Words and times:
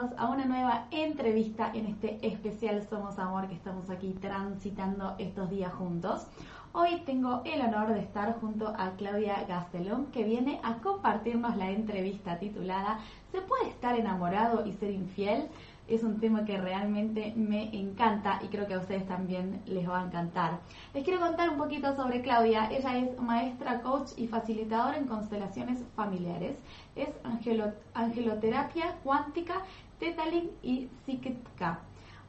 Todos 0.00 0.18
a 0.18 0.30
una 0.30 0.46
nueva 0.46 0.86
entrevista 0.92 1.70
en 1.74 1.84
este 1.84 2.26
especial 2.26 2.86
Somos 2.88 3.18
Amor 3.18 3.48
que 3.48 3.54
estamos 3.54 3.90
aquí 3.90 4.14
transitando 4.18 5.14
estos 5.18 5.50
días 5.50 5.74
juntos. 5.74 6.26
Hoy 6.72 7.02
tengo 7.04 7.42
el 7.44 7.60
honor 7.60 7.92
de 7.92 8.00
estar 8.00 8.40
junto 8.40 8.68
a 8.68 8.92
Claudia 8.96 9.44
Gastelón 9.46 10.06
que 10.06 10.24
viene 10.24 10.58
a 10.62 10.76
compartirnos 10.76 11.54
la 11.56 11.70
entrevista 11.70 12.38
titulada 12.38 13.00
¿Se 13.30 13.42
puede 13.42 13.68
estar 13.68 13.98
enamorado 13.98 14.64
y 14.64 14.72
ser 14.72 14.90
infiel? 14.90 15.50
es 15.90 16.04
un 16.04 16.20
tema 16.20 16.44
que 16.44 16.56
realmente 16.56 17.34
me 17.36 17.74
encanta 17.76 18.38
y 18.42 18.46
creo 18.46 18.66
que 18.66 18.74
a 18.74 18.78
ustedes 18.78 19.06
también 19.08 19.60
les 19.66 19.88
va 19.88 20.00
a 20.00 20.06
encantar. 20.06 20.60
Les 20.94 21.04
quiero 21.04 21.18
contar 21.18 21.50
un 21.50 21.58
poquito 21.58 21.94
sobre 21.96 22.22
Claudia. 22.22 22.70
Ella 22.70 22.96
es 22.96 23.20
maestra, 23.20 23.82
coach 23.82 24.12
y 24.16 24.28
facilitadora 24.28 24.96
en 24.96 25.08
constelaciones 25.08 25.82
familiares. 25.96 26.56
Es 26.94 27.08
angeloterapia 27.94 28.94
cuántica, 29.02 29.64
Tetalink 30.00 30.50
y 30.62 30.88
Psiquica. 31.04 31.80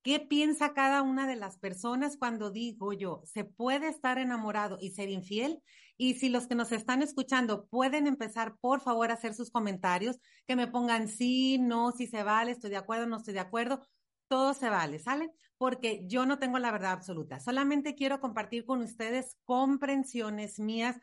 ¿Qué 0.04 0.20
piensa 0.20 0.74
cada 0.74 1.00
una 1.00 1.26
de 1.26 1.34
las 1.34 1.56
personas 1.56 2.18
cuando 2.18 2.50
digo 2.50 2.92
yo, 2.92 3.22
se 3.24 3.44
puede 3.44 3.88
estar 3.88 4.18
enamorado 4.18 4.76
y 4.78 4.90
ser 4.90 5.08
infiel? 5.08 5.62
Y 5.96 6.16
si 6.16 6.28
los 6.28 6.46
que 6.46 6.54
nos 6.54 6.72
están 6.72 7.00
escuchando 7.00 7.68
pueden 7.68 8.06
empezar, 8.06 8.58
por 8.60 8.82
favor, 8.82 9.10
a 9.10 9.14
hacer 9.14 9.32
sus 9.32 9.50
comentarios, 9.50 10.18
que 10.46 10.56
me 10.56 10.66
pongan 10.66 11.08
sí, 11.08 11.56
no, 11.58 11.90
si 11.90 12.06
se 12.06 12.22
vale, 12.22 12.50
estoy 12.50 12.68
de 12.68 12.76
acuerdo, 12.76 13.06
no 13.06 13.16
estoy 13.16 13.32
de 13.32 13.40
acuerdo, 13.40 13.80
todo 14.28 14.52
se 14.52 14.68
vale, 14.68 14.98
¿sale? 14.98 15.30
Porque 15.56 16.02
yo 16.06 16.26
no 16.26 16.38
tengo 16.38 16.58
la 16.58 16.70
verdad 16.70 16.92
absoluta, 16.92 17.40
solamente 17.40 17.94
quiero 17.94 18.20
compartir 18.20 18.66
con 18.66 18.82
ustedes 18.82 19.38
comprensiones 19.46 20.58
mías, 20.58 20.98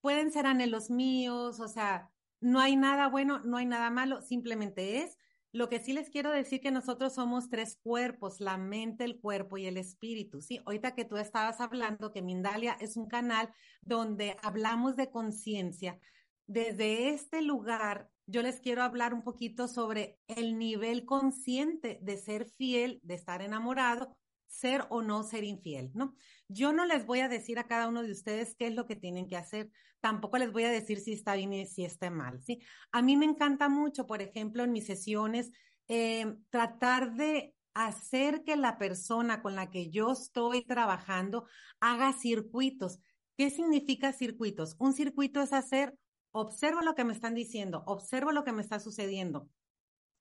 pueden 0.00 0.32
ser 0.32 0.46
anhelos 0.46 0.88
míos, 0.88 1.60
o 1.60 1.68
sea, 1.68 2.08
no 2.40 2.58
hay 2.58 2.74
nada 2.74 3.08
bueno, 3.08 3.40
no 3.40 3.58
hay 3.58 3.66
nada 3.66 3.90
malo, 3.90 4.22
simplemente 4.22 5.02
es 5.02 5.18
lo 5.52 5.68
que 5.68 5.80
sí 5.80 5.92
les 5.92 6.10
quiero 6.10 6.30
decir 6.30 6.60
que 6.60 6.70
nosotros 6.70 7.14
somos 7.14 7.48
tres 7.48 7.78
cuerpos, 7.82 8.40
la 8.40 8.56
mente, 8.56 9.04
el 9.04 9.18
cuerpo 9.20 9.58
y 9.58 9.66
el 9.66 9.76
espíritu. 9.76 10.40
Sí, 10.40 10.60
ahorita 10.64 10.94
que 10.94 11.04
tú 11.04 11.16
estabas 11.16 11.60
hablando 11.60 12.12
que 12.12 12.22
Mindalia 12.22 12.76
es 12.80 12.96
un 12.96 13.08
canal 13.08 13.52
donde 13.82 14.36
hablamos 14.42 14.96
de 14.96 15.10
conciencia. 15.10 15.98
Desde 16.46 17.10
este 17.10 17.42
lugar, 17.42 18.10
yo 18.26 18.42
les 18.42 18.60
quiero 18.60 18.82
hablar 18.82 19.12
un 19.12 19.22
poquito 19.22 19.66
sobre 19.66 20.18
el 20.28 20.56
nivel 20.56 21.04
consciente 21.04 21.98
de 22.02 22.16
ser 22.16 22.46
fiel, 22.46 23.00
de 23.02 23.14
estar 23.14 23.42
enamorado, 23.42 24.16
ser 24.50 24.84
o 24.90 25.00
no 25.00 25.22
ser 25.22 25.44
infiel, 25.44 25.90
¿no? 25.94 26.14
Yo 26.48 26.72
no 26.72 26.84
les 26.84 27.06
voy 27.06 27.20
a 27.20 27.28
decir 27.28 27.58
a 27.58 27.68
cada 27.68 27.88
uno 27.88 28.02
de 28.02 28.10
ustedes 28.10 28.56
qué 28.56 28.66
es 28.66 28.74
lo 28.74 28.86
que 28.86 28.96
tienen 28.96 29.28
que 29.28 29.36
hacer, 29.36 29.70
tampoco 30.00 30.38
les 30.38 30.52
voy 30.52 30.64
a 30.64 30.70
decir 30.70 30.98
si 30.98 31.12
está 31.12 31.34
bien 31.34 31.52
y 31.52 31.66
si 31.66 31.84
está 31.84 32.10
mal, 32.10 32.42
¿sí? 32.42 32.60
A 32.90 33.00
mí 33.00 33.16
me 33.16 33.26
encanta 33.26 33.68
mucho, 33.68 34.06
por 34.06 34.20
ejemplo, 34.20 34.64
en 34.64 34.72
mis 34.72 34.86
sesiones, 34.86 35.52
eh, 35.88 36.36
tratar 36.50 37.14
de 37.14 37.54
hacer 37.74 38.42
que 38.42 38.56
la 38.56 38.76
persona 38.76 39.40
con 39.40 39.54
la 39.54 39.70
que 39.70 39.90
yo 39.90 40.12
estoy 40.12 40.64
trabajando 40.64 41.46
haga 41.78 42.12
circuitos. 42.12 42.98
¿Qué 43.36 43.50
significa 43.50 44.12
circuitos? 44.12 44.74
Un 44.78 44.92
circuito 44.92 45.40
es 45.40 45.52
hacer, 45.52 45.96
observo 46.32 46.80
lo 46.80 46.94
que 46.94 47.04
me 47.04 47.12
están 47.12 47.34
diciendo, 47.34 47.84
observo 47.86 48.32
lo 48.32 48.44
que 48.44 48.52
me 48.52 48.62
está 48.62 48.80
sucediendo, 48.80 49.48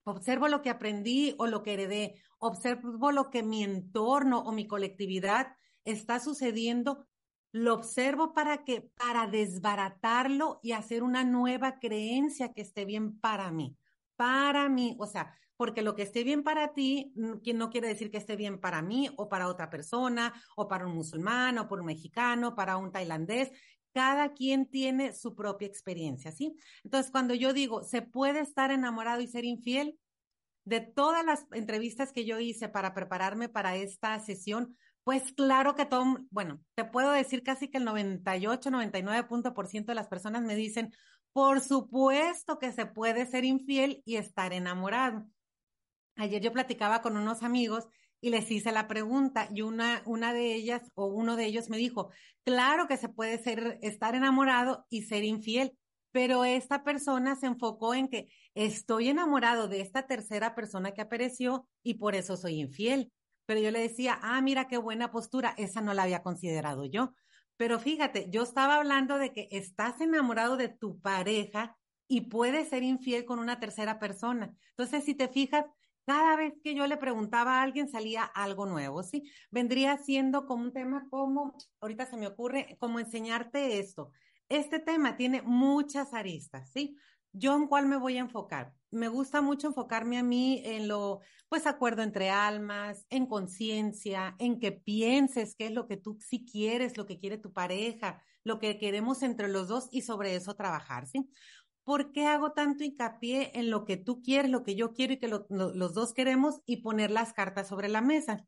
observo 0.09 0.47
lo 0.47 0.61
que 0.61 0.69
aprendí 0.69 1.35
o 1.37 1.47
lo 1.47 1.63
que 1.63 1.73
heredé, 1.73 2.15
observo 2.39 3.11
lo 3.11 3.29
que 3.29 3.43
mi 3.43 3.63
entorno 3.63 4.39
o 4.39 4.51
mi 4.51 4.67
colectividad 4.67 5.55
está 5.85 6.19
sucediendo, 6.19 7.07
lo 7.51 7.73
observo 7.73 8.33
para 8.33 8.63
que, 8.63 8.81
para 8.81 9.27
desbaratarlo 9.27 10.59
y 10.61 10.73
hacer 10.73 11.03
una 11.03 11.23
nueva 11.23 11.79
creencia 11.79 12.53
que 12.53 12.61
esté 12.61 12.85
bien 12.85 13.19
para 13.19 13.51
mí, 13.51 13.75
para 14.15 14.69
mí, 14.69 14.95
o 14.99 15.07
sea, 15.07 15.35
porque 15.59 15.81
lo 15.81 15.93
que 15.93 16.03
esté 16.03 16.23
bien 16.23 16.43
para 16.43 16.73
ti 16.73 17.11
no 17.15 17.69
quiere 17.69 17.89
decir 17.89 18.09
que 18.09 18.17
esté 18.17 18.37
bien 18.37 18.61
para 18.61 18.81
mí 18.81 19.09
o 19.17 19.27
para 19.27 19.49
otra 19.49 19.69
persona 19.69 20.33
o 20.55 20.69
para 20.69 20.87
un 20.87 20.95
musulmán 20.95 21.57
o 21.57 21.67
por 21.67 21.81
un 21.81 21.87
mexicano, 21.87 22.55
para 22.55 22.77
un 22.77 22.93
tailandés. 22.93 23.51
Cada 23.93 24.33
quien 24.33 24.67
tiene 24.67 25.13
su 25.13 25.35
propia 25.35 25.67
experiencia, 25.67 26.31
¿sí? 26.31 26.55
Entonces, 26.83 27.11
cuando 27.11 27.33
yo 27.33 27.53
digo, 27.53 27.83
¿se 27.83 28.01
puede 28.01 28.39
estar 28.39 28.71
enamorado 28.71 29.21
y 29.21 29.27
ser 29.27 29.45
infiel? 29.45 29.99
De 30.63 30.81
todas 30.81 31.25
las 31.25 31.45
entrevistas 31.51 32.11
que 32.11 32.25
yo 32.25 32.39
hice 32.39 32.69
para 32.69 32.93
prepararme 32.93 33.49
para 33.49 33.75
esta 33.75 34.19
sesión, 34.19 34.77
pues 35.03 35.33
claro 35.33 35.75
que 35.75 35.85
todo, 35.85 36.05
bueno, 36.29 36.59
te 36.75 36.85
puedo 36.85 37.11
decir 37.11 37.41
casi 37.41 37.69
que 37.69 37.79
el 37.79 37.85
98, 37.85 38.69
99% 38.69 39.91
de 39.91 39.95
las 39.95 40.07
personas 40.07 40.43
me 40.43 40.55
dicen, 40.55 40.93
por 41.33 41.61
supuesto 41.61 42.59
que 42.59 42.71
se 42.71 42.85
puede 42.85 43.25
ser 43.25 43.45
infiel 43.45 44.03
y 44.05 44.17
estar 44.17 44.53
enamorado. 44.53 45.25
Ayer 46.15 46.41
yo 46.41 46.51
platicaba 46.51 47.01
con 47.01 47.17
unos 47.17 47.43
amigos 47.43 47.87
y 48.21 48.29
les 48.29 48.49
hice 48.51 48.71
la 48.71 48.87
pregunta 48.87 49.49
y 49.53 49.61
una, 49.61 50.01
una 50.05 50.33
de 50.33 50.53
ellas 50.53 50.91
o 50.95 51.05
uno 51.07 51.35
de 51.35 51.45
ellos 51.45 51.69
me 51.69 51.77
dijo, 51.77 52.11
claro 52.43 52.87
que 52.87 52.97
se 52.97 53.09
puede 53.09 53.37
ser, 53.41 53.79
estar 53.81 54.15
enamorado 54.15 54.85
y 54.89 55.03
ser 55.03 55.23
infiel, 55.23 55.77
pero 56.11 56.43
esta 56.43 56.83
persona 56.83 57.35
se 57.35 57.47
enfocó 57.47 57.93
en 57.93 58.09
que 58.09 58.29
estoy 58.55 59.09
enamorado 59.09 59.67
de 59.67 59.81
esta 59.81 60.07
tercera 60.07 60.55
persona 60.55 60.91
que 60.91 61.01
apareció 61.01 61.67
y 61.83 61.95
por 61.95 62.15
eso 62.15 62.35
soy 62.35 62.59
infiel. 62.59 63.11
Pero 63.45 63.61
yo 63.61 63.71
le 63.71 63.79
decía, 63.79 64.19
ah, 64.21 64.41
mira 64.41 64.67
qué 64.67 64.77
buena 64.77 65.11
postura, 65.11 65.53
esa 65.57 65.81
no 65.81 65.93
la 65.93 66.03
había 66.03 66.21
considerado 66.21 66.85
yo. 66.85 67.13
Pero 67.57 67.79
fíjate, 67.79 68.29
yo 68.29 68.43
estaba 68.43 68.75
hablando 68.75 69.17
de 69.17 69.33
que 69.33 69.47
estás 69.51 69.99
enamorado 70.01 70.55
de 70.55 70.69
tu 70.69 70.99
pareja 70.99 71.75
y 72.07 72.21
puedes 72.21 72.69
ser 72.69 72.83
infiel 72.83 73.25
con 73.25 73.39
una 73.39 73.59
tercera 73.59 73.99
persona. 73.99 74.53
Entonces, 74.71 75.03
si 75.03 75.13
te 75.13 75.27
fijas, 75.27 75.65
cada 76.09 76.35
vez 76.35 76.55
que 76.63 76.73
yo 76.73 76.87
le 76.87 76.97
preguntaba 76.97 77.59
a 77.59 77.61
alguien 77.61 77.87
salía 77.87 78.23
algo 78.23 78.65
nuevo, 78.65 79.03
¿sí? 79.03 79.29
Vendría 79.51 79.95
siendo 79.99 80.47
como 80.47 80.63
un 80.63 80.73
tema 80.73 81.07
como, 81.11 81.55
ahorita 81.81 82.07
se 82.07 82.17
me 82.17 82.25
ocurre, 82.25 82.77
como 82.79 82.99
enseñarte 82.99 83.77
esto. 83.77 84.09
Este 84.49 84.79
tema 84.79 85.17
tiene 85.17 85.43
muchas 85.43 86.15
aristas, 86.15 86.71
¿sí? 86.73 86.97
¿Yo 87.31 87.55
en 87.55 87.67
cuál 87.67 87.85
me 87.85 87.97
voy 87.97 88.17
a 88.17 88.21
enfocar? 88.21 88.73
Me 88.89 89.07
gusta 89.07 89.41
mucho 89.41 89.67
enfocarme 89.67 90.17
a 90.17 90.23
mí 90.23 90.63
en 90.65 90.87
lo, 90.87 91.19
pues, 91.47 91.67
acuerdo 91.67 92.01
entre 92.01 92.31
almas, 92.31 93.05
en 93.11 93.27
conciencia, 93.27 94.35
en 94.39 94.59
que 94.59 94.71
pienses 94.71 95.55
qué 95.55 95.67
es 95.67 95.71
lo 95.71 95.87
que 95.87 95.97
tú 95.97 96.17
sí 96.19 96.43
quieres, 96.43 96.97
lo 96.97 97.05
que 97.05 97.19
quiere 97.19 97.37
tu 97.37 97.53
pareja, 97.53 98.23
lo 98.43 98.57
que 98.57 98.79
queremos 98.79 99.21
entre 99.21 99.47
los 99.47 99.67
dos 99.67 99.89
y 99.91 100.01
sobre 100.01 100.35
eso 100.35 100.55
trabajar, 100.55 101.05
¿sí? 101.05 101.29
¿Por 101.83 102.11
qué 102.11 102.25
hago 102.25 102.51
tanto 102.51 102.83
hincapié 102.83 103.51
en 103.55 103.69
lo 103.69 103.85
que 103.85 103.97
tú 103.97 104.21
quieres, 104.21 104.51
lo 104.51 104.63
que 104.63 104.75
yo 104.75 104.93
quiero 104.93 105.13
y 105.13 105.19
que 105.19 105.27
los 105.27 105.93
dos 105.93 106.13
queremos 106.13 106.61
y 106.65 106.77
poner 106.77 107.11
las 107.11 107.33
cartas 107.33 107.67
sobre 107.67 107.89
la 107.89 108.01
mesa? 108.01 108.45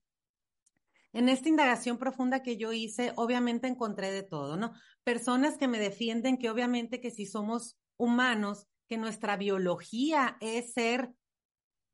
En 1.14 1.28
esta 1.28 1.50
indagación 1.50 1.98
profunda 1.98 2.42
que 2.42 2.58
yo 2.58 2.72
hice, 2.72 3.12
obviamente 3.16 3.68
encontré 3.68 4.12
de 4.12 4.24
todo, 4.24 4.56
¿no? 4.56 4.72
Personas 5.04 5.58
que 5.58 5.68
me 5.68 5.80
defienden 5.80 6.38
que 6.38 6.50
obviamente 6.50 7.02
que 7.02 7.12
si 7.12 7.26
somos 7.26 7.78
humanos, 7.98 8.68
que 8.88 8.98
nuestra 8.98 9.36
biología 9.36 10.38
es 10.40 10.74
ser, 10.74 11.14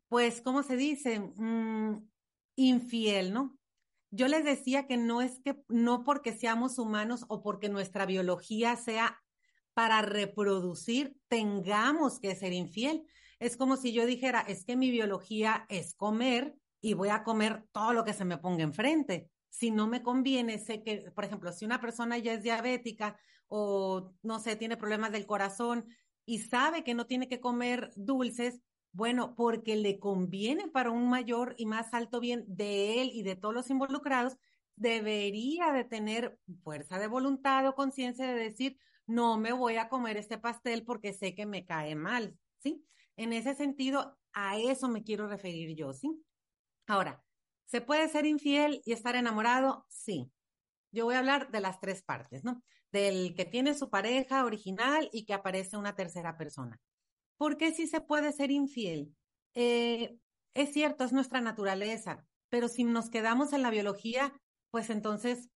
pues, 0.07 0.41
¿cómo 0.41 0.63
se 0.63 0.75
dice? 0.75 1.19
Mm, 1.19 2.07
infiel, 2.55 3.33
¿no? 3.33 3.57
Yo 4.11 4.27
les 4.27 4.45
decía 4.45 4.87
que 4.87 4.97
no 4.97 5.21
es 5.21 5.39
que, 5.43 5.61
no 5.67 6.03
porque 6.03 6.33
seamos 6.33 6.79
humanos 6.79 7.25
o 7.27 7.41
porque 7.41 7.69
nuestra 7.69 8.05
biología 8.05 8.75
sea 8.75 9.19
para 9.77 10.01
reproducir, 10.01 11.15
tengamos 11.27 12.19
que 12.19 12.35
ser 12.35 12.51
infiel. 12.51 13.05
Es 13.37 13.57
como 13.57 13.77
si 13.77 13.93
yo 13.93 14.07
dijera, 14.07 14.41
es 14.41 14.65
que 14.65 14.75
mi 14.75 14.89
biología 14.89 15.67
es 15.69 15.93
comer 15.93 16.55
y 16.81 16.95
voy 16.95 17.09
a 17.09 17.21
comer 17.23 17.63
todo 17.71 17.93
lo 17.93 18.03
que 18.03 18.13
se 18.13 18.25
me 18.25 18.39
ponga 18.39 18.63
enfrente. 18.63 19.29
Si 19.49 19.69
no 19.69 19.85
me 19.85 20.01
conviene, 20.01 20.57
sé 20.57 20.81
que, 20.81 21.11
por 21.11 21.25
ejemplo, 21.25 21.51
si 21.51 21.63
una 21.63 21.79
persona 21.79 22.17
ya 22.17 22.33
es 22.33 22.41
diabética 22.41 23.19
o, 23.49 24.15
no 24.23 24.39
sé, 24.39 24.55
tiene 24.55 24.77
problemas 24.77 25.11
del 25.11 25.27
corazón 25.27 25.85
y 26.25 26.39
sabe 26.39 26.83
que 26.83 26.95
no 26.95 27.05
tiene 27.05 27.29
que 27.29 27.39
comer 27.39 27.91
dulces, 27.95 28.59
bueno, 28.93 29.35
porque 29.35 29.75
le 29.75 29.99
conviene 29.99 30.69
para 30.69 30.89
un 30.89 31.07
mayor 31.07 31.53
y 31.55 31.67
más 31.67 31.93
alto 31.93 32.19
bien 32.19 32.45
de 32.47 33.03
él 33.03 33.11
y 33.13 33.21
de 33.21 33.35
todos 33.35 33.53
los 33.53 33.69
involucrados, 33.69 34.37
debería 34.75 35.71
de 35.71 35.83
tener 35.83 36.39
fuerza 36.63 36.97
de 36.97 37.05
voluntad 37.05 37.67
o 37.67 37.75
conciencia 37.75 38.25
de 38.25 38.41
decir, 38.41 38.79
no 39.07 39.37
me 39.37 39.53
voy 39.53 39.77
a 39.77 39.89
comer 39.89 40.17
este 40.17 40.37
pastel 40.37 40.83
porque 40.83 41.13
sé 41.13 41.33
que 41.33 41.45
me 41.45 41.65
cae 41.65 41.95
mal, 41.95 42.37
¿sí? 42.59 42.85
En 43.15 43.33
ese 43.33 43.55
sentido, 43.55 44.19
a 44.33 44.57
eso 44.57 44.87
me 44.89 45.03
quiero 45.03 45.27
referir 45.27 45.75
yo, 45.75 45.93
¿sí? 45.93 46.23
Ahora, 46.85 47.23
¿se 47.65 47.81
puede 47.81 48.07
ser 48.09 48.25
infiel 48.25 48.81
y 48.85 48.91
estar 48.91 49.15
enamorado? 49.15 49.85
Sí. 49.89 50.31
Yo 50.91 51.05
voy 51.05 51.15
a 51.15 51.19
hablar 51.19 51.51
de 51.51 51.61
las 51.61 51.79
tres 51.79 52.03
partes, 52.03 52.43
¿no? 52.43 52.63
Del 52.91 53.33
que 53.35 53.45
tiene 53.45 53.73
su 53.73 53.89
pareja 53.89 54.45
original 54.45 55.09
y 55.11 55.25
que 55.25 55.33
aparece 55.33 55.77
una 55.77 55.95
tercera 55.95 56.37
persona. 56.37 56.79
¿Por 57.37 57.57
qué 57.57 57.71
sí 57.71 57.87
se 57.87 58.01
puede 58.01 58.31
ser 58.31 58.51
infiel? 58.51 59.15
Eh, 59.53 60.17
es 60.53 60.73
cierto, 60.73 61.03
es 61.03 61.13
nuestra 61.13 61.41
naturaleza, 61.41 62.25
pero 62.49 62.67
si 62.67 62.83
nos 62.83 63.09
quedamos 63.09 63.53
en 63.53 63.61
la 63.61 63.69
biología, 63.69 64.33
pues 64.71 64.89
entonces, 64.89 65.49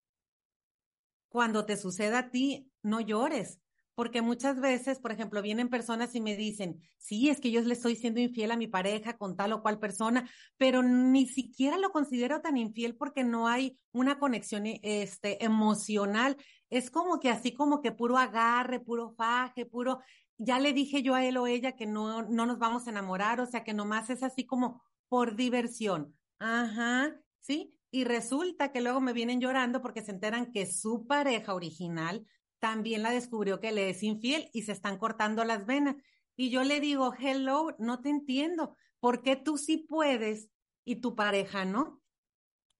cuando 1.32 1.64
te 1.64 1.76
suceda 1.76 2.18
a 2.18 2.30
ti, 2.30 2.70
no 2.82 3.00
llores, 3.00 3.60
porque 3.94 4.22
muchas 4.22 4.60
veces, 4.60 4.98
por 5.00 5.12
ejemplo, 5.12 5.42
vienen 5.42 5.68
personas 5.68 6.14
y 6.14 6.20
me 6.20 6.36
dicen, 6.36 6.80
sí, 6.98 7.28
es 7.28 7.40
que 7.40 7.50
yo 7.50 7.60
le 7.62 7.74
estoy 7.74 7.96
siendo 7.96 8.20
infiel 8.20 8.50
a 8.50 8.56
mi 8.56 8.66
pareja 8.66 9.16
con 9.16 9.36
tal 9.36 9.52
o 9.52 9.62
cual 9.62 9.78
persona, 9.78 10.28
pero 10.56 10.82
ni 10.82 11.26
siquiera 11.26 11.78
lo 11.78 11.90
considero 11.90 12.40
tan 12.40 12.56
infiel 12.56 12.96
porque 12.96 13.24
no 13.24 13.48
hay 13.48 13.78
una 13.92 14.18
conexión 14.18 14.64
este, 14.66 15.44
emocional. 15.44 16.36
Es 16.70 16.90
como 16.90 17.18
que 17.18 17.30
así 17.30 17.52
como 17.52 17.80
que 17.80 17.92
puro 17.92 18.18
agarre, 18.18 18.80
puro 18.80 19.14
faje, 19.16 19.66
puro, 19.66 20.00
ya 20.38 20.58
le 20.58 20.72
dije 20.72 21.02
yo 21.02 21.14
a 21.14 21.24
él 21.24 21.36
o 21.36 21.46
ella 21.46 21.72
que 21.72 21.86
no, 21.86 22.22
no 22.22 22.46
nos 22.46 22.58
vamos 22.58 22.86
a 22.86 22.90
enamorar, 22.90 23.40
o 23.40 23.46
sea 23.46 23.64
que 23.64 23.74
nomás 23.74 24.10
es 24.10 24.22
así 24.22 24.46
como 24.46 24.82
por 25.08 25.36
diversión. 25.36 26.16
Ajá, 26.38 27.14
¿sí? 27.40 27.74
Y 27.94 28.04
resulta 28.04 28.72
que 28.72 28.80
luego 28.80 29.02
me 29.02 29.12
vienen 29.12 29.40
llorando 29.40 29.82
porque 29.82 30.00
se 30.00 30.12
enteran 30.12 30.50
que 30.50 30.64
su 30.64 31.06
pareja 31.06 31.54
original 31.54 32.26
también 32.58 33.02
la 33.02 33.10
descubrió 33.10 33.60
que 33.60 33.70
le 33.70 33.90
es 33.90 34.02
infiel 34.02 34.48
y 34.54 34.62
se 34.62 34.72
están 34.72 34.96
cortando 34.96 35.44
las 35.44 35.66
venas. 35.66 35.96
Y 36.34 36.48
yo 36.48 36.64
le 36.64 36.80
digo, 36.80 37.12
hello, 37.18 37.76
no 37.78 38.00
te 38.00 38.08
entiendo. 38.08 38.76
¿Por 38.98 39.22
qué 39.22 39.36
tú 39.36 39.58
sí 39.58 39.76
puedes 39.76 40.48
y 40.86 40.96
tu 40.96 41.14
pareja 41.14 41.66
no? 41.66 42.00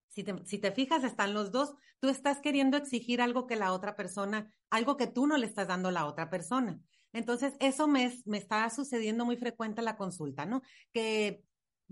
Si 0.09 0.25
te, 0.25 0.35
si 0.47 0.57
te 0.57 0.73
fijas, 0.73 1.05
están 1.05 1.35
los 1.35 1.53
dos. 1.53 1.75
Tú 2.01 2.09
estás 2.09 2.41
queriendo 2.41 2.79
exigir 2.79 3.21
algo 3.21 3.47
que 3.47 3.57
la 3.57 3.75
otra 3.75 3.97
persona, 3.97 4.51
algo 4.71 4.97
que 4.97 5.09
tú 5.09 5.27
no 5.27 5.37
le 5.37 5.47
estás 5.47 5.69
dando 5.69 5.91
a 5.91 5.93
la 5.93 6.07
otra 6.07 6.31
persona. 6.31 6.81
Entonces, 7.13 7.53
eso 7.61 7.87
me, 7.87 8.19
me 8.25 8.39
está 8.39 8.71
sucediendo 8.71 9.27
muy 9.27 9.37
frecuente 9.37 9.83
en 9.83 9.85
la 9.85 9.99
consulta, 9.99 10.47
¿no? 10.47 10.63
Que 10.91 11.43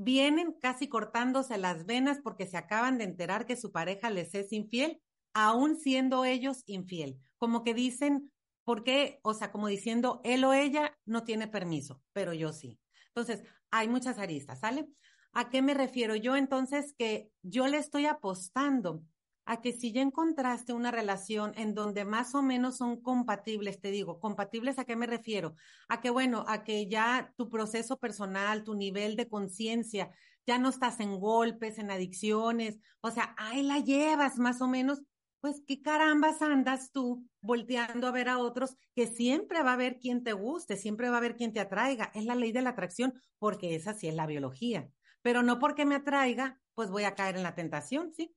vienen 0.03 0.53
casi 0.61 0.89
cortándose 0.89 1.59
las 1.59 1.85
venas 1.85 2.21
porque 2.23 2.47
se 2.47 2.57
acaban 2.57 2.97
de 2.97 3.05
enterar 3.05 3.45
que 3.45 3.57
su 3.57 3.71
pareja 3.71 4.09
les 4.09 4.35
es 4.35 4.51
infiel, 4.53 5.03
aún 5.35 5.77
siendo 5.77 6.25
ellos 6.25 6.63
infiel 6.67 7.19
como 7.41 7.65
que 7.65 7.73
dicen, 7.73 8.31
¿por 8.65 8.85
qué? 8.85 9.19
O 9.23 9.33
sea, 9.33 9.51
como 9.51 9.67
diciendo, 9.67 10.21
él 10.25 10.45
o 10.45 10.53
ella 10.53 10.97
no 11.07 11.25
tiene 11.25 11.49
permiso, 11.49 12.03
pero 12.13 12.35
yo 12.35 12.53
sí. 12.53 12.79
Entonces, 13.09 13.43
hay 13.71 13.89
muchas 13.89 14.19
aristas, 14.19 14.61
¿sale? 14.61 14.87
¿A 15.33 15.49
qué 15.49 15.63
me 15.63 15.73
refiero? 15.73 16.17
Yo 16.17 16.37
entonces 16.37 16.95
que 16.97 17.31
yo 17.43 17.67
le 17.67 17.79
estoy 17.79 18.05
apostando 18.05 19.03
a 19.51 19.61
que 19.61 19.73
si 19.73 19.91
ya 19.91 20.01
encontraste 20.01 20.73
una 20.73 20.93
relación 20.93 21.53
en 21.57 21.75
donde 21.75 22.05
más 22.05 22.37
o 22.37 22.41
menos 22.43 22.77
son 22.77 23.03
compatibles, 23.03 23.81
te 23.81 23.91
digo, 23.91 24.21
compatibles 24.21 24.79
a 24.79 24.85
qué 24.85 24.95
me 24.95 25.09
refiero? 25.09 25.57
A 25.89 26.01
que, 26.01 26.09
bueno, 26.09 26.45
a 26.47 26.63
que 26.63 26.89
ya 26.89 27.35
tu 27.37 27.51
proceso 27.51 27.99
personal, 27.99 28.63
tu 28.63 28.77
nivel 28.77 29.17
de 29.17 29.29
conciencia, 29.29 30.13
ya 30.47 30.59
no 30.59 30.69
estás 30.69 31.01
en 31.01 31.19
golpes, 31.19 31.79
en 31.79 31.91
adicciones, 31.91 32.79
o 33.01 33.11
sea, 33.11 33.35
ahí 33.39 33.65
la 33.65 33.81
llevas 33.81 34.39
más 34.39 34.63
o 34.63 34.69
menos, 34.69 35.03
pues 35.41 35.65
qué 35.67 35.83
carambas 35.83 36.43
andas 36.43 36.93
tú 36.93 37.27
volteando 37.41 38.07
a 38.07 38.13
ver 38.13 38.29
a 38.29 38.39
otros 38.39 38.77
que 38.95 39.09
siempre 39.09 39.65
va 39.65 39.71
a 39.71 39.75
haber 39.75 39.99
quien 39.99 40.23
te 40.23 40.33
guste, 40.33 40.77
siempre 40.77 41.09
va 41.09 41.17
a 41.17 41.19
haber 41.19 41.35
quien 41.35 41.53
te 41.53 41.59
atraiga. 41.59 42.13
Es 42.15 42.25
la 42.25 42.37
ley 42.37 42.53
de 42.53 42.63
la 42.63 42.71
atracción 42.71 43.15
porque 43.41 43.75
esa 43.75 43.95
sí 43.95 44.07
es 44.07 44.15
la 44.15 44.29
biología. 44.29 44.89
Pero 45.23 45.43
no 45.43 45.59
porque 45.59 45.85
me 45.85 45.97
atraiga, 45.97 46.61
pues 46.75 46.89
voy 46.89 47.03
a 47.03 47.17
caer 47.17 47.37
en 47.37 47.43
la 47.43 47.57
tentación, 47.57 48.13
¿sí? 48.15 48.33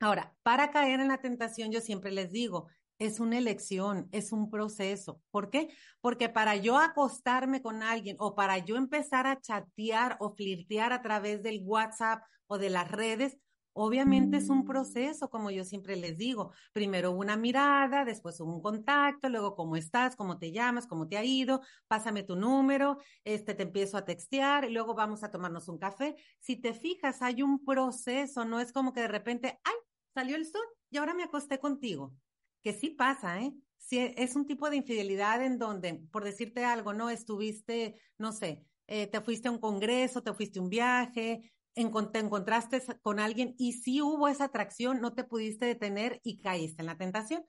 Ahora, 0.00 0.34
para 0.42 0.70
caer 0.70 1.00
en 1.00 1.08
la 1.08 1.18
tentación, 1.18 1.70
yo 1.70 1.80
siempre 1.80 2.10
les 2.10 2.32
digo, 2.32 2.68
es 2.98 3.20
una 3.20 3.38
elección, 3.38 4.08
es 4.12 4.32
un 4.32 4.50
proceso. 4.50 5.22
¿Por 5.30 5.50
qué? 5.50 5.68
Porque 6.00 6.28
para 6.28 6.56
yo 6.56 6.78
acostarme 6.78 7.62
con 7.62 7.82
alguien 7.82 8.16
o 8.18 8.34
para 8.34 8.58
yo 8.58 8.76
empezar 8.76 9.26
a 9.26 9.40
chatear 9.40 10.16
o 10.20 10.34
flirtear 10.34 10.92
a 10.92 11.02
través 11.02 11.42
del 11.42 11.62
WhatsApp 11.64 12.22
o 12.46 12.58
de 12.58 12.70
las 12.70 12.90
redes, 12.90 13.38
Obviamente 13.72 14.38
es 14.38 14.48
un 14.48 14.58
mm. 14.58 14.64
proceso, 14.64 15.30
como 15.30 15.50
yo 15.50 15.64
siempre 15.64 15.96
les 15.96 16.18
digo. 16.18 16.52
Primero 16.72 17.12
una 17.12 17.36
mirada, 17.36 18.04
después 18.04 18.40
un 18.40 18.60
contacto, 18.60 19.28
luego 19.28 19.54
cómo 19.54 19.76
estás, 19.76 20.16
cómo 20.16 20.38
te 20.38 20.52
llamas, 20.52 20.86
cómo 20.86 21.06
te 21.06 21.16
ha 21.16 21.24
ido, 21.24 21.60
pásame 21.86 22.24
tu 22.24 22.36
número, 22.36 22.98
este 23.24 23.54
te 23.54 23.62
empiezo 23.62 23.96
a 23.96 24.04
textear, 24.04 24.64
y 24.64 24.70
luego 24.70 24.94
vamos 24.94 25.22
a 25.22 25.30
tomarnos 25.30 25.68
un 25.68 25.78
café. 25.78 26.16
Si 26.40 26.56
te 26.56 26.74
fijas, 26.74 27.22
hay 27.22 27.42
un 27.42 27.64
proceso, 27.64 28.44
no 28.44 28.60
es 28.60 28.72
como 28.72 28.92
que 28.92 29.02
de 29.02 29.08
repente, 29.08 29.60
ay, 29.62 29.74
salió 30.14 30.36
el 30.36 30.46
sol 30.46 30.64
y 30.90 30.98
ahora 30.98 31.14
me 31.14 31.24
acosté 31.24 31.58
contigo. 31.58 32.16
Que 32.62 32.72
sí 32.72 32.90
pasa, 32.90 33.40
¿eh? 33.40 33.52
Sí, 33.76 33.98
es 34.16 34.36
un 34.36 34.46
tipo 34.46 34.68
de 34.68 34.76
infidelidad 34.76 35.42
en 35.42 35.58
donde, 35.58 35.94
por 36.12 36.22
decirte 36.24 36.64
algo, 36.64 36.92
no 36.92 37.08
estuviste, 37.10 37.96
no 38.18 38.32
sé, 38.32 38.66
eh, 38.86 39.06
te 39.06 39.20
fuiste 39.20 39.48
a 39.48 39.50
un 39.50 39.58
congreso, 39.58 40.22
te 40.22 40.34
fuiste 40.34 40.58
a 40.58 40.62
un 40.62 40.68
viaje, 40.68 41.52
te 41.74 42.18
encontraste 42.18 42.82
con 43.00 43.20
alguien 43.20 43.54
y 43.56 43.72
si 43.72 44.02
hubo 44.02 44.28
esa 44.28 44.44
atracción, 44.44 45.00
no 45.00 45.14
te 45.14 45.24
pudiste 45.24 45.64
detener 45.66 46.20
y 46.22 46.38
caíste 46.38 46.82
en 46.82 46.86
la 46.86 46.98
tentación, 46.98 47.44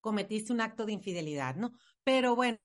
cometiste 0.00 0.52
un 0.52 0.60
acto 0.60 0.86
de 0.86 0.92
infidelidad, 0.92 1.56
¿no? 1.56 1.72
Pero 2.04 2.34
bueno, 2.34 2.58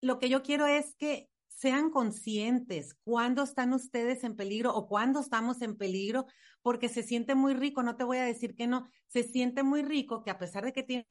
lo 0.00 0.18
que 0.18 0.28
yo 0.28 0.42
quiero 0.42 0.66
es 0.66 0.94
que 0.96 1.29
sean 1.50 1.90
conscientes 1.90 2.94
cuando 3.04 3.42
están 3.42 3.74
ustedes 3.74 4.24
en 4.24 4.36
peligro 4.36 4.74
o 4.74 4.88
cuando 4.88 5.20
estamos 5.20 5.60
en 5.60 5.76
peligro, 5.76 6.26
porque 6.62 6.88
se 6.88 7.02
siente 7.02 7.34
muy 7.34 7.54
rico, 7.54 7.82
no 7.82 7.96
te 7.96 8.04
voy 8.04 8.18
a 8.18 8.24
decir 8.24 8.54
que 8.54 8.66
no, 8.66 8.88
se 9.08 9.24
siente 9.24 9.62
muy 9.62 9.82
rico 9.82 10.22
que 10.22 10.30
a 10.30 10.38
pesar 10.38 10.64
de 10.64 10.72
que 10.72 10.82
tienes 10.82 11.06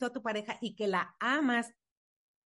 a 0.00 0.10
tu 0.10 0.22
pareja 0.22 0.58
y 0.60 0.74
que 0.74 0.86
la 0.86 1.16
amas 1.20 1.72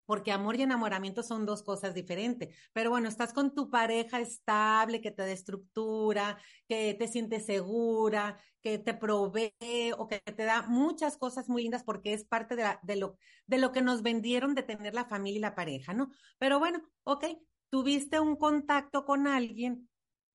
porque 0.06 0.32
amor 0.32 0.56
y 0.56 0.62
enamoramiento 0.62 1.22
son 1.22 1.44
dos 1.44 1.62
cosas 1.62 1.92
diferentes. 1.94 2.56
Pero 2.72 2.90
bueno, 2.90 3.08
estás 3.08 3.32
con 3.32 3.54
tu 3.54 3.70
pareja 3.70 4.20
estable, 4.20 5.00
que 5.00 5.10
te 5.10 5.22
da 5.22 5.30
estructura, 5.30 6.38
que 6.68 6.94
te 6.94 7.08
siente 7.08 7.40
segura, 7.40 8.38
que 8.62 8.78
te 8.78 8.94
provee 8.94 9.52
o 9.98 10.06
que 10.08 10.20
te 10.20 10.44
da 10.44 10.62
muchas 10.62 11.18
cosas 11.18 11.48
muy 11.48 11.62
lindas 11.62 11.84
porque 11.84 12.12
es 12.12 12.24
parte 12.24 12.56
de, 12.56 12.64
de, 12.82 12.96
lo, 12.96 13.18
de 13.46 13.58
lo 13.58 13.72
que 13.72 13.82
nos 13.82 14.02
vendieron 14.02 14.54
de 14.54 14.62
tener 14.62 14.94
la 14.94 15.04
familia 15.04 15.38
y 15.38 15.42
la 15.42 15.54
pareja, 15.54 15.92
¿no? 15.92 16.10
Pero 16.38 16.58
bueno, 16.58 16.80
ok, 17.04 17.24
tuviste 17.68 18.20
un 18.20 18.36
contacto 18.36 19.04
con 19.04 19.26
alguien, 19.26 19.88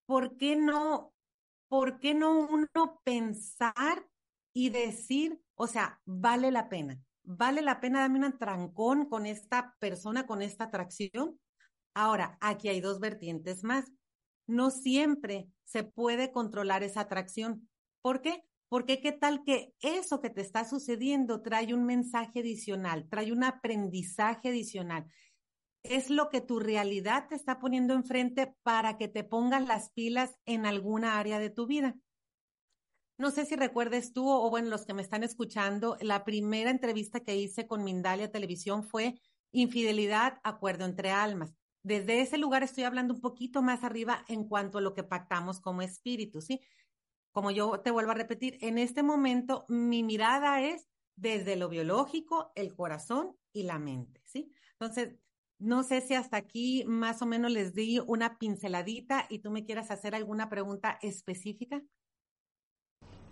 ¿por 0.06 0.38
qué 0.38 0.56
no, 0.56 1.14
por 1.68 2.00
qué 2.00 2.14
no 2.14 2.40
uno 2.40 3.02
pensar 3.04 4.08
y 4.54 4.70
decir, 4.70 5.42
o 5.56 5.68
sea, 5.68 6.02
vale 6.06 6.52
la 6.52 6.70
pena? 6.70 7.02
¿Vale 7.24 7.62
la 7.62 7.80
pena 7.80 8.02
darme 8.02 8.26
un 8.26 8.38
trancón 8.38 9.06
con 9.06 9.26
esta 9.26 9.76
persona, 9.80 10.26
con 10.26 10.42
esta 10.42 10.66
atracción? 10.66 11.40
Ahora, 11.94 12.38
aquí 12.42 12.70
hay 12.70 12.82
dos 12.82 13.00
vertientes 13.00 13.64
más. 13.64 13.92
No 14.48 14.72
siempre 14.72 15.50
se 15.64 15.84
puede 15.84 16.32
controlar 16.32 16.84
esa 16.84 17.02
atracción. 17.02 17.70
¿Por 18.02 18.22
qué? 18.22 18.44
Porque 18.70 19.02
qué 19.02 19.12
tal 19.12 19.44
que 19.44 19.74
eso 19.82 20.22
que 20.22 20.30
te 20.30 20.42
está 20.42 20.66
sucediendo 20.66 21.42
trae 21.42 21.74
un 21.74 21.86
mensaje 21.86 22.40
adicional, 22.40 23.08
trae 23.10 23.32
un 23.32 23.44
aprendizaje 23.44 24.50
adicional. 24.50 25.06
es 25.84 26.10
lo 26.10 26.30
que 26.30 26.42
tu 26.42 26.60
realidad 26.60 27.28
te 27.28 27.36
está 27.36 27.60
poniendo 27.60 27.94
enfrente 27.96 28.56
para 28.64 28.98
que 28.98 29.08
te 29.08 29.24
pongas 29.24 29.66
las 29.66 29.92
pilas 29.92 30.38
en 30.46 30.66
alguna 30.66 31.20
área 31.20 31.40
de 31.40 31.50
tu 31.50 31.66
vida. 31.68 31.96
No 33.22 33.30
sé 33.30 33.46
si 33.46 33.56
recuerdes 33.56 34.14
tú 34.14 34.28
o 34.28 34.50
bueno, 34.50 34.72
los 34.72 34.84
que 34.84 34.96
me 34.96 35.04
están 35.04 35.24
escuchando, 35.24 35.96
la 36.02 36.24
primera 36.24 36.72
entrevista 36.72 37.20
que 37.20 37.36
hice 37.36 37.68
con 37.68 37.84
Mindalia 37.84 38.32
Televisión 38.32 38.84
fue 38.84 39.22
Infidelidad, 39.52 40.40
acuerdo 40.44 40.86
entre 40.86 41.12
almas. 41.12 41.54
Desde 41.84 42.22
ese 42.22 42.40
lugar 42.40 42.64
estoy 42.64 42.84
hablando 42.84 43.14
un 43.14 43.22
poquito 43.22 43.62
más 43.62 43.84
arriba 43.84 44.26
en 44.28 44.46
cuanto 44.46 44.80
a 44.80 44.82
lo 44.82 44.96
que 44.96 45.04
pactamos 45.04 45.62
como 45.62 45.84
espíritu, 45.84 46.42
¿sí? 46.42 46.62
Como 47.32 47.52
yo 47.52 47.82
te 47.82 47.92
vuelvo 47.92 48.10
a 48.10 48.16
repetir, 48.16 48.58
en 48.60 48.80
este 48.80 49.04
momento 49.04 49.66
mi 49.70 50.02
mirada 50.02 50.60
es 50.64 50.88
desde 51.16 51.58
lo 51.58 51.70
biológico, 51.70 52.52
el 52.56 52.74
corazón 52.74 53.38
y 53.54 53.64
la 53.64 53.78
mente, 53.78 54.24
¿sí? 54.26 54.52
Entonces, 54.80 55.20
no 55.60 55.84
sé 55.84 56.02
si 56.02 56.16
hasta 56.16 56.38
aquí 56.38 56.86
más 56.88 57.22
o 57.22 57.28
menos 57.28 57.52
les 57.52 57.76
di 57.76 58.00
una 58.00 58.40
pinceladita 58.40 59.28
y 59.30 59.40
tú 59.40 59.52
me 59.52 59.64
quieras 59.64 59.92
hacer 59.92 60.16
alguna 60.16 60.50
pregunta 60.50 60.98
específica. 61.04 61.84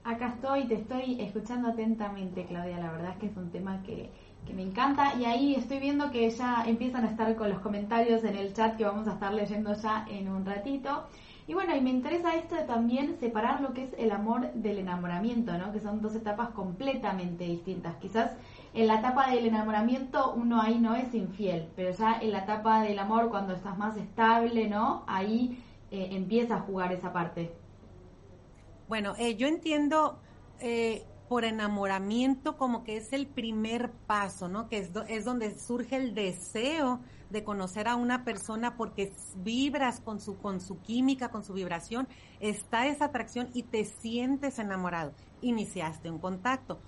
Acá 0.10 0.30
estoy, 0.30 0.64
te 0.64 0.74
estoy 0.74 1.22
escuchando 1.22 1.70
atentamente, 1.70 2.44
Claudia. 2.48 2.80
La 2.80 2.92
verdad 2.92 3.12
es 3.12 3.18
que 3.18 3.28
es 3.28 3.38
un 3.38 3.52
tema 3.52 3.84
que, 3.84 4.10
que 4.48 4.54
me 4.56 4.64
encanta 4.64 5.14
y 5.14 5.26
ahí 5.26 5.54
estoy 5.54 5.78
viendo 5.78 6.10
que 6.10 6.28
ya 6.32 6.64
empiezan 6.66 7.06
a 7.06 7.12
estar 7.12 7.36
con 7.36 7.52
los 7.52 7.60
comentarios 7.60 8.24
en 8.24 8.36
el 8.36 8.52
chat 8.56 8.76
que 8.76 8.86
vamos 8.86 9.08
a 9.08 9.14
estar 9.14 9.32
leyendo 9.32 9.72
ya 9.76 10.08
en 10.10 10.28
un 10.30 10.48
ratito. 10.48 11.04
Y 11.46 11.54
bueno, 11.54 11.76
y 11.76 11.82
me 11.82 11.92
interesa 11.92 12.34
esto 12.34 12.56
de 12.56 12.64
también 12.64 13.18
separar 13.20 13.62
lo 13.62 13.72
que 13.76 13.84
es 13.84 13.92
el 14.00 14.10
amor 14.10 14.52
del 14.54 14.80
enamoramiento, 14.80 15.56
¿no? 15.60 15.72
Que 15.72 15.80
son 15.80 16.02
dos 16.02 16.16
etapas 16.16 16.50
completamente 16.50 17.44
distintas. 17.44 17.96
Quizás 17.98 18.32
en 18.74 18.88
la 18.88 19.02
etapa 19.02 19.30
del 19.30 19.46
enamoramiento 19.46 20.34
uno 20.34 20.60
ahí 20.60 20.80
no 20.80 20.96
es 20.96 21.14
infiel, 21.14 21.68
pero 21.76 21.92
ya 21.92 22.18
en 22.20 22.32
la 22.32 22.40
etapa 22.40 22.82
del 22.82 22.98
amor 22.98 23.30
cuando 23.30 23.54
estás 23.54 23.78
más 23.78 23.96
estable, 23.96 24.68
¿no? 24.68 25.04
Ahí 25.06 25.64
eh, 25.92 26.10
empieza 26.14 26.56
a 26.56 26.62
jugar 26.62 26.94
esa 26.94 27.14
parte. 27.14 27.59
Bueno, 28.90 29.14
eh, 29.20 29.36
yo 29.36 29.48
entiendo 29.48 30.20
eh, 30.60 31.06
por 31.28 31.46
enamoramiento 31.46 32.58
como 32.58 32.84
que 32.84 32.98
es 32.98 33.14
el 33.14 33.28
primer 33.28 33.92
paso, 33.92 34.50
¿no? 34.50 34.68
Que 34.68 34.80
es, 34.80 34.90
es 35.08 35.26
donde 35.26 35.56
surge 35.60 35.96
el 35.96 36.16
deseo 36.16 37.00
de 37.30 37.44
conocer 37.44 37.88
a 37.88 37.96
una 37.96 38.26
persona 38.26 38.78
porque 38.78 39.14
vibras 39.44 40.00
con 40.00 40.20
su, 40.20 40.40
con 40.40 40.60
su 40.60 40.80
química, 40.82 41.30
con 41.30 41.44
su 41.44 41.54
vibración, 41.54 42.08
está 42.40 42.88
esa 42.88 43.06
atracción 43.06 43.50
y 43.54 43.62
te 43.62 43.86
sientes 43.86 44.58
enamorado. 44.58 45.14
Iniciaste 45.42 46.10
un 46.10 46.18
contacto. 46.18 46.80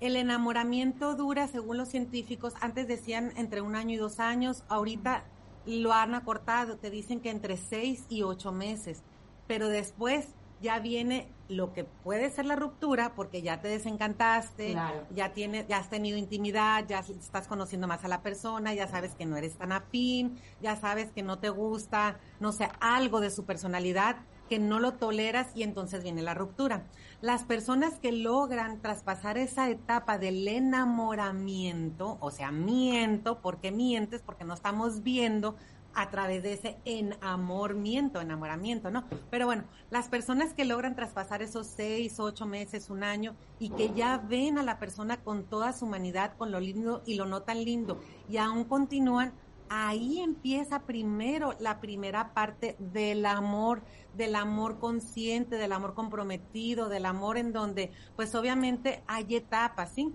El 0.00 0.16
enamoramiento 0.16 1.14
dura, 1.14 1.46
según 1.46 1.76
los 1.76 1.90
científicos, 1.90 2.54
antes 2.62 2.88
decían 2.88 3.34
entre 3.36 3.60
un 3.60 3.76
año 3.76 3.96
y 3.96 3.98
dos 3.98 4.18
años, 4.18 4.64
ahorita 4.70 5.24
lo 5.66 5.92
han 5.92 6.14
acortado, 6.14 6.78
te 6.78 6.88
dicen 6.88 7.20
que 7.20 7.28
entre 7.28 7.58
seis 7.58 8.06
y 8.08 8.22
ocho 8.22 8.50
meses, 8.50 9.02
pero 9.46 9.68
después 9.68 10.34
ya 10.60 10.78
viene 10.78 11.28
lo 11.48 11.72
que 11.72 11.84
puede 11.84 12.30
ser 12.30 12.46
la 12.46 12.54
ruptura 12.54 13.14
porque 13.14 13.42
ya 13.42 13.60
te 13.60 13.68
desencantaste, 13.68 14.76
ya 15.14 15.32
tienes, 15.32 15.66
ya 15.66 15.78
has 15.78 15.90
tenido 15.90 16.16
intimidad, 16.16 16.86
ya 16.86 17.00
estás 17.00 17.48
conociendo 17.48 17.88
más 17.88 18.04
a 18.04 18.08
la 18.08 18.22
persona, 18.22 18.72
ya 18.74 18.86
sabes 18.86 19.14
que 19.14 19.26
no 19.26 19.36
eres 19.36 19.56
tan 19.56 19.72
afín, 19.72 20.38
ya 20.60 20.76
sabes 20.76 21.10
que 21.10 21.22
no 21.22 21.38
te 21.38 21.48
gusta, 21.48 22.18
no 22.38 22.52
sé, 22.52 22.68
algo 22.80 23.20
de 23.20 23.30
su 23.30 23.44
personalidad 23.44 24.16
que 24.50 24.58
no 24.58 24.80
lo 24.80 24.94
toleras 24.94 25.46
y 25.54 25.62
entonces 25.62 26.02
viene 26.02 26.22
la 26.22 26.34
ruptura. 26.34 26.84
Las 27.20 27.44
personas 27.44 28.00
que 28.00 28.10
logran 28.10 28.80
traspasar 28.80 29.38
esa 29.38 29.70
etapa 29.70 30.18
del 30.18 30.46
enamoramiento, 30.48 32.18
o 32.20 32.32
sea, 32.32 32.50
miento, 32.50 33.40
porque 33.40 33.70
mientes? 33.70 34.22
Porque 34.22 34.44
no 34.44 34.54
estamos 34.54 35.04
viendo 35.04 35.56
a 35.94 36.10
través 36.10 36.42
de 36.42 36.52
ese 36.52 36.78
enamoramiento, 36.84 38.20
enamoramiento, 38.20 38.90
¿no? 38.90 39.04
Pero 39.30 39.46
bueno, 39.46 39.64
las 39.90 40.08
personas 40.08 40.54
que 40.54 40.64
logran 40.64 40.94
traspasar 40.94 41.42
esos 41.42 41.66
seis, 41.66 42.18
ocho 42.20 42.46
meses, 42.46 42.90
un 42.90 43.02
año 43.02 43.34
y 43.58 43.70
que 43.70 43.92
ya 43.92 44.18
ven 44.18 44.58
a 44.58 44.62
la 44.62 44.78
persona 44.78 45.22
con 45.22 45.44
toda 45.44 45.72
su 45.72 45.86
humanidad, 45.86 46.36
con 46.36 46.50
lo 46.50 46.60
lindo 46.60 47.02
y 47.06 47.14
lo 47.14 47.26
no 47.26 47.42
tan 47.42 47.64
lindo 47.64 48.00
y 48.28 48.36
aún 48.36 48.64
continúan, 48.64 49.32
ahí 49.68 50.20
empieza 50.20 50.80
primero 50.80 51.54
la 51.60 51.80
primera 51.80 52.34
parte 52.34 52.76
del 52.78 53.24
amor, 53.26 53.82
del 54.16 54.34
amor 54.34 54.78
consciente, 54.78 55.56
del 55.56 55.72
amor 55.72 55.94
comprometido, 55.94 56.88
del 56.88 57.06
amor 57.06 57.38
en 57.38 57.52
donde 57.52 57.92
pues 58.16 58.34
obviamente 58.34 59.02
hay 59.06 59.36
etapas, 59.36 59.92
¿sí? 59.92 60.12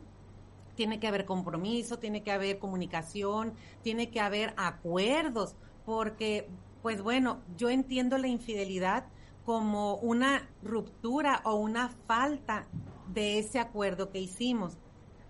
tiene 0.75 0.99
que 0.99 1.07
haber 1.07 1.25
compromiso, 1.25 1.97
tiene 1.97 2.21
que 2.21 2.31
haber 2.31 2.59
comunicación, 2.59 3.53
tiene 3.81 4.11
que 4.11 4.19
haber 4.19 4.53
acuerdos, 4.57 5.55
porque, 5.85 6.47
pues 6.81 7.01
bueno, 7.01 7.39
yo 7.57 7.69
entiendo 7.69 8.17
la 8.17 8.27
infidelidad 8.27 9.05
como 9.45 9.95
una 9.97 10.49
ruptura 10.63 11.41
o 11.45 11.55
una 11.55 11.89
falta 12.07 12.65
de 13.13 13.39
ese 13.39 13.59
acuerdo 13.59 14.11
que 14.11 14.19
hicimos. 14.19 14.77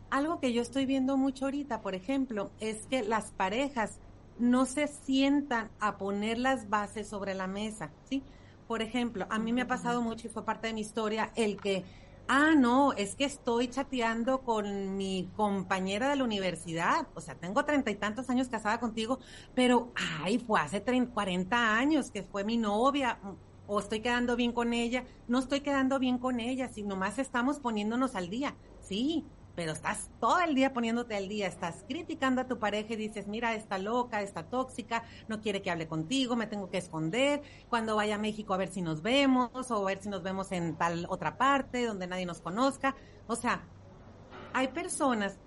Algo 0.09 0.39
que 0.39 0.53
yo 0.53 0.61
estoy 0.61 0.85
viendo 0.85 1.17
mucho 1.17 1.45
ahorita, 1.45 1.81
por 1.81 1.95
ejemplo, 1.95 2.51
es 2.59 2.87
que 2.87 3.03
las 3.03 3.31
parejas 3.31 3.99
no 4.39 4.65
se 4.65 4.87
sientan 4.87 5.69
a 5.79 5.97
poner 5.97 6.37
las 6.37 6.69
bases 6.69 7.07
sobre 7.07 7.33
la 7.33 7.47
mesa, 7.47 7.91
¿sí? 8.09 8.23
Por 8.67 8.81
ejemplo, 8.81 9.27
a 9.29 9.39
mí 9.39 9.53
me 9.53 9.61
ha 9.61 9.67
pasado 9.67 10.01
mucho 10.01 10.27
y 10.27 10.29
fue 10.29 10.45
parte 10.45 10.67
de 10.67 10.73
mi 10.73 10.81
historia 10.81 11.31
el 11.35 11.57
que 11.57 11.83
ah, 12.27 12.53
no, 12.57 12.93
es 12.93 13.15
que 13.15 13.25
estoy 13.25 13.67
chateando 13.67 14.41
con 14.41 14.97
mi 14.97 15.31
compañera 15.35 16.09
de 16.09 16.15
la 16.15 16.23
universidad, 16.23 17.07
o 17.13 17.21
sea, 17.21 17.35
tengo 17.35 17.65
treinta 17.65 17.91
y 17.91 17.95
tantos 17.95 18.29
años 18.29 18.49
casada 18.49 18.79
contigo, 18.79 19.19
pero, 19.53 19.91
ay, 20.23 20.39
fue 20.39 20.59
hace 20.59 20.79
30, 20.79 21.13
40 21.13 21.77
años 21.77 22.11
que 22.11 22.23
fue 22.23 22.43
mi 22.43 22.57
novia, 22.57 23.19
o 23.67 23.79
estoy 23.79 24.01
quedando 24.01 24.35
bien 24.35 24.51
con 24.51 24.73
ella, 24.73 25.05
no 25.27 25.39
estoy 25.39 25.61
quedando 25.61 25.99
bien 25.99 26.17
con 26.19 26.39
ella, 26.39 26.69
sino 26.69 26.95
más 26.95 27.19
estamos 27.19 27.59
poniéndonos 27.59 28.15
al 28.15 28.29
día, 28.29 28.55
sí, 28.81 29.25
pero 29.55 29.71
estás 29.71 30.09
todo 30.19 30.39
el 30.39 30.53
día 30.53 30.73
poniéndote 30.73 31.15
al 31.15 31.27
día, 31.27 31.47
estás 31.47 31.83
criticando 31.87 32.41
a 32.41 32.47
tu 32.47 32.59
pareja 32.59 32.93
y 32.93 32.97
dices, 32.97 33.27
mira, 33.27 33.55
está 33.55 33.77
loca, 33.77 34.21
está 34.21 34.43
tóxica, 34.43 35.03
no 35.27 35.41
quiere 35.41 35.61
que 35.61 35.71
hable 35.71 35.87
contigo, 35.87 36.35
me 36.35 36.47
tengo 36.47 36.69
que 36.69 36.77
esconder, 36.77 37.41
cuando 37.69 37.95
vaya 37.95 38.15
a 38.15 38.19
México 38.19 38.53
a 38.53 38.57
ver 38.57 38.69
si 38.69 38.81
nos 38.81 39.01
vemos 39.01 39.71
o 39.71 39.75
a 39.75 39.85
ver 39.85 40.01
si 40.01 40.09
nos 40.09 40.23
vemos 40.23 40.51
en 40.51 40.75
tal 40.75 41.05
otra 41.09 41.37
parte 41.37 41.85
donde 41.85 42.07
nadie 42.07 42.25
nos 42.25 42.41
conozca. 42.41 42.95
O 43.27 43.35
sea, 43.35 43.63
hay 44.53 44.67
personas 44.69 45.37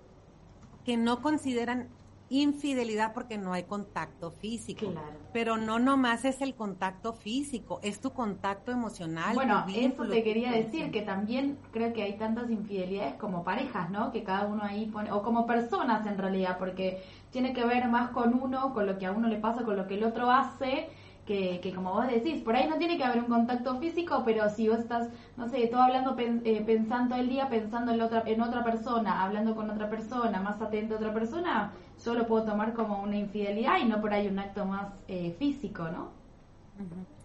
que 0.83 0.97
no 0.97 1.21
consideran 1.21 1.89
infidelidad 2.29 3.13
porque 3.13 3.37
no 3.37 3.53
hay 3.53 3.63
contacto 3.63 4.31
físico. 4.31 4.91
Claro. 4.91 5.17
Pero 5.33 5.57
no 5.57 5.79
nomás 5.79 6.25
es 6.25 6.41
el 6.41 6.55
contacto 6.55 7.13
físico, 7.13 7.79
es 7.83 7.99
tu 7.99 8.11
contacto 8.11 8.71
emocional. 8.71 9.35
Bueno, 9.35 9.65
eso 9.67 10.05
te 10.07 10.23
quería 10.23 10.51
decir, 10.51 10.91
que 10.91 11.01
también 11.01 11.57
creo 11.71 11.93
que 11.93 12.03
hay 12.03 12.17
tantas 12.17 12.49
infidelidades 12.49 13.15
como 13.15 13.43
parejas, 13.43 13.89
¿no? 13.89 14.11
Que 14.11 14.23
cada 14.23 14.47
uno 14.47 14.63
ahí 14.63 14.85
pone, 14.87 15.11
o 15.11 15.21
como 15.21 15.45
personas 15.45 16.05
en 16.07 16.17
realidad, 16.17 16.57
porque 16.57 17.03
tiene 17.31 17.53
que 17.53 17.65
ver 17.65 17.87
más 17.87 18.11
con 18.11 18.33
uno, 18.41 18.73
con 18.73 18.85
lo 18.85 18.97
que 18.97 19.05
a 19.05 19.11
uno 19.11 19.27
le 19.27 19.37
pasa, 19.37 19.63
con 19.63 19.75
lo 19.75 19.87
que 19.87 19.95
el 19.95 20.03
otro 20.03 20.31
hace 20.31 20.89
que, 21.29 21.73
como 21.75 21.93
vos 21.93 22.07
decís, 22.07 22.41
por 22.41 22.55
ahí 22.55 22.67
no 22.67 22.77
tiene 22.79 22.97
que 22.97 23.03
haber 23.03 23.19
un 23.19 23.29
contacto 23.29 23.77
físico, 23.77 24.23
pero 24.25 24.49
si 24.49 24.67
vos 24.67 24.79
estás, 24.79 25.09
no 25.37 25.47
sé, 25.47 25.67
todo 25.67 25.81
hablando, 25.81 26.15
eh, 26.17 26.63
pensando 26.65 27.15
el 27.15 27.29
día, 27.29 27.47
pensando 27.49 27.91
en 27.91 28.01
otra, 28.01 28.23
en 28.25 28.41
otra 28.41 28.63
persona, 28.63 29.23
hablando 29.23 29.55
con 29.55 29.69
otra 29.69 29.91
persona, 29.91 30.41
más 30.41 30.59
atento 30.59 30.95
a 30.95 30.97
otra 30.97 31.13
persona, 31.13 31.71
yo 32.03 32.15
lo 32.15 32.25
puedo 32.25 32.45
tomar 32.45 32.73
como 32.73 33.03
una 33.03 33.15
infidelidad 33.15 33.77
y 33.79 33.85
no 33.85 34.01
por 34.01 34.11
ahí 34.11 34.27
un 34.27 34.39
acto 34.39 34.65
más 34.65 34.87
eh, 35.07 35.35
físico, 35.37 35.83
¿no? 35.89 36.09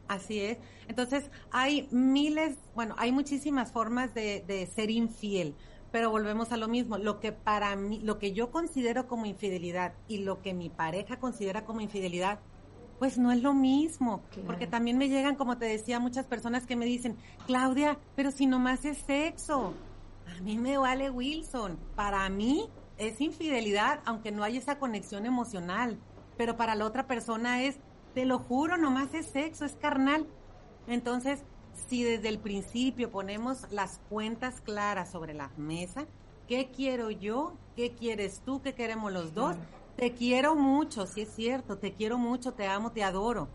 Así 0.06 0.40
es. 0.40 0.58
Entonces, 0.86 1.30
hay 1.50 1.88
miles, 1.90 2.58
bueno, 2.74 2.94
hay 2.98 3.10
muchísimas 3.10 3.72
formas 3.72 4.12
de, 4.12 4.44
de 4.46 4.66
ser 4.66 4.90
infiel 4.90 5.54
pero 5.90 6.10
volvemos 6.10 6.50
a 6.50 6.56
lo 6.56 6.66
mismo, 6.66 6.98
lo 6.98 7.20
que 7.20 7.30
para 7.30 7.76
mí, 7.76 8.00
lo 8.00 8.18
que 8.18 8.32
yo 8.32 8.50
considero 8.50 9.06
como 9.06 9.26
infidelidad 9.26 9.92
y 10.08 10.18
lo 10.18 10.42
que 10.42 10.52
mi 10.52 10.68
pareja 10.68 11.20
considera 11.20 11.64
como 11.64 11.82
infidelidad 11.82 12.40
pues 12.98 13.18
no 13.18 13.32
es 13.32 13.42
lo 13.42 13.54
mismo, 13.54 14.22
porque 14.46 14.66
también 14.66 14.98
me 14.98 15.08
llegan, 15.08 15.36
como 15.36 15.58
te 15.58 15.66
decía, 15.66 15.98
muchas 16.00 16.26
personas 16.26 16.66
que 16.66 16.76
me 16.76 16.86
dicen, 16.86 17.16
Claudia, 17.46 17.98
pero 18.14 18.30
si 18.30 18.46
nomás 18.46 18.84
es 18.84 18.98
sexo, 18.98 19.74
a 20.26 20.40
mí 20.42 20.58
me 20.58 20.78
vale 20.78 21.10
Wilson, 21.10 21.78
para 21.96 22.28
mí 22.28 22.68
es 22.96 23.20
infidelidad, 23.20 24.00
aunque 24.04 24.32
no 24.32 24.44
hay 24.44 24.56
esa 24.56 24.78
conexión 24.78 25.26
emocional, 25.26 25.98
pero 26.36 26.56
para 26.56 26.74
la 26.74 26.86
otra 26.86 27.06
persona 27.06 27.62
es, 27.62 27.76
te 28.14 28.24
lo 28.24 28.38
juro, 28.38 28.76
nomás 28.76 29.12
es 29.14 29.26
sexo, 29.26 29.64
es 29.64 29.74
carnal. 29.74 30.26
Entonces, 30.86 31.42
si 31.88 32.04
desde 32.04 32.28
el 32.28 32.38
principio 32.38 33.10
ponemos 33.10 33.66
las 33.70 34.00
cuentas 34.08 34.60
claras 34.60 35.10
sobre 35.10 35.34
la 35.34 35.50
mesa, 35.56 36.06
¿qué 36.46 36.70
quiero 36.70 37.10
yo? 37.10 37.56
¿Qué 37.74 37.94
quieres 37.94 38.42
tú? 38.44 38.62
¿Qué 38.62 38.74
queremos 38.74 39.12
los 39.12 39.34
dos? 39.34 39.56
Te 39.96 40.12
quiero 40.12 40.56
mucho, 40.56 41.06
sí 41.06 41.20
es 41.20 41.28
cierto, 41.28 41.78
te 41.78 41.92
quiero 41.92 42.18
mucho, 42.18 42.52
te 42.52 42.66
amo, 42.66 42.90
te 42.90 43.04
adoro. 43.04 43.48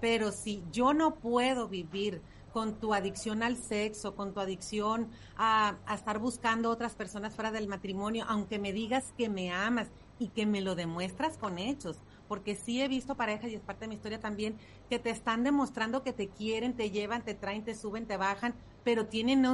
Pero 0.00 0.32
si 0.32 0.62
yo 0.72 0.94
no 0.94 1.16
puedo 1.16 1.68
vivir 1.68 2.22
con 2.54 2.80
tu 2.80 2.94
adicción 2.94 3.42
al 3.42 3.56
sexo, 3.56 4.14
con 4.16 4.32
tu 4.32 4.40
adicción 4.40 5.10
a, 5.36 5.76
estar 5.92 6.18
buscando 6.20 6.70
otras 6.70 6.94
personas 6.94 7.34
fuera 7.34 7.50
del 7.50 7.68
matrimonio, 7.68 8.24
aunque 8.28 8.58
me 8.58 8.72
digas 8.72 9.12
que 9.18 9.28
me 9.28 9.52
amas 9.52 9.88
y 10.18 10.28
que 10.28 10.46
me 10.46 10.62
lo 10.62 10.74
demuestras 10.74 11.36
con 11.36 11.58
hechos, 11.58 11.98
porque 12.28 12.54
sí 12.54 12.80
he 12.80 12.88
visto 12.88 13.16
parejas, 13.16 13.50
y 13.50 13.56
es 13.56 13.60
parte 13.60 13.82
de 13.82 13.88
mi 13.88 13.96
historia 13.96 14.20
también, 14.20 14.56
que 14.88 14.98
te 14.98 15.10
están 15.10 15.42
demostrando 15.42 16.02
que 16.02 16.12
te 16.12 16.28
quieren, 16.28 16.74
te 16.74 16.90
llevan, 16.90 17.24
te 17.24 17.34
traen, 17.34 17.64
te 17.64 17.74
suben, 17.74 18.06
te 18.06 18.16
bajan, 18.16 18.54
pero 18.84 19.06
tienen, 19.06 19.44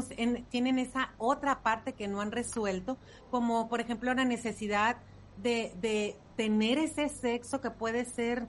tienen 0.50 0.78
esa 0.78 1.14
otra 1.18 1.62
parte 1.62 1.94
que 1.94 2.06
no 2.06 2.20
han 2.20 2.30
resuelto, 2.30 2.98
como 3.30 3.68
por 3.68 3.80
ejemplo 3.80 4.12
la 4.14 4.24
necesidad 4.24 4.98
de, 5.42 5.72
de 5.80 6.16
tener 6.36 6.78
ese 6.78 7.08
sexo 7.08 7.60
que 7.60 7.70
puede 7.70 8.04
ser 8.04 8.46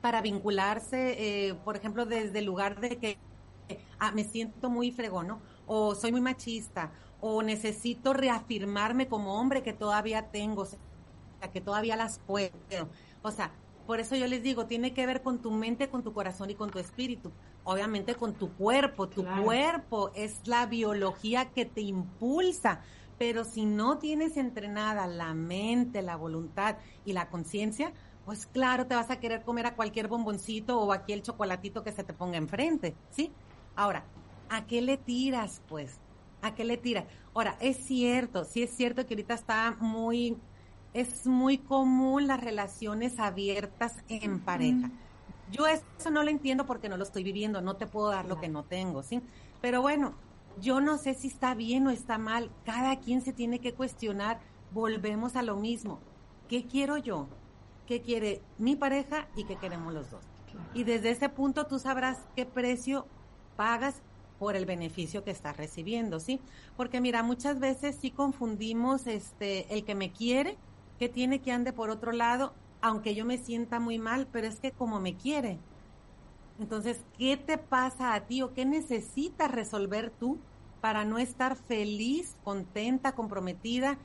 para 0.00 0.20
vincularse, 0.20 1.48
eh, 1.48 1.54
por 1.64 1.76
ejemplo, 1.76 2.06
desde 2.06 2.38
el 2.38 2.44
lugar 2.44 2.80
de 2.80 2.96
que 2.96 3.18
ah, 3.98 4.12
me 4.12 4.24
siento 4.24 4.70
muy 4.70 4.92
fregón, 4.92 5.38
O 5.66 5.94
soy 5.94 6.12
muy 6.12 6.20
machista, 6.20 6.92
o 7.20 7.42
necesito 7.42 8.12
reafirmarme 8.12 9.08
como 9.08 9.40
hombre 9.40 9.62
que 9.62 9.72
todavía 9.72 10.30
tengo, 10.30 10.62
o 10.62 10.66
sea, 10.66 10.78
que 11.52 11.60
todavía 11.60 11.96
las 11.96 12.18
puedo. 12.20 12.52
O 13.22 13.30
sea, 13.30 13.50
por 13.86 14.00
eso 14.00 14.16
yo 14.16 14.26
les 14.26 14.42
digo, 14.42 14.66
tiene 14.66 14.92
que 14.92 15.06
ver 15.06 15.22
con 15.22 15.40
tu 15.40 15.50
mente, 15.50 15.88
con 15.88 16.02
tu 16.02 16.12
corazón 16.12 16.50
y 16.50 16.54
con 16.54 16.70
tu 16.70 16.78
espíritu. 16.78 17.32
Obviamente 17.64 18.14
con 18.14 18.34
tu 18.34 18.52
cuerpo. 18.52 19.08
Tu 19.08 19.24
cuerpo 19.42 20.10
es 20.14 20.40
la 20.46 20.66
biología 20.66 21.50
que 21.50 21.64
te 21.64 21.80
impulsa. 21.80 22.80
Pero 23.18 23.44
si 23.44 23.64
no 23.64 23.98
tienes 23.98 24.36
entrenada 24.36 25.06
la 25.06 25.34
mente, 25.34 26.02
la 26.02 26.16
voluntad 26.16 26.76
y 27.04 27.12
la 27.12 27.28
conciencia, 27.28 27.92
pues 28.24 28.46
claro, 28.46 28.86
te 28.86 28.94
vas 28.94 29.10
a 29.10 29.20
querer 29.20 29.42
comer 29.42 29.66
a 29.66 29.74
cualquier 29.74 30.08
bomboncito 30.08 30.80
o 30.80 30.92
aquí 30.92 31.12
el 31.12 31.22
chocolatito 31.22 31.82
que 31.82 31.92
se 31.92 32.04
te 32.04 32.12
ponga 32.12 32.36
enfrente, 32.36 32.94
¿sí? 33.10 33.32
Ahora, 33.74 34.04
¿a 34.48 34.66
qué 34.66 34.82
le 34.82 34.96
tiras, 34.96 35.62
pues? 35.68 35.98
¿A 36.42 36.54
qué 36.54 36.64
le 36.64 36.76
tiras? 36.76 37.04
Ahora, 37.34 37.56
es 37.60 37.76
cierto, 37.76 38.44
sí 38.44 38.62
es 38.62 38.70
cierto 38.70 39.06
que 39.06 39.14
ahorita 39.14 39.34
está 39.34 39.76
muy 39.80 40.36
es 40.96 41.26
muy 41.26 41.58
común 41.58 42.26
las 42.26 42.40
relaciones 42.40 43.18
abiertas 43.18 43.96
en 44.08 44.40
pareja. 44.40 44.90
Yo 45.52 45.66
eso 45.66 46.10
no 46.10 46.22
lo 46.22 46.30
entiendo 46.30 46.64
porque 46.64 46.88
no 46.88 46.96
lo 46.96 47.04
estoy 47.04 47.22
viviendo, 47.22 47.60
no 47.60 47.76
te 47.76 47.86
puedo 47.86 48.08
dar 48.08 48.24
lo 48.24 48.40
que 48.40 48.48
no 48.48 48.64
tengo, 48.64 49.02
¿sí? 49.02 49.20
Pero 49.60 49.82
bueno, 49.82 50.14
yo 50.60 50.80
no 50.80 50.98
sé 50.98 51.14
si 51.14 51.28
está 51.28 51.54
bien 51.54 51.86
o 51.86 51.90
está 51.90 52.18
mal, 52.18 52.50
cada 52.64 52.96
quien 52.96 53.22
se 53.22 53.32
tiene 53.32 53.58
que 53.58 53.74
cuestionar, 53.74 54.40
volvemos 54.72 55.36
a 55.36 55.42
lo 55.42 55.56
mismo, 55.56 56.00
¿qué 56.48 56.66
quiero 56.66 56.96
yo? 56.96 57.28
¿Qué 57.86 58.02
quiere 58.02 58.42
mi 58.58 58.74
pareja 58.74 59.28
y 59.36 59.44
qué 59.44 59.56
queremos 59.56 59.94
los 59.94 60.10
dos? 60.10 60.24
Y 60.74 60.84
desde 60.84 61.10
ese 61.10 61.28
punto 61.28 61.66
tú 61.66 61.78
sabrás 61.78 62.18
qué 62.34 62.46
precio 62.46 63.06
pagas 63.56 64.02
por 64.38 64.56
el 64.56 64.66
beneficio 64.66 65.24
que 65.24 65.30
estás 65.30 65.56
recibiendo, 65.56 66.18
¿sí? 66.18 66.40
Porque 66.76 67.00
mira, 67.00 67.22
muchas 67.22 67.60
veces 67.60 67.96
sí 68.00 68.10
confundimos 68.10 69.06
este 69.06 69.72
el 69.72 69.84
que 69.84 69.94
me 69.94 70.12
quiere 70.12 70.58
que 70.98 71.08
tiene 71.08 71.40
que 71.40 71.52
ande 71.52 71.72
por 71.72 71.90
otro 71.90 72.12
lado, 72.12 72.54
aunque 72.80 73.14
yo 73.14 73.24
me 73.24 73.38
sienta 73.38 73.80
muy 73.80 73.98
mal, 73.98 74.26
pero 74.32 74.46
es 74.46 74.60
que 74.60 74.72
como 74.72 75.00
me 75.00 75.14
quiere. 75.16 75.58
Entonces, 76.58 77.04
¿qué 77.18 77.36
te 77.36 77.58
pasa 77.58 78.14
a 78.14 78.26
ti 78.26 78.42
o 78.42 78.54
qué 78.54 78.64
necesitas 78.64 79.50
resolver 79.50 80.10
tú 80.10 80.38
para 80.80 81.04
no 81.04 81.18
estar 81.18 81.56
feliz, 81.56 82.36
contenta, 82.44 83.12
comprometida 83.12 83.98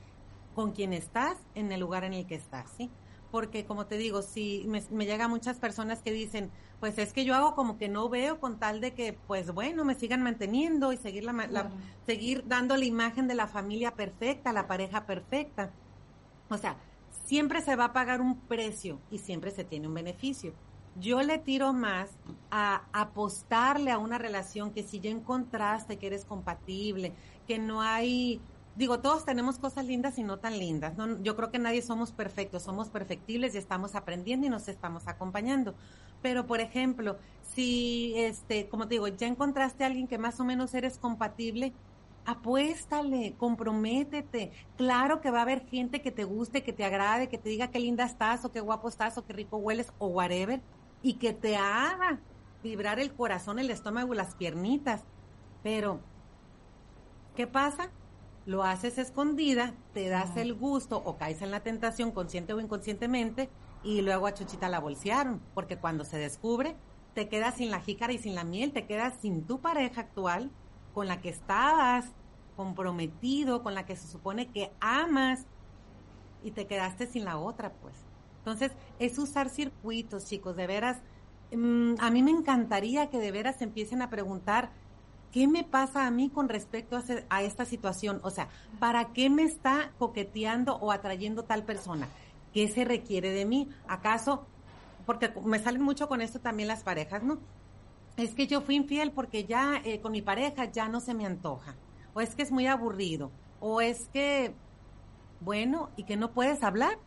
con 0.54 0.72
quien 0.72 0.92
estás 0.92 1.38
en 1.54 1.72
el 1.72 1.80
lugar 1.80 2.04
en 2.04 2.12
el 2.12 2.26
que 2.26 2.34
estás, 2.34 2.70
¿sí? 2.76 2.90
Porque 3.30 3.64
como 3.64 3.86
te 3.86 3.96
digo, 3.96 4.20
si 4.20 4.64
me, 4.68 4.82
me 4.90 5.06
llegan 5.06 5.30
muchas 5.30 5.58
personas 5.58 6.02
que 6.02 6.12
dicen, 6.12 6.50
pues 6.82 6.98
es 6.98 7.12
que 7.12 7.24
yo 7.24 7.36
hago 7.36 7.54
como 7.54 7.78
que 7.78 7.88
no 7.88 8.08
veo 8.08 8.40
con 8.40 8.58
tal 8.58 8.80
de 8.80 8.92
que, 8.92 9.12
pues 9.12 9.52
bueno, 9.52 9.84
me 9.84 9.94
sigan 9.94 10.20
manteniendo 10.20 10.92
y 10.92 10.96
seguir, 10.96 11.22
la, 11.22 11.70
seguir 12.06 12.44
dando 12.48 12.76
la 12.76 12.84
imagen 12.84 13.28
de 13.28 13.36
la 13.36 13.46
familia 13.46 13.94
perfecta, 13.94 14.52
la 14.52 14.66
pareja 14.66 15.06
perfecta. 15.06 15.70
O 16.50 16.58
sea, 16.58 16.76
siempre 17.24 17.60
se 17.60 17.76
va 17.76 17.84
a 17.84 17.92
pagar 17.92 18.20
un 18.20 18.36
precio 18.36 18.98
y 19.12 19.18
siempre 19.18 19.52
se 19.52 19.62
tiene 19.62 19.86
un 19.86 19.94
beneficio. 19.94 20.54
Yo 20.96 21.22
le 21.22 21.38
tiro 21.38 21.72
más 21.72 22.10
a 22.50 22.82
apostarle 22.92 23.90
a 23.90 23.98
una 23.98 24.18
relación 24.18 24.72
que 24.72 24.82
si 24.82 25.00
ya 25.00 25.10
encontraste 25.10 25.96
que 25.96 26.06
eres 26.06 26.26
compatible, 26.26 27.14
que 27.46 27.58
no 27.58 27.80
hay, 27.80 28.42
digo, 28.76 29.00
todos 29.00 29.24
tenemos 29.24 29.58
cosas 29.58 29.86
lindas 29.86 30.18
y 30.18 30.22
no 30.22 30.38
tan 30.38 30.58
lindas. 30.58 30.96
No, 30.98 31.22
yo 31.22 31.34
creo 31.34 31.50
que 31.50 31.58
nadie 31.58 31.80
somos 31.80 32.12
perfectos, 32.12 32.62
somos 32.62 32.90
perfectibles 32.90 33.54
y 33.54 33.58
estamos 33.58 33.94
aprendiendo 33.94 34.46
y 34.46 34.50
nos 34.50 34.68
estamos 34.68 35.08
acompañando. 35.08 35.74
Pero, 36.20 36.46
por 36.46 36.60
ejemplo, 36.60 37.16
si, 37.54 38.12
este, 38.16 38.68
como 38.68 38.86
te 38.86 38.96
digo, 38.96 39.08
ya 39.08 39.26
encontraste 39.26 39.84
a 39.84 39.86
alguien 39.86 40.06
que 40.06 40.18
más 40.18 40.40
o 40.40 40.44
menos 40.44 40.74
eres 40.74 40.98
compatible, 40.98 41.72
apuéstale, 42.26 43.34
comprométete. 43.38 44.52
Claro 44.76 45.22
que 45.22 45.30
va 45.30 45.38
a 45.38 45.42
haber 45.42 45.66
gente 45.66 46.02
que 46.02 46.12
te 46.12 46.24
guste, 46.24 46.62
que 46.62 46.74
te 46.74 46.84
agrade, 46.84 47.28
que 47.30 47.38
te 47.38 47.48
diga 47.48 47.68
qué 47.70 47.80
linda 47.80 48.04
estás 48.04 48.44
o 48.44 48.52
qué 48.52 48.60
guapo 48.60 48.88
estás 48.88 49.16
o 49.16 49.24
qué 49.24 49.32
rico 49.32 49.56
hueles 49.56 49.90
o 49.98 50.08
whatever 50.08 50.60
y 51.02 51.14
que 51.14 51.32
te 51.32 51.56
haga 51.56 52.20
vibrar 52.62 53.00
el 53.00 53.12
corazón, 53.12 53.58
el 53.58 53.70
estómago, 53.70 54.14
las 54.14 54.34
piernitas. 54.34 55.02
Pero, 55.62 56.00
¿qué 57.34 57.46
pasa? 57.46 57.90
Lo 58.46 58.64
haces 58.64 58.98
escondida, 58.98 59.74
te 59.94 60.08
das 60.08 60.36
el 60.36 60.54
gusto 60.54 61.02
o 61.04 61.16
caes 61.16 61.42
en 61.42 61.50
la 61.50 61.60
tentación 61.60 62.10
consciente 62.10 62.52
o 62.52 62.60
inconscientemente 62.60 63.50
y 63.84 64.02
luego 64.02 64.26
a 64.26 64.34
Chuchita 64.34 64.68
la 64.68 64.80
bolsearon, 64.80 65.40
porque 65.54 65.78
cuando 65.78 66.04
se 66.04 66.18
descubre, 66.18 66.76
te 67.14 67.28
quedas 67.28 67.56
sin 67.56 67.70
la 67.70 67.80
jícara 67.80 68.12
y 68.12 68.18
sin 68.18 68.34
la 68.34 68.44
miel, 68.44 68.72
te 68.72 68.86
quedas 68.86 69.14
sin 69.20 69.46
tu 69.46 69.60
pareja 69.60 70.00
actual 70.00 70.50
con 70.94 71.06
la 71.08 71.20
que 71.20 71.28
estabas 71.28 72.06
comprometido, 72.56 73.62
con 73.62 73.74
la 73.74 73.86
que 73.86 73.96
se 73.96 74.08
supone 74.08 74.50
que 74.50 74.72
amas 74.80 75.46
y 76.42 76.50
te 76.50 76.66
quedaste 76.66 77.06
sin 77.06 77.24
la 77.24 77.38
otra, 77.38 77.72
pues. 77.74 77.94
Entonces, 78.42 78.72
es 78.98 79.18
usar 79.18 79.48
circuitos, 79.48 80.26
chicos, 80.26 80.56
de 80.56 80.66
veras. 80.66 80.98
Mm, 81.52 81.94
a 82.00 82.10
mí 82.10 82.22
me 82.22 82.30
encantaría 82.30 83.10
que 83.10 83.18
de 83.18 83.30
veras 83.30 83.62
empiecen 83.62 84.02
a 84.02 84.10
preguntar, 84.10 84.70
¿qué 85.30 85.46
me 85.46 85.64
pasa 85.64 86.06
a 86.06 86.10
mí 86.10 86.28
con 86.28 86.48
respecto 86.48 86.96
a, 86.96 87.02
a 87.30 87.42
esta 87.42 87.64
situación? 87.64 88.20
O 88.22 88.30
sea, 88.30 88.48
¿para 88.78 89.12
qué 89.12 89.30
me 89.30 89.44
está 89.44 89.92
coqueteando 89.98 90.76
o 90.76 90.92
atrayendo 90.92 91.44
tal 91.44 91.64
persona? 91.64 92.08
¿Qué 92.52 92.68
se 92.68 92.84
requiere 92.84 93.30
de 93.30 93.44
mí? 93.44 93.68
¿Acaso? 93.86 94.46
Porque 95.06 95.32
me 95.44 95.58
salen 95.58 95.82
mucho 95.82 96.08
con 96.08 96.20
esto 96.20 96.40
también 96.40 96.68
las 96.68 96.82
parejas, 96.82 97.22
¿no? 97.22 97.38
es 98.16 98.34
que 98.34 98.46
yo 98.46 98.60
fui 98.60 98.76
infiel 98.76 99.12
porque 99.12 99.44
ya 99.44 99.80
eh, 99.84 100.00
con 100.00 100.12
mi 100.12 100.22
pareja 100.22 100.66
ya 100.66 100.88
no 100.88 101.00
se 101.00 101.14
me 101.14 101.26
antoja, 101.26 101.76
o 102.14 102.20
es 102.20 102.34
que 102.34 102.42
es 102.42 102.50
muy 102.50 102.66
aburrido, 102.66 103.30
o 103.60 103.80
es 103.80 104.08
que, 104.12 104.54
bueno, 105.40 105.90
y 105.96 106.04
que 106.04 106.16
no 106.16 106.32
puedes 106.32 106.62
hablar. 106.62 106.98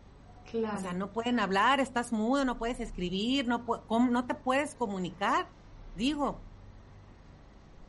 Claro. 0.51 0.77
O 0.77 0.81
sea, 0.81 0.93
no 0.93 1.09
pueden 1.09 1.39
hablar, 1.39 1.79
estás 1.79 2.11
mudo, 2.11 2.45
no 2.45 2.57
puedes 2.57 2.79
escribir, 2.79 3.47
no, 3.47 3.63
no 3.89 4.25
te 4.25 4.35
puedes 4.35 4.75
comunicar. 4.75 5.47
Digo, 5.95 6.37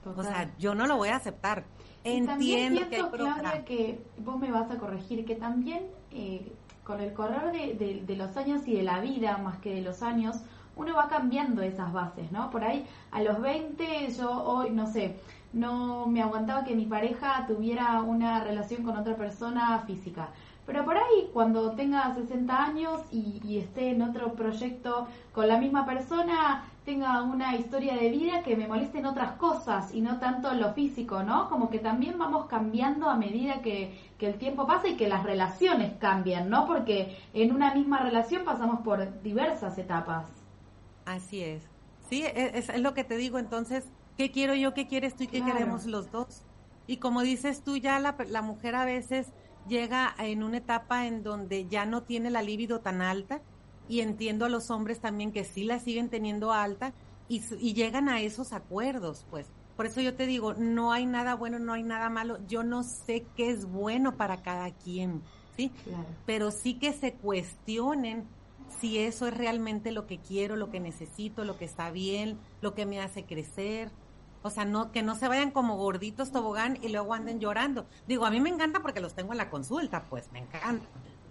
o 0.04 0.22
sea, 0.22 0.50
yo 0.58 0.74
no 0.74 0.86
lo 0.86 0.96
voy 0.96 1.08
a 1.08 1.16
aceptar. 1.16 1.64
Entiendo 2.04 2.88
que, 2.88 2.96
Claudia, 3.10 3.64
que 3.64 4.00
vos 4.18 4.38
me 4.38 4.50
vas 4.50 4.70
a 4.70 4.78
corregir, 4.78 5.24
que 5.24 5.34
también 5.34 5.86
eh, 6.12 6.52
con 6.84 7.00
el 7.00 7.12
correr 7.12 7.52
de, 7.52 8.02
de 8.06 8.16
los 8.16 8.36
años 8.36 8.62
y 8.66 8.74
de 8.74 8.82
la 8.84 9.00
vida, 9.00 9.38
más 9.38 9.58
que 9.58 9.74
de 9.74 9.82
los 9.82 10.02
años, 10.02 10.36
uno 10.76 10.94
va 10.94 11.08
cambiando 11.08 11.62
esas 11.62 11.92
bases, 11.92 12.30
¿no? 12.30 12.50
Por 12.50 12.62
ahí 12.62 12.86
a 13.10 13.22
los 13.22 13.40
20 13.40 14.08
yo 14.12 14.30
hoy, 14.44 14.70
no 14.70 14.86
sé, 14.86 15.16
no 15.52 16.06
me 16.06 16.22
aguantaba 16.22 16.64
que 16.64 16.76
mi 16.76 16.84
pareja 16.84 17.46
tuviera 17.46 18.02
una 18.02 18.44
relación 18.44 18.82
con 18.82 18.96
otra 18.96 19.16
persona 19.16 19.78
física. 19.86 20.28
Pero 20.66 20.84
por 20.84 20.96
ahí, 20.96 21.30
cuando 21.32 21.72
tenga 21.72 22.12
60 22.12 22.64
años 22.64 23.00
y, 23.12 23.58
esté 23.58 23.90
en 23.90 24.02
otro 24.02 24.32
proyecto 24.34 25.06
con 25.32 25.46
la 25.46 25.58
misma 25.58 25.86
persona, 25.86 26.64
tenga 26.84 27.22
una 27.22 27.56
historia 27.56 27.94
de 27.94 28.10
vida 28.10 28.42
que 28.42 28.56
me 28.56 28.66
molesten 28.66 29.06
otras 29.06 29.32
cosas 29.32 29.94
y 29.94 30.00
no 30.00 30.18
tanto 30.18 30.52
lo 30.54 30.72
físico, 30.72 31.22
¿no? 31.22 31.48
Como 31.48 31.70
que 31.70 31.78
también 31.78 32.18
vamos 32.18 32.46
cambiando 32.46 33.08
a 33.08 33.16
medida 33.16 33.62
que, 33.62 33.96
que 34.18 34.26
el 34.26 34.38
tiempo 34.38 34.66
pasa 34.66 34.88
y 34.88 34.96
que 34.96 35.08
las 35.08 35.22
relaciones 35.22 35.92
cambian, 36.00 36.50
¿no? 36.50 36.66
Porque 36.66 37.16
en 37.32 37.54
una 37.54 37.72
misma 37.72 38.00
relación 38.00 38.44
pasamos 38.44 38.80
por 38.80 39.22
diversas 39.22 39.78
etapas. 39.78 40.26
Así 41.04 41.42
es. 41.42 41.62
Sí, 42.10 42.24
e, 42.24 42.58
es, 42.58 42.68
es, 42.68 42.80
lo 42.80 42.92
que 42.92 43.04
te 43.04 43.16
digo. 43.16 43.38
Entonces, 43.38 43.84
¿qué 44.16 44.32
quiero 44.32 44.54
yo? 44.54 44.74
¿Qué 44.74 44.88
quieres 44.88 45.14
tú 45.14 45.24
y 45.24 45.28
qué 45.28 45.42
queremos 45.42 45.86
los 45.86 46.10
dos? 46.10 46.42
Y 46.88 46.98
como 46.98 47.22
dices 47.22 47.62
tú, 47.62 47.76
ya 47.76 47.98
la, 48.00 48.16
la 48.28 48.42
mujer 48.42 48.74
a 48.74 48.84
veces 48.84 49.32
llega 49.68 50.14
en 50.18 50.42
una 50.42 50.58
etapa 50.58 51.06
en 51.06 51.22
donde 51.22 51.66
ya 51.66 51.86
no 51.86 52.02
tiene 52.02 52.30
la 52.30 52.42
libido 52.42 52.80
tan 52.80 53.02
alta 53.02 53.40
y 53.88 54.00
entiendo 54.00 54.44
a 54.44 54.48
los 54.48 54.70
hombres 54.70 55.00
también 55.00 55.32
que 55.32 55.44
sí 55.44 55.64
la 55.64 55.78
siguen 55.78 56.08
teniendo 56.08 56.52
alta 56.52 56.92
y, 57.28 57.42
y, 57.58 57.74
llegan 57.74 58.08
a 58.08 58.20
esos 58.20 58.52
acuerdos, 58.52 59.26
pues. 59.30 59.48
Por 59.76 59.86
eso 59.86 60.00
yo 60.00 60.14
te 60.14 60.26
digo, 60.26 60.54
no 60.54 60.92
hay 60.92 61.06
nada 61.06 61.34
bueno, 61.34 61.58
no 61.58 61.74
hay 61.74 61.82
nada 61.82 62.08
malo. 62.08 62.38
Yo 62.46 62.62
no 62.62 62.82
sé 62.82 63.26
qué 63.36 63.50
es 63.50 63.66
bueno 63.66 64.16
para 64.16 64.42
cada 64.42 64.70
quien, 64.70 65.22
¿sí? 65.56 65.70
Pero 66.24 66.50
sí 66.50 66.74
que 66.74 66.92
se 66.92 67.12
cuestionen 67.12 68.26
si 68.80 68.98
eso 68.98 69.26
es 69.26 69.36
realmente 69.36 69.90
lo 69.90 70.06
que 70.06 70.18
quiero, 70.18 70.56
lo 70.56 70.70
que 70.70 70.80
necesito, 70.80 71.44
lo 71.44 71.58
que 71.58 71.66
está 71.66 71.90
bien, 71.90 72.38
lo 72.60 72.74
que 72.74 72.86
me 72.86 73.00
hace 73.00 73.24
crecer. 73.24 73.90
O 74.46 74.50
sea, 74.50 74.64
no, 74.64 74.92
que 74.92 75.02
no 75.02 75.14
se 75.14 75.28
vayan 75.28 75.50
como 75.50 75.76
gorditos 75.76 76.32
tobogán 76.32 76.78
y 76.82 76.88
luego 76.88 77.14
anden 77.14 77.40
llorando. 77.40 77.86
Digo, 78.06 78.26
a 78.26 78.30
mí 78.30 78.40
me 78.40 78.50
encanta 78.50 78.80
porque 78.80 79.00
los 79.00 79.14
tengo 79.14 79.32
en 79.32 79.38
la 79.38 79.50
consulta, 79.50 80.04
pues 80.04 80.30
me 80.32 80.38
encanta. 80.40 80.86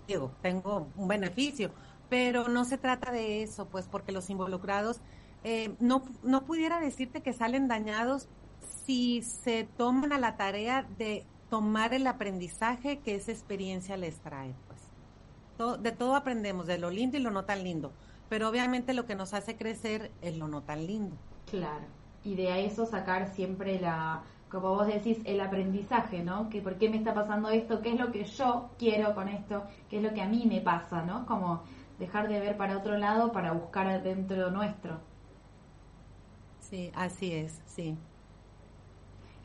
digo, 0.08 0.32
tengo 0.42 0.88
un 0.96 1.08
beneficio, 1.08 1.72
pero 2.10 2.48
no 2.48 2.66
se 2.66 2.78
trata 2.78 3.12
de 3.12 3.44
eso, 3.44 3.68
pues 3.68 3.88
porque 3.88 4.12
los 4.12 4.30
involucrados 4.30 5.02
eh, 5.44 5.76
no, 5.80 6.04
no 6.24 6.46
pudiera 6.46 6.80
decirte 6.80 7.22
que 7.22 7.34
salen 7.34 7.68
dañados 7.68 8.28
si 8.86 9.22
se 9.22 9.68
toman 9.78 10.12
a 10.12 10.20
la 10.20 10.38
tarea 10.38 10.88
de 10.98 11.26
tomar 11.50 11.94
el 11.94 12.08
aprendizaje 12.08 13.00
que 13.00 13.16
esa 13.16 13.32
experiencia 13.32 13.98
les 13.98 14.18
trae. 14.20 14.54
Pues. 14.68 15.82
de 15.82 15.92
todo 15.92 16.16
aprendemos, 16.16 16.68
de 16.68 16.78
lo 16.78 16.90
lindo 16.90 17.18
y 17.18 17.22
lo 17.22 17.32
no 17.32 17.46
tan 17.46 17.64
lindo, 17.64 17.92
pero 18.30 18.50
obviamente 18.50 18.94
lo 18.94 19.06
que 19.06 19.16
nos 19.16 19.34
hace 19.34 19.56
crecer 19.56 20.12
es 20.22 20.38
lo 20.38 20.48
no 20.48 20.64
tan 20.64 20.86
lindo. 20.86 21.16
Claro, 21.50 21.86
y 22.26 22.36
de 22.36 22.66
eso 22.66 22.86
sacar 22.86 23.28
siempre 23.30 23.80
la, 23.80 24.24
como 24.50 24.70
vos 24.70 24.88
decís, 24.88 25.20
el 25.26 25.40
aprendizaje, 25.42 26.24
¿no? 26.24 26.50
Que 26.50 26.62
por 26.62 26.78
qué 26.78 26.90
me 26.90 26.98
está 26.98 27.14
pasando 27.14 27.50
esto, 27.50 27.82
qué 27.82 27.94
es 27.94 28.00
lo 28.00 28.12
que 28.12 28.26
yo 28.26 28.72
quiero 28.78 29.16
con 29.16 29.28
esto, 29.30 29.64
qué 29.90 29.98
es 29.98 30.04
lo 30.04 30.14
que 30.14 30.22
a 30.22 30.28
mí 30.28 30.46
me 30.48 30.62
pasa, 30.62 31.04
¿no? 31.04 31.26
Como 31.26 31.64
dejar 32.00 32.28
de 32.28 32.40
ver 32.40 32.58
para 32.58 32.78
otro 32.78 32.98
lado 32.98 33.32
para 33.32 33.54
buscar 33.54 34.02
dentro 34.04 34.52
nuestro. 34.52 35.00
Sí, 36.60 36.92
así 36.96 37.32
es, 37.32 37.62
sí. 37.66 37.98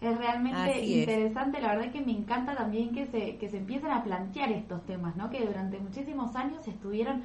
Es 0.01 0.17
realmente 0.17 0.81
interesante, 0.81 1.61
la 1.61 1.75
verdad 1.75 1.93
que 1.93 2.01
me 2.01 2.13
encanta 2.13 2.57
también 2.57 2.93
que 2.93 3.07
se, 3.07 3.37
que 3.37 3.51
se 3.51 3.59
empiecen 3.59 3.91
a 3.91 4.03
plantear 4.03 4.51
estos 4.51 4.85
temas, 4.87 5.15
¿no? 5.17 5.29
Que 5.29 5.45
durante 5.45 5.79
muchísimos 5.79 6.35
años 6.37 6.67
estuvieron, 6.67 7.23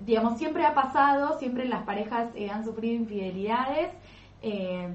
digamos, 0.00 0.36
siempre 0.36 0.64
ha 0.66 0.74
pasado, 0.74 1.38
siempre 1.38 1.66
las 1.68 1.84
parejas 1.84 2.30
eh, 2.34 2.50
han 2.50 2.64
sufrido 2.64 2.96
infidelidades, 2.96 3.92
eh, 4.42 4.88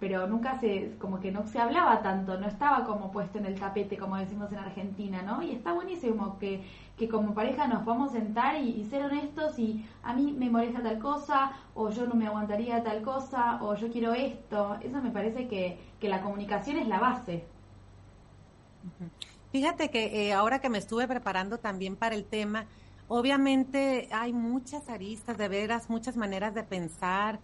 pero 0.00 0.28
nunca 0.28 0.58
se, 0.60 0.96
como 0.98 1.18
que 1.18 1.32
no 1.32 1.46
se 1.46 1.58
hablaba 1.58 2.02
tanto, 2.02 2.38
no 2.38 2.46
estaba 2.46 2.84
como 2.84 3.10
puesto 3.10 3.38
en 3.38 3.46
el 3.46 3.58
tapete, 3.58 3.96
como 3.96 4.16
decimos 4.16 4.52
en 4.52 4.58
Argentina, 4.58 5.22
¿no? 5.22 5.42
Y 5.42 5.50
está 5.50 5.72
buenísimo 5.72 6.38
que, 6.38 6.62
que 6.96 7.08
como 7.08 7.34
pareja 7.34 7.66
nos 7.66 7.84
vamos 7.84 8.10
a 8.10 8.18
sentar 8.18 8.60
y, 8.62 8.84
ser 8.84 9.04
honestos 9.04 9.58
y 9.58 9.84
a 10.04 10.14
mí 10.14 10.32
me 10.32 10.50
molesta 10.50 10.82
tal 10.82 11.00
cosa, 11.00 11.52
o 11.74 11.90
yo 11.90 12.06
no 12.06 12.14
me 12.14 12.26
aguantaría 12.26 12.82
tal 12.84 13.02
cosa, 13.02 13.58
o 13.60 13.74
yo 13.74 13.90
quiero 13.90 14.14
esto. 14.14 14.76
Eso 14.80 15.02
me 15.02 15.10
parece 15.10 15.48
que, 15.48 15.78
que 15.98 16.08
la 16.08 16.22
comunicación 16.22 16.76
es 16.76 16.86
la 16.86 17.00
base. 17.00 17.44
Fíjate 19.50 19.90
que 19.90 20.28
eh, 20.28 20.32
ahora 20.32 20.60
que 20.60 20.68
me 20.68 20.78
estuve 20.78 21.08
preparando 21.08 21.58
también 21.58 21.96
para 21.96 22.14
el 22.14 22.24
tema, 22.24 22.66
obviamente 23.08 24.08
hay 24.12 24.32
muchas 24.32 24.88
aristas 24.88 25.36
de 25.38 25.48
veras, 25.48 25.90
muchas 25.90 26.16
maneras 26.16 26.54
de 26.54 26.62
pensar, 26.62 27.40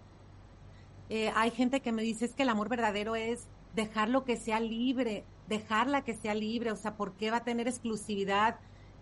eh, 1.09 1.33
hay 1.35 1.51
gente 1.51 1.81
que 1.81 1.93
me 1.93 2.03
dice 2.03 2.25
es 2.25 2.35
que 2.35 2.43
el 2.43 2.49
amor 2.49 2.69
verdadero 2.69 3.14
es 3.14 3.47
dejarlo 3.75 4.25
que 4.25 4.37
sea 4.37 4.61
libre, 4.61 5.25
dejarla 5.49 6.03
que 6.03 6.14
sea 6.14 6.35
libre, 6.35 6.73
o 6.73 6.77
sea, 6.77 6.97
¿por 6.97 7.14
qué 7.14 7.31
va 7.31 7.38
a 7.38 7.45
tener 7.45 7.69
exclusividad 7.69 8.59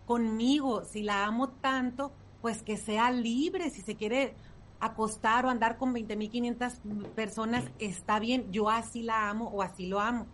conmigo? 0.07 0.85
Si 0.85 1.03
la 1.03 1.25
amo 1.25 1.49
tanto, 1.49 2.13
pues 2.41 2.63
que 2.63 2.77
sea 2.77 3.11
libre, 3.11 3.71
si 3.71 3.83
se 3.83 3.97
quiere 3.97 4.35
acostar 4.81 5.47
o 5.47 5.51
andar 5.51 5.77
con 5.77 5.95
20.500 5.95 7.11
personas, 7.15 7.65
está 7.79 8.19
bien, 8.19 8.51
yo 8.51 8.69
así 8.69 9.03
la 9.03 9.31
amo 9.31 9.49
o 9.49 9.63
así 9.63 9.87
lo 9.87 10.01
amo, 10.01 10.27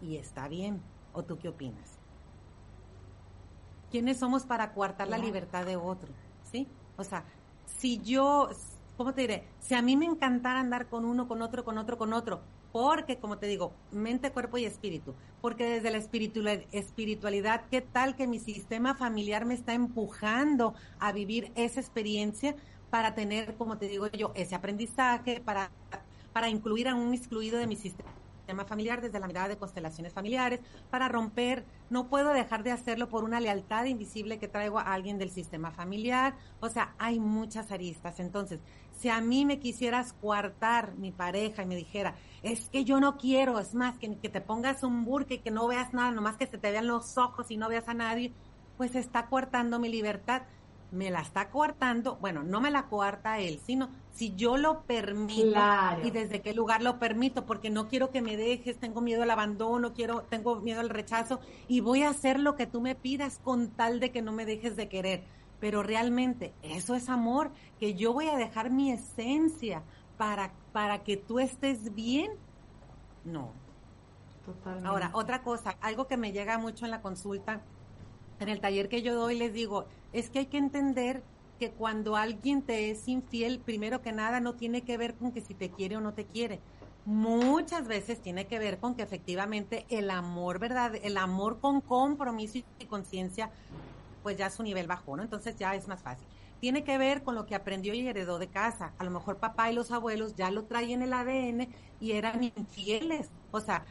y 0.00 0.16
está 0.16 0.46
bien, 0.46 0.80
¿o 1.12 1.24
tú 1.24 1.38
qué 1.38 1.48
opinas? 1.48 1.98
¿Quiénes 3.90 4.18
somos 4.18 4.44
para 4.44 4.72
coartar 4.72 5.08
la 5.08 5.18
libertad 5.18 5.64
de 5.64 5.76
otro? 5.76 6.12
¿Sí? 6.44 6.68
O 6.96 7.04
sea, 7.04 7.24
si 7.64 7.98
yo, 7.98 8.48
¿cómo 8.96 9.14
te 9.14 9.22
diré? 9.22 9.44
Si 9.60 9.74
a 9.74 9.82
mí 9.82 9.96
me 9.96 10.06
encantara 10.06 10.60
andar 10.60 10.88
con 10.88 11.04
uno, 11.04 11.28
con 11.28 11.42
otro, 11.42 11.64
con 11.64 11.78
otro, 11.78 11.98
con 11.98 12.12
otro, 12.12 12.40
porque, 12.72 13.18
como 13.18 13.38
te 13.38 13.46
digo, 13.46 13.72
mente, 13.90 14.30
cuerpo 14.32 14.58
y 14.58 14.64
espíritu, 14.64 15.14
porque 15.40 15.80
desde 15.80 15.90
la 15.90 15.98
espiritualidad, 16.72 17.62
¿qué 17.70 17.80
tal 17.80 18.16
que 18.16 18.26
mi 18.26 18.38
sistema 18.38 18.94
familiar 18.94 19.44
me 19.44 19.54
está 19.54 19.72
empujando 19.74 20.74
a 20.98 21.12
vivir 21.12 21.52
esa 21.54 21.80
experiencia 21.80 22.54
para 22.90 23.14
tener, 23.14 23.54
como 23.56 23.78
te 23.78 23.88
digo 23.88 24.08
yo, 24.08 24.32
ese 24.34 24.54
aprendizaje, 24.54 25.40
para, 25.40 25.70
para 26.32 26.48
incluir 26.48 26.88
a 26.88 26.94
un 26.94 27.14
excluido 27.14 27.58
de 27.58 27.66
mi 27.66 27.76
sistema? 27.76 28.10
tema 28.46 28.64
familiar 28.64 29.02
desde 29.02 29.18
la 29.18 29.26
mirada 29.26 29.48
de 29.48 29.58
constelaciones 29.58 30.12
familiares 30.12 30.60
para 30.88 31.08
romper, 31.08 31.64
no 31.90 32.08
puedo 32.08 32.32
dejar 32.32 32.62
de 32.62 32.70
hacerlo 32.70 33.08
por 33.08 33.24
una 33.24 33.40
lealtad 33.40 33.84
invisible 33.84 34.38
que 34.38 34.48
traigo 34.48 34.78
a 34.78 34.94
alguien 34.94 35.18
del 35.18 35.30
sistema 35.30 35.72
familiar, 35.72 36.34
o 36.60 36.68
sea, 36.68 36.94
hay 36.98 37.18
muchas 37.18 37.70
aristas. 37.72 38.20
Entonces, 38.20 38.60
si 38.96 39.08
a 39.08 39.20
mí 39.20 39.44
me 39.44 39.58
quisieras 39.58 40.12
coartar 40.14 40.94
mi 40.96 41.12
pareja 41.12 41.62
y 41.62 41.66
me 41.66 41.76
dijera, 41.76 42.16
es 42.42 42.68
que 42.68 42.84
yo 42.84 43.00
no 43.00 43.16
quiero, 43.16 43.58
es 43.58 43.74
más, 43.74 43.98
que, 43.98 44.16
que 44.18 44.28
te 44.28 44.40
pongas 44.40 44.82
un 44.82 45.04
burque 45.04 45.34
y 45.34 45.38
que 45.38 45.50
no 45.50 45.66
veas 45.66 45.92
nada, 45.92 46.10
nomás 46.10 46.36
que 46.36 46.46
se 46.46 46.58
te 46.58 46.70
vean 46.70 46.86
los 46.86 47.18
ojos 47.18 47.50
y 47.50 47.56
no 47.56 47.68
veas 47.68 47.88
a 47.88 47.94
nadie, 47.94 48.32
pues 48.76 48.94
está 48.94 49.26
coartando 49.26 49.78
mi 49.78 49.88
libertad 49.88 50.42
me 50.92 51.10
la 51.10 51.20
está 51.20 51.50
coartando, 51.50 52.16
bueno, 52.16 52.42
no 52.42 52.60
me 52.60 52.70
la 52.70 52.86
coarta 52.86 53.38
él, 53.38 53.60
sino 53.64 53.90
si 54.12 54.34
yo 54.34 54.56
lo 54.56 54.82
permito 54.84 55.60
y 56.02 56.10
desde 56.10 56.40
qué 56.40 56.54
lugar 56.54 56.82
lo 56.82 56.98
permito, 56.98 57.44
porque 57.44 57.70
no 57.70 57.88
quiero 57.88 58.10
que 58.10 58.22
me 58.22 58.36
dejes, 58.36 58.78
tengo 58.78 59.00
miedo 59.00 59.22
al 59.22 59.30
abandono, 59.30 59.92
quiero, 59.92 60.22
tengo 60.22 60.56
miedo 60.60 60.80
al 60.80 60.90
rechazo 60.90 61.40
y 61.68 61.80
voy 61.80 62.02
a 62.02 62.10
hacer 62.10 62.38
lo 62.38 62.56
que 62.56 62.66
tú 62.66 62.80
me 62.80 62.94
pidas 62.94 63.40
con 63.42 63.70
tal 63.70 64.00
de 64.00 64.10
que 64.10 64.22
no 64.22 64.32
me 64.32 64.46
dejes 64.46 64.76
de 64.76 64.88
querer. 64.88 65.24
Pero 65.60 65.82
realmente 65.82 66.52
eso 66.62 66.94
es 66.94 67.08
amor, 67.08 67.50
que 67.78 67.94
yo 67.94 68.12
voy 68.12 68.28
a 68.28 68.36
dejar 68.36 68.70
mi 68.70 68.92
esencia 68.92 69.82
para, 70.18 70.52
para 70.72 71.02
que 71.02 71.16
tú 71.16 71.38
estés 71.38 71.94
bien. 71.94 72.32
No. 73.24 73.52
Totalmente. 74.44 74.88
Ahora, 74.88 75.10
otra 75.14 75.42
cosa, 75.42 75.76
algo 75.80 76.06
que 76.06 76.16
me 76.16 76.32
llega 76.32 76.58
mucho 76.58 76.84
en 76.84 76.90
la 76.90 77.02
consulta, 77.02 77.62
en 78.38 78.48
el 78.48 78.60
taller 78.60 78.88
que 78.88 79.02
yo 79.02 79.14
doy, 79.14 79.38
les 79.38 79.52
digo, 79.52 79.86
es 80.12 80.30
que 80.30 80.40
hay 80.40 80.46
que 80.46 80.58
entender 80.58 81.22
que 81.58 81.70
cuando 81.70 82.16
alguien 82.16 82.62
te 82.62 82.90
es 82.90 83.08
infiel, 83.08 83.60
primero 83.60 84.02
que 84.02 84.12
nada 84.12 84.40
no 84.40 84.54
tiene 84.54 84.82
que 84.82 84.98
ver 84.98 85.14
con 85.14 85.32
que 85.32 85.40
si 85.40 85.54
te 85.54 85.70
quiere 85.70 85.96
o 85.96 86.00
no 86.00 86.12
te 86.12 86.26
quiere. 86.26 86.60
Muchas 87.06 87.86
veces 87.86 88.20
tiene 88.20 88.46
que 88.46 88.58
ver 88.58 88.78
con 88.78 88.94
que 88.94 89.02
efectivamente 89.02 89.86
el 89.88 90.10
amor, 90.10 90.58
¿verdad? 90.58 90.94
El 91.02 91.16
amor 91.16 91.60
con 91.60 91.80
compromiso 91.80 92.58
y 92.58 92.84
conciencia, 92.86 93.50
pues 94.26 94.36
ya 94.36 94.50
su 94.50 94.64
nivel 94.64 94.88
bajó, 94.88 95.16
¿no? 95.16 95.22
Entonces 95.22 95.54
ya 95.54 95.76
es 95.76 95.86
más 95.86 96.02
fácil. 96.02 96.26
Tiene 96.58 96.82
que 96.82 96.98
ver 96.98 97.22
con 97.22 97.36
lo 97.36 97.46
que 97.46 97.54
aprendió 97.54 97.94
y 97.94 98.04
heredó 98.08 98.40
de 98.40 98.48
casa. 98.48 98.92
A 98.98 99.04
lo 99.04 99.12
mejor 99.12 99.36
papá 99.36 99.70
y 99.70 99.72
los 99.72 99.92
abuelos 99.92 100.34
ya 100.34 100.50
lo 100.50 100.64
traen 100.64 100.90
en 100.90 101.02
el 101.02 101.12
ADN 101.12 101.68
y 102.00 102.10
eran 102.10 102.42
infieles. 102.42 103.30
O 103.52 103.60
sea, 103.60 103.84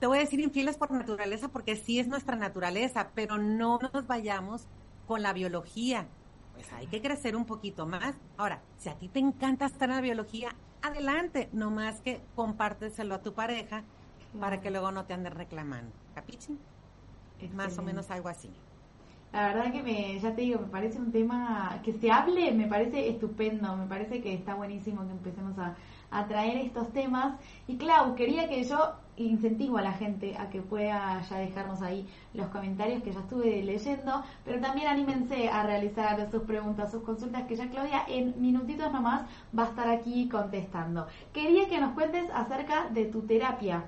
te 0.00 0.06
voy 0.06 0.16
a 0.16 0.20
decir 0.22 0.40
infieles 0.40 0.78
por 0.78 0.90
naturaleza 0.90 1.48
porque 1.48 1.76
sí 1.76 1.98
es 1.98 2.08
nuestra 2.08 2.36
naturaleza, 2.36 3.10
pero 3.14 3.36
no 3.36 3.78
nos 3.92 4.06
vayamos 4.06 4.64
con 5.06 5.20
la 5.20 5.34
biología. 5.34 6.06
Pues 6.54 6.72
hay 6.72 6.86
que 6.86 7.02
crecer 7.02 7.36
un 7.36 7.44
poquito 7.44 7.84
más. 7.84 8.14
Ahora, 8.38 8.62
si 8.78 8.88
a 8.88 8.94
ti 8.94 9.08
te 9.08 9.18
encanta 9.18 9.66
estar 9.66 9.90
en 9.90 9.96
la 9.96 10.00
biología, 10.00 10.56
adelante, 10.80 11.50
no 11.52 11.70
más 11.70 12.00
que 12.00 12.22
compárteselo 12.34 13.14
a 13.14 13.20
tu 13.20 13.34
pareja 13.34 13.84
para 14.40 14.62
que 14.62 14.70
luego 14.70 14.90
no 14.90 15.04
te 15.04 15.12
anden 15.12 15.34
reclamando. 15.34 15.92
¿Capichi? 16.14 16.56
Es 17.42 17.52
más 17.52 17.76
o 17.76 17.82
menos 17.82 18.10
algo 18.10 18.30
así. 18.30 18.50
La 19.36 19.48
verdad 19.48 19.70
que 19.70 19.82
me, 19.82 20.18
ya 20.18 20.34
te 20.34 20.40
digo, 20.40 20.60
me 20.60 20.68
parece 20.68 20.98
un 20.98 21.12
tema 21.12 21.78
que 21.84 21.92
se 21.92 22.10
hable, 22.10 22.52
me 22.52 22.66
parece 22.68 23.10
estupendo, 23.10 23.76
me 23.76 23.84
parece 23.86 24.22
que 24.22 24.32
está 24.32 24.54
buenísimo 24.54 25.04
que 25.06 25.12
empecemos 25.12 25.58
a, 25.58 25.76
a 26.10 26.26
traer 26.26 26.56
estos 26.56 26.90
temas. 26.94 27.38
Y 27.68 27.76
Clau, 27.76 28.14
quería 28.14 28.48
que 28.48 28.64
yo 28.64 28.94
incentivo 29.18 29.76
a 29.76 29.82
la 29.82 29.92
gente 29.92 30.38
a 30.38 30.48
que 30.48 30.62
pueda 30.62 31.20
ya 31.20 31.36
dejarnos 31.36 31.82
ahí 31.82 32.08
los 32.32 32.46
comentarios 32.46 33.02
que 33.02 33.12
ya 33.12 33.20
estuve 33.20 33.62
leyendo, 33.62 34.24
pero 34.42 34.58
también 34.58 34.88
anímense 34.88 35.50
a 35.50 35.64
realizar 35.64 36.30
sus 36.30 36.44
preguntas, 36.44 36.90
sus 36.90 37.02
consultas, 37.02 37.42
que 37.46 37.56
ya 37.56 37.68
Claudia 37.68 38.04
en 38.08 38.40
minutitos 38.40 38.90
nomás 38.90 39.26
va 39.56 39.64
a 39.64 39.68
estar 39.68 39.88
aquí 39.90 40.30
contestando. 40.30 41.08
Quería 41.34 41.68
que 41.68 41.78
nos 41.78 41.92
cuentes 41.92 42.24
acerca 42.30 42.88
de 42.88 43.04
tu 43.04 43.20
terapia. 43.26 43.84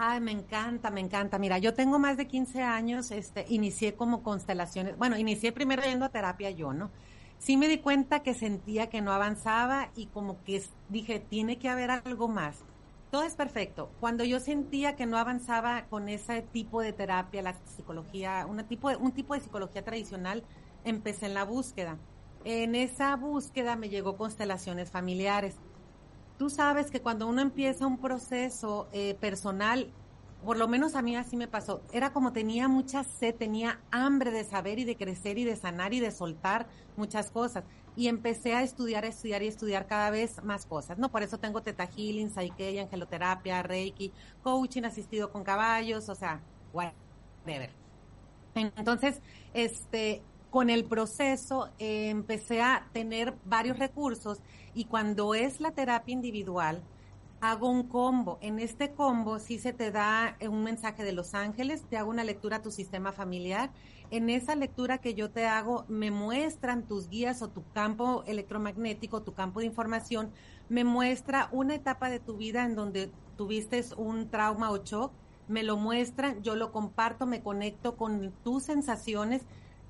Ay, 0.00 0.20
me 0.20 0.30
encanta, 0.32 0.90
me 0.90 1.00
encanta. 1.00 1.38
Mira, 1.38 1.58
yo 1.58 1.74
tengo 1.74 1.98
más 1.98 2.16
de 2.16 2.28
15 2.28 2.62
años, 2.62 3.10
este, 3.10 3.44
inicié 3.48 3.94
como 3.94 4.22
constelaciones, 4.22 4.96
bueno, 4.96 5.18
inicié 5.18 5.50
primero 5.50 5.82
yendo 5.82 6.04
a 6.04 6.10
terapia 6.10 6.50
yo, 6.50 6.72
¿no? 6.72 6.90
sí 7.38 7.56
me 7.56 7.68
di 7.68 7.78
cuenta 7.78 8.22
que 8.22 8.34
sentía 8.34 8.88
que 8.88 9.00
no 9.00 9.12
avanzaba 9.12 9.90
y 9.94 10.06
como 10.06 10.42
que 10.44 10.62
dije, 10.88 11.20
tiene 11.20 11.58
que 11.58 11.68
haber 11.68 11.90
algo 11.90 12.28
más. 12.28 12.58
Todo 13.10 13.22
es 13.22 13.34
perfecto. 13.34 13.90
Cuando 14.00 14.22
yo 14.22 14.38
sentía 14.38 14.94
que 14.94 15.06
no 15.06 15.16
avanzaba 15.16 15.86
con 15.86 16.08
ese 16.08 16.42
tipo 16.42 16.82
de 16.82 16.92
terapia, 16.92 17.40
la 17.40 17.54
psicología, 17.64 18.46
tipo 18.68 18.90
de, 18.90 18.96
un 18.96 19.12
tipo 19.12 19.34
de 19.34 19.40
psicología 19.40 19.82
tradicional, 19.82 20.44
empecé 20.84 21.26
en 21.26 21.34
la 21.34 21.44
búsqueda. 21.44 21.96
En 22.44 22.74
esa 22.74 23.16
búsqueda 23.16 23.76
me 23.76 23.88
llegó 23.88 24.16
constelaciones 24.16 24.90
familiares. 24.90 25.56
Tú 26.38 26.50
sabes 26.50 26.90
que 26.90 27.00
cuando 27.00 27.26
uno 27.26 27.42
empieza 27.42 27.86
un 27.86 27.98
proceso 27.98 28.88
eh, 28.92 29.16
personal, 29.20 29.92
por 30.44 30.56
lo 30.56 30.68
menos 30.68 30.94
a 30.94 31.02
mí 31.02 31.16
así 31.16 31.36
me 31.36 31.48
pasó, 31.48 31.82
era 31.92 32.12
como 32.12 32.32
tenía 32.32 32.68
mucha 32.68 33.02
sed, 33.02 33.34
tenía 33.34 33.80
hambre 33.90 34.30
de 34.30 34.44
saber 34.44 34.78
y 34.78 34.84
de 34.84 34.96
crecer 34.96 35.36
y 35.38 35.44
de 35.44 35.56
sanar 35.56 35.92
y 35.94 36.00
de 36.00 36.12
soltar 36.12 36.68
muchas 36.96 37.32
cosas. 37.32 37.64
Y 37.96 38.06
empecé 38.06 38.54
a 38.54 38.62
estudiar, 38.62 39.04
a 39.04 39.08
estudiar 39.08 39.42
y 39.42 39.48
estudiar 39.48 39.88
cada 39.88 40.10
vez 40.10 40.42
más 40.44 40.64
cosas, 40.64 40.96
¿no? 40.98 41.10
Por 41.10 41.24
eso 41.24 41.38
tengo 41.38 41.62
Teta 41.62 41.88
Healing, 41.88 42.30
Psyche, 42.30 42.80
Angeloterapia, 42.80 43.64
Reiki, 43.64 44.12
coaching 44.44 44.84
asistido 44.84 45.32
con 45.32 45.42
caballos, 45.42 46.08
o 46.08 46.14
sea, 46.14 46.40
whatever. 46.72 47.70
Entonces, 48.54 49.20
este, 49.52 50.22
con 50.50 50.70
el 50.70 50.84
proceso 50.84 51.70
eh, 51.78 52.10
empecé 52.10 52.62
a 52.62 52.88
tener 52.92 53.34
varios 53.44 53.78
recursos 53.78 54.40
y 54.78 54.84
cuando 54.84 55.34
es 55.34 55.60
la 55.60 55.72
terapia 55.72 56.12
individual, 56.12 56.84
hago 57.40 57.68
un 57.68 57.88
combo. 57.88 58.38
En 58.40 58.60
este 58.60 58.92
combo 58.92 59.40
sí 59.40 59.58
se 59.58 59.72
te 59.72 59.90
da 59.90 60.36
un 60.40 60.62
mensaje 60.62 61.02
de 61.02 61.10
los 61.10 61.34
ángeles, 61.34 61.82
te 61.90 61.96
hago 61.96 62.10
una 62.10 62.22
lectura 62.22 62.58
a 62.58 62.62
tu 62.62 62.70
sistema 62.70 63.10
familiar. 63.10 63.72
En 64.12 64.30
esa 64.30 64.54
lectura 64.54 64.98
que 64.98 65.14
yo 65.14 65.32
te 65.32 65.48
hago, 65.48 65.84
me 65.88 66.12
muestran 66.12 66.86
tus 66.86 67.08
guías 67.08 67.42
o 67.42 67.48
tu 67.48 67.64
campo 67.72 68.22
electromagnético, 68.28 69.22
tu 69.22 69.34
campo 69.34 69.58
de 69.58 69.66
información, 69.66 70.30
me 70.68 70.84
muestra 70.84 71.48
una 71.50 71.74
etapa 71.74 72.08
de 72.08 72.20
tu 72.20 72.36
vida 72.36 72.64
en 72.64 72.76
donde 72.76 73.10
tuviste 73.36 73.84
un 73.96 74.30
trauma 74.30 74.70
o 74.70 74.84
shock, 74.84 75.10
me 75.48 75.64
lo 75.64 75.76
muestran, 75.76 76.40
yo 76.44 76.54
lo 76.54 76.70
comparto, 76.70 77.26
me 77.26 77.42
conecto 77.42 77.96
con 77.96 78.32
tus 78.44 78.62
sensaciones 78.62 79.42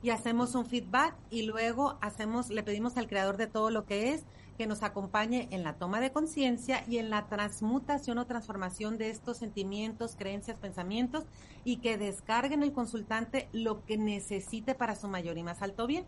y 0.03 0.11
hacemos 0.11 0.55
un 0.55 0.64
feedback 0.64 1.14
y 1.29 1.42
luego 1.42 1.98
hacemos, 2.01 2.48
le 2.48 2.62
pedimos 2.62 2.96
al 2.96 3.07
creador 3.07 3.37
de 3.37 3.48
todo 3.48 3.68
lo 3.68 3.85
que 3.85 4.14
es 4.14 4.24
que 4.58 4.66
nos 4.66 4.82
acompañe 4.82 5.46
en 5.52 5.62
la 5.62 5.74
toma 5.74 6.00
de 6.00 6.10
conciencia 6.10 6.84
y 6.88 6.98
en 6.98 7.10
la 7.10 7.28
transmutación 7.28 8.18
o 8.18 8.26
transformación 8.26 8.98
de 8.98 9.08
estos 9.08 9.38
sentimientos, 9.38 10.16
creencias, 10.18 10.58
pensamientos 10.58 11.24
y 11.64 11.76
que 11.76 11.96
descargue 11.96 12.54
en 12.54 12.64
el 12.64 12.72
consultante 12.72 13.48
lo 13.52 13.84
que 13.86 13.96
necesite 13.96 14.74
para 14.74 14.96
su 14.96 15.06
mayor 15.06 15.38
y 15.38 15.44
más 15.44 15.62
alto 15.62 15.86
bien. 15.86 16.04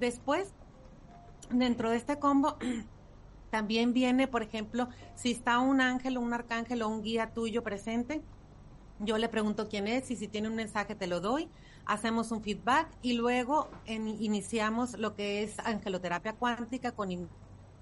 Después, 0.00 0.54
dentro 1.50 1.90
de 1.90 1.96
este 1.96 2.18
combo, 2.18 2.56
también 3.50 3.92
viene, 3.92 4.26
por 4.26 4.42
ejemplo, 4.42 4.88
si 5.14 5.32
está 5.32 5.58
un 5.58 5.82
ángel 5.82 6.16
o 6.16 6.22
un 6.22 6.32
arcángel 6.32 6.80
o 6.80 6.88
un 6.88 7.02
guía 7.02 7.34
tuyo 7.34 7.62
presente, 7.62 8.22
yo 9.00 9.18
le 9.18 9.28
pregunto 9.28 9.68
quién 9.68 9.86
es 9.86 10.10
y 10.10 10.16
si 10.16 10.28
tiene 10.28 10.48
un 10.48 10.54
mensaje 10.54 10.94
te 10.94 11.06
lo 11.06 11.20
doy, 11.20 11.50
hacemos 11.84 12.30
un 12.30 12.42
feedback 12.42 12.88
y 13.02 13.14
luego 13.14 13.68
iniciamos 13.86 14.98
lo 14.98 15.14
que 15.14 15.42
es 15.42 15.58
angeloterapia 15.58 16.32
cuántica 16.32 16.92
con 16.92 17.10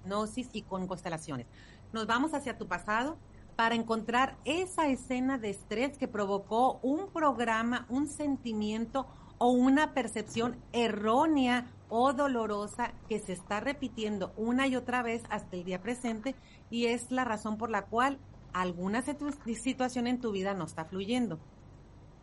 hipnosis 0.01 0.49
y 0.53 0.63
con 0.63 0.87
constelaciones. 0.87 1.47
Nos 1.93 2.07
vamos 2.07 2.33
hacia 2.33 2.57
tu 2.57 2.67
pasado 2.67 3.17
para 3.55 3.75
encontrar 3.75 4.37
esa 4.45 4.87
escena 4.87 5.37
de 5.37 5.49
estrés 5.51 5.97
que 5.97 6.07
provocó 6.07 6.79
un 6.81 7.09
programa, 7.11 7.85
un 7.89 8.07
sentimiento 8.07 9.07
o 9.37 9.49
una 9.49 9.93
percepción 9.93 10.57
errónea 10.71 11.67
o 11.89 12.13
dolorosa 12.13 12.93
que 13.09 13.19
se 13.19 13.33
está 13.33 13.59
repitiendo 13.59 14.33
una 14.37 14.67
y 14.67 14.75
otra 14.75 15.03
vez 15.03 15.23
hasta 15.29 15.57
el 15.57 15.63
día 15.63 15.81
presente 15.81 16.35
y 16.69 16.85
es 16.85 17.11
la 17.11 17.25
razón 17.25 17.57
por 17.57 17.69
la 17.69 17.85
cual 17.85 18.19
alguna 18.53 19.01
situación 19.01 20.07
en 20.07 20.21
tu 20.21 20.31
vida 20.31 20.53
no 20.53 20.65
está 20.65 20.85
fluyendo. 20.85 21.39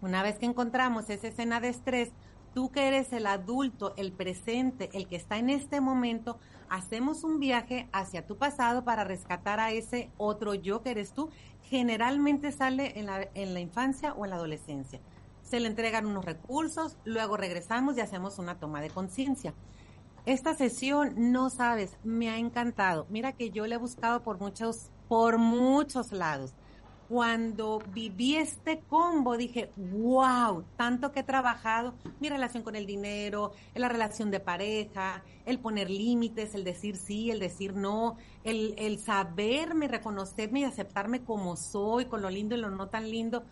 Una 0.00 0.22
vez 0.22 0.38
que 0.38 0.46
encontramos 0.46 1.10
esa 1.10 1.26
escena 1.26 1.60
de 1.60 1.68
estrés, 1.70 2.12
tú 2.54 2.70
que 2.70 2.88
eres 2.88 3.12
el 3.12 3.26
adulto, 3.26 3.94
el 3.96 4.12
presente, 4.12 4.90
el 4.92 5.06
que 5.06 5.16
está 5.16 5.38
en 5.38 5.50
este 5.50 5.80
momento, 5.80 6.38
hacemos 6.68 7.24
un 7.24 7.40
viaje 7.40 7.88
hacia 7.92 8.26
tu 8.26 8.36
pasado 8.36 8.84
para 8.84 9.04
rescatar 9.04 9.60
a 9.60 9.72
ese 9.72 10.10
otro 10.16 10.54
yo 10.54 10.82
que 10.82 10.90
eres 10.90 11.12
tú. 11.12 11.30
Generalmente 11.62 12.52
sale 12.52 12.98
en 12.98 13.06
la, 13.06 13.28
en 13.34 13.54
la 13.54 13.60
infancia 13.60 14.14
o 14.14 14.24
en 14.24 14.30
la 14.30 14.36
adolescencia. 14.36 15.00
Se 15.42 15.60
le 15.60 15.68
entregan 15.68 16.06
unos 16.06 16.24
recursos, 16.24 16.96
luego 17.04 17.36
regresamos 17.36 17.96
y 17.96 18.00
hacemos 18.00 18.38
una 18.38 18.58
toma 18.58 18.80
de 18.80 18.90
conciencia. 18.90 19.54
Esta 20.26 20.54
sesión, 20.54 21.14
no 21.32 21.48
sabes, 21.48 21.96
me 22.04 22.28
ha 22.28 22.36
encantado. 22.36 23.06
Mira 23.08 23.32
que 23.32 23.50
yo 23.50 23.66
le 23.66 23.76
he 23.76 23.78
buscado 23.78 24.22
por 24.22 24.38
muchos, 24.38 24.90
por 25.08 25.38
muchos 25.38 26.12
lados 26.12 26.54
cuando 27.08 27.82
viví 27.94 28.36
este 28.36 28.80
combo 28.80 29.38
dije, 29.38 29.70
wow, 29.76 30.62
tanto 30.76 31.10
que 31.10 31.20
he 31.20 31.24
trabajado, 31.24 31.94
mi 32.20 32.28
relación 32.28 32.62
con 32.62 32.76
el 32.76 32.84
dinero, 32.84 33.52
la 33.74 33.88
relación 33.88 34.30
de 34.30 34.40
pareja, 34.40 35.24
el 35.46 35.58
poner 35.58 35.88
límites, 35.88 36.54
el 36.54 36.64
decir 36.64 36.96
sí, 36.96 37.30
el 37.30 37.38
decir 37.38 37.74
no, 37.74 38.18
el, 38.44 38.74
el 38.76 38.98
saberme, 38.98 39.88
reconocerme 39.88 40.60
y 40.60 40.64
aceptarme 40.64 41.22
como 41.24 41.56
soy, 41.56 42.04
con 42.04 42.20
lo 42.20 42.28
lindo 42.28 42.54
y 42.54 42.58
lo 42.58 42.68
no 42.70 42.88
tan 42.88 43.10
lindo. 43.10 43.42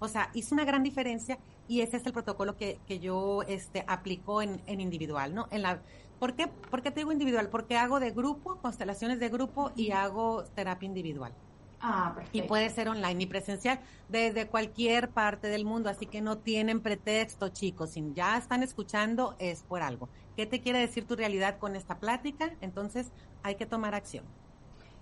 O 0.00 0.08
sea, 0.08 0.30
hizo 0.34 0.52
una 0.52 0.64
gran 0.64 0.82
diferencia 0.82 1.38
y 1.68 1.82
ese 1.82 1.98
es 1.98 2.06
el 2.06 2.12
protocolo 2.12 2.56
que, 2.56 2.80
que 2.88 2.98
yo 2.98 3.42
este, 3.42 3.84
aplico 3.86 4.42
en, 4.42 4.60
en 4.66 4.80
individual, 4.80 5.34
¿no? 5.34 5.46
En 5.52 5.62
la, 5.62 5.82
¿por, 6.18 6.34
qué, 6.34 6.48
¿Por 6.48 6.82
qué 6.82 6.90
te 6.90 7.00
digo 7.00 7.12
individual? 7.12 7.48
Porque 7.48 7.76
hago 7.76 8.00
de 8.00 8.10
grupo, 8.10 8.56
constelaciones 8.56 9.20
de 9.20 9.28
grupo 9.28 9.70
y 9.76 9.92
hago 9.92 10.42
terapia 10.56 10.86
individual. 10.86 11.32
Ah, 11.80 12.12
perfecto. 12.14 12.38
Y 12.38 12.42
puede 12.42 12.70
ser 12.70 12.88
online 12.88 13.24
y 13.24 13.26
presencial 13.26 13.80
desde 14.08 14.46
cualquier 14.46 15.10
parte 15.10 15.48
del 15.48 15.64
mundo, 15.64 15.90
así 15.90 16.06
que 16.06 16.20
no 16.20 16.38
tienen 16.38 16.80
pretexto, 16.80 17.48
chicos. 17.48 17.90
Si 17.90 18.12
ya 18.14 18.36
están 18.36 18.62
escuchando, 18.62 19.36
es 19.38 19.62
por 19.62 19.82
algo. 19.82 20.08
¿Qué 20.36 20.46
te 20.46 20.60
quiere 20.60 20.78
decir 20.78 21.06
tu 21.06 21.16
realidad 21.16 21.58
con 21.58 21.76
esta 21.76 21.98
plática? 21.98 22.52
Entonces, 22.60 23.10
hay 23.42 23.56
que 23.56 23.66
tomar 23.66 23.94
acción. 23.94 24.24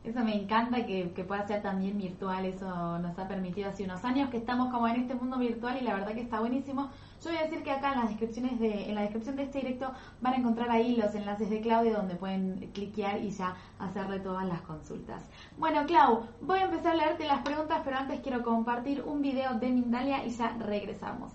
Eso 0.05 0.23
me 0.23 0.35
encanta 0.35 0.85
que, 0.85 1.13
que, 1.13 1.25
pueda 1.25 1.47
ser 1.47 1.63
también 1.63 1.97
virtual, 1.97 2.45
eso 2.45 2.99
nos 2.99 3.19
ha 3.19 3.27
permitido 3.27 3.71
hace 3.71 3.85
unos 3.85 4.05
años 4.05 4.29
que 4.29 4.37
estamos 4.37 4.71
como 4.71 4.87
en 4.87 4.97
este 4.97 5.15
mundo 5.15 5.39
virtual 5.39 5.79
y 5.81 5.85
la 5.85 5.95
verdad 5.95 6.13
que 6.13 6.21
está 6.21 6.41
buenísimo. 6.41 6.91
Yo 7.23 7.31
voy 7.31 7.39
a 7.39 7.45
decir 7.45 7.63
que 7.63 7.71
acá 7.71 7.93
en 7.93 8.01
las 8.01 8.09
descripciones 8.11 8.59
de, 8.61 8.89
en 8.89 8.95
la 8.95 9.03
descripción 9.03 9.37
de 9.37 9.45
este 9.45 9.59
directo 9.61 9.93
van 10.21 10.35
a 10.35 10.37
encontrar 10.37 10.71
ahí 10.71 10.97
los 10.97 11.15
enlaces 11.15 11.51
de 11.51 11.61
Claudia 11.61 11.97
donde 11.97 12.15
pueden 12.17 12.71
cliquear 12.73 13.23
y 13.23 13.31
ya 13.31 13.57
hacerle 13.79 14.21
todas 14.21 14.47
las 14.47 14.61
consultas. 14.63 15.23
Bueno, 15.59 15.87
Clau, 15.87 16.27
voy 16.43 16.59
a 16.59 16.65
empezar 16.65 16.93
a 16.93 16.97
leerte 16.97 17.27
las 17.27 17.43
preguntas, 17.43 17.81
pero 17.85 17.97
antes 17.97 18.21
quiero 18.21 18.43
compartir 18.43 19.03
un 19.03 19.23
video 19.23 19.55
de 19.55 19.71
Mindalia 19.71 20.25
y 20.25 20.31
ya 20.31 20.57
regresamos. 20.59 21.33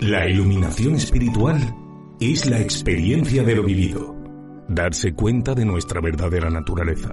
La 0.00 0.28
iluminación 0.28 0.94
espiritual 0.94 1.58
es 2.20 2.48
la 2.48 2.60
experiencia 2.60 3.42
de 3.42 3.54
lo 3.54 3.62
vivido, 3.62 4.16
darse 4.68 5.14
cuenta 5.14 5.54
de 5.54 5.64
nuestra 5.64 6.00
verdadera 6.00 6.50
naturaleza 6.50 7.12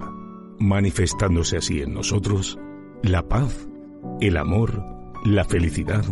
manifestándose 0.60 1.56
así 1.56 1.80
en 1.80 1.94
nosotros 1.94 2.58
la 3.02 3.26
paz, 3.26 3.66
el 4.20 4.36
amor, 4.36 4.84
la 5.24 5.44
felicidad 5.44 6.04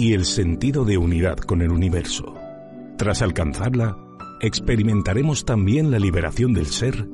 y 0.00 0.14
el 0.14 0.24
sentido 0.24 0.86
de 0.86 0.96
unidad 0.96 1.36
con 1.36 1.60
el 1.60 1.70
universo. 1.70 2.34
Tras 2.96 3.20
alcanzarla, 3.20 3.98
experimentaremos 4.40 5.44
también 5.44 5.90
la 5.90 5.98
liberación 5.98 6.54
del 6.54 6.68
ser, 6.68 7.06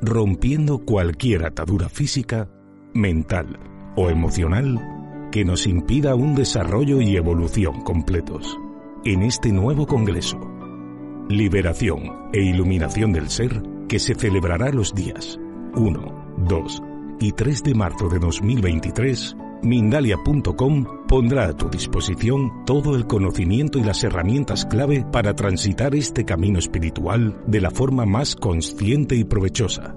rompiendo 0.00 0.78
cualquier 0.78 1.44
atadura 1.44 1.90
física, 1.90 2.48
mental 2.94 3.58
o 3.96 4.08
emocional 4.08 4.80
que 5.30 5.44
nos 5.44 5.66
impida 5.66 6.14
un 6.14 6.34
desarrollo 6.34 7.02
y 7.02 7.16
evolución 7.16 7.82
completos. 7.82 8.56
En 9.04 9.20
este 9.20 9.52
nuevo 9.52 9.86
Congreso, 9.86 10.40
Liberación 11.28 12.30
e 12.32 12.42
Iluminación 12.42 13.12
del 13.12 13.28
Ser, 13.28 13.62
que 13.90 13.98
se 13.98 14.14
celebrará 14.14 14.70
los 14.70 14.94
días 14.94 15.38
1, 15.74 16.34
2 16.38 16.82
y 17.20 17.32
3 17.32 17.62
de 17.62 17.74
marzo 17.74 18.08
de 18.08 18.18
2023, 18.20 19.36
Mindalia.com 19.66 21.06
pondrá 21.08 21.48
a 21.48 21.52
tu 21.52 21.68
disposición 21.68 22.64
todo 22.64 22.94
el 22.94 23.06
conocimiento 23.06 23.78
y 23.78 23.82
las 23.82 24.04
herramientas 24.04 24.64
clave 24.64 25.04
para 25.12 25.34
transitar 25.34 25.96
este 25.96 26.24
camino 26.24 26.60
espiritual 26.60 27.42
de 27.46 27.60
la 27.60 27.72
forma 27.72 28.06
más 28.06 28.36
consciente 28.36 29.16
y 29.16 29.24
provechosa. 29.24 29.92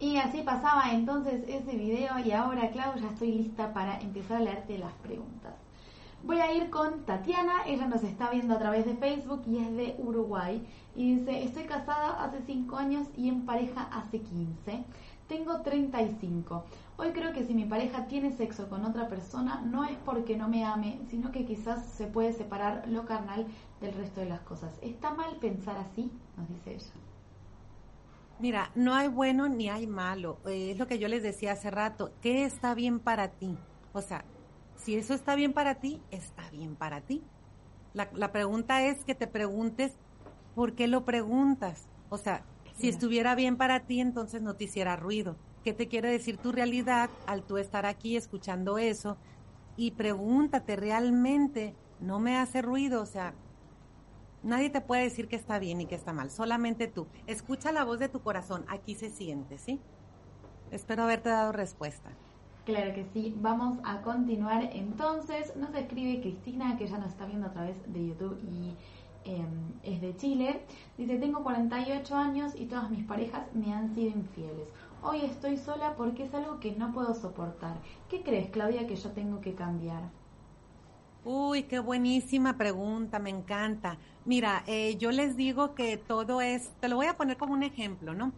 Y 0.00 0.16
así 0.16 0.42
pasaba 0.42 0.90
entonces 0.90 1.44
ese 1.46 1.76
video 1.76 2.18
y 2.18 2.32
ahora 2.32 2.70
Clau 2.72 2.96
ya 2.96 3.06
estoy 3.06 3.32
lista 3.32 3.72
para 3.72 4.00
empezar 4.00 4.38
a 4.38 4.40
leerte 4.40 4.78
las 4.78 4.92
preguntas. 4.94 5.54
Voy 6.24 6.40
a 6.40 6.52
ir 6.52 6.70
con 6.70 7.04
Tatiana, 7.04 7.62
ella 7.66 7.86
nos 7.86 8.02
está 8.02 8.30
viendo 8.30 8.54
a 8.54 8.58
través 8.58 8.84
de 8.84 8.96
Facebook 8.96 9.42
y 9.46 9.58
es 9.58 9.76
de 9.76 9.94
Uruguay. 9.98 10.66
Y 10.96 11.14
dice, 11.14 11.44
estoy 11.44 11.64
casada 11.64 12.22
hace 12.24 12.42
5 12.44 12.76
años 12.76 13.06
y 13.16 13.28
en 13.28 13.46
pareja 13.46 13.88
hace 13.92 14.20
15. 14.20 14.84
Tengo 15.28 15.60
35. 15.60 16.64
Hoy 16.96 17.12
creo 17.12 17.32
que 17.32 17.44
si 17.44 17.54
mi 17.54 17.64
pareja 17.64 18.06
tiene 18.06 18.32
sexo 18.32 18.68
con 18.68 18.84
otra 18.84 19.08
persona, 19.08 19.62
no 19.64 19.84
es 19.84 19.96
porque 20.04 20.36
no 20.36 20.48
me 20.48 20.64
ame, 20.64 21.00
sino 21.08 21.30
que 21.30 21.46
quizás 21.46 21.86
se 21.86 22.06
puede 22.06 22.32
separar 22.32 22.88
lo 22.88 23.06
carnal 23.06 23.46
del 23.80 23.94
resto 23.94 24.20
de 24.20 24.26
las 24.28 24.40
cosas. 24.42 24.78
¿Está 24.82 25.12
mal 25.14 25.36
pensar 25.40 25.76
así? 25.78 26.10
Nos 26.36 26.48
dice 26.48 26.74
ella. 26.74 26.92
Mira, 28.38 28.70
no 28.74 28.94
hay 28.94 29.08
bueno 29.08 29.48
ni 29.48 29.68
hay 29.68 29.86
malo. 29.86 30.38
Eh, 30.46 30.70
es 30.72 30.78
lo 30.78 30.86
que 30.86 30.98
yo 30.98 31.08
les 31.08 31.22
decía 31.22 31.52
hace 31.52 31.70
rato. 31.70 32.12
¿Qué 32.22 32.44
está 32.44 32.74
bien 32.74 33.00
para 33.00 33.28
ti? 33.32 33.56
O 33.92 34.00
sea, 34.02 34.24
si 34.76 34.94
eso 34.96 35.14
está 35.14 35.34
bien 35.34 35.52
para 35.52 35.76
ti, 35.76 36.02
está 36.10 36.48
bien 36.50 36.76
para 36.76 37.02
ti. 37.02 37.22
La, 37.92 38.08
la 38.14 38.32
pregunta 38.32 38.82
es 38.86 39.04
que 39.04 39.14
te 39.14 39.26
preguntes 39.26 39.92
por 40.54 40.74
qué 40.74 40.88
lo 40.88 41.04
preguntas. 41.04 41.88
O 42.08 42.18
sea, 42.18 42.44
Si 42.74 42.88
estuviera 42.88 43.34
bien 43.34 43.56
para 43.58 43.80
ti, 43.80 44.00
entonces 44.00 44.40
no 44.40 44.54
te 44.54 44.64
hiciera 44.64 44.96
ruido. 44.96 45.36
¿Qué 45.64 45.74
te 45.74 45.88
quiere 45.88 46.10
decir 46.10 46.38
tu 46.38 46.50
realidad 46.52 47.10
al 47.26 47.42
tú 47.42 47.58
estar 47.58 47.84
aquí 47.84 48.16
escuchando 48.16 48.78
eso? 48.78 49.18
Y 49.76 49.90
pregúntate, 49.92 50.76
¿realmente 50.76 51.74
no 52.00 52.20
me 52.20 52.38
hace 52.38 52.62
ruido? 52.62 53.02
O 53.02 53.06
sea, 53.06 53.34
nadie 54.42 54.70
te 54.70 54.80
puede 54.80 55.02
decir 55.02 55.28
que 55.28 55.36
está 55.36 55.58
bien 55.58 55.80
y 55.80 55.86
que 55.86 55.94
está 55.94 56.12
mal, 56.12 56.30
solamente 56.30 56.88
tú. 56.88 57.06
Escucha 57.26 57.72
la 57.72 57.84
voz 57.84 57.98
de 57.98 58.08
tu 58.08 58.20
corazón, 58.20 58.64
aquí 58.68 58.94
se 58.94 59.10
siente, 59.10 59.58
¿sí? 59.58 59.80
Espero 60.70 61.02
haberte 61.02 61.28
dado 61.30 61.52
respuesta. 61.52 62.10
Claro 62.64 62.94
que 62.94 63.04
sí. 63.12 63.34
Vamos 63.40 63.78
a 63.84 64.02
continuar 64.02 64.70
entonces. 64.72 65.56
Nos 65.56 65.74
escribe 65.74 66.20
Cristina, 66.20 66.76
que 66.76 66.86
ya 66.86 66.98
nos 66.98 67.08
está 67.08 67.26
viendo 67.26 67.46
a 67.46 67.52
través 67.52 67.76
de 67.92 68.06
YouTube 68.06 68.38
y 68.44 68.76
em, 69.24 69.72
es 69.82 70.00
de 70.00 70.16
Chile. 70.16 70.62
Dice, 70.96 71.16
tengo 71.18 71.42
48 71.42 72.14
años 72.14 72.52
y 72.54 72.66
todas 72.66 72.90
mis 72.90 73.04
parejas 73.04 73.42
me 73.54 73.72
han 73.72 73.92
sido 73.94 74.10
infieles. 74.10 74.68
Hoy 75.02 75.22
estoy 75.22 75.56
sola 75.56 75.94
porque 75.96 76.24
es 76.24 76.34
algo 76.34 76.60
que 76.60 76.72
no 76.72 76.92
puedo 76.92 77.14
soportar. 77.14 77.76
¿Qué 78.08 78.22
crees, 78.22 78.50
Claudia, 78.50 78.86
que 78.86 78.96
yo 78.96 79.10
tengo 79.10 79.40
que 79.40 79.54
cambiar? 79.54 80.02
Uy, 81.22 81.64
qué 81.64 81.78
buenísima 81.80 82.56
pregunta, 82.56 83.18
me 83.18 83.30
encanta. 83.30 83.98
Mira, 84.24 84.64
eh, 84.66 84.96
yo 84.96 85.10
les 85.10 85.36
digo 85.36 85.74
que 85.74 85.98
todo 85.98 86.40
es, 86.40 86.70
te 86.80 86.88
lo 86.88 86.96
voy 86.96 87.06
a 87.06 87.16
poner 87.16 87.36
como 87.36 87.52
un 87.52 87.62
ejemplo, 87.62 88.14
¿no? 88.14 88.32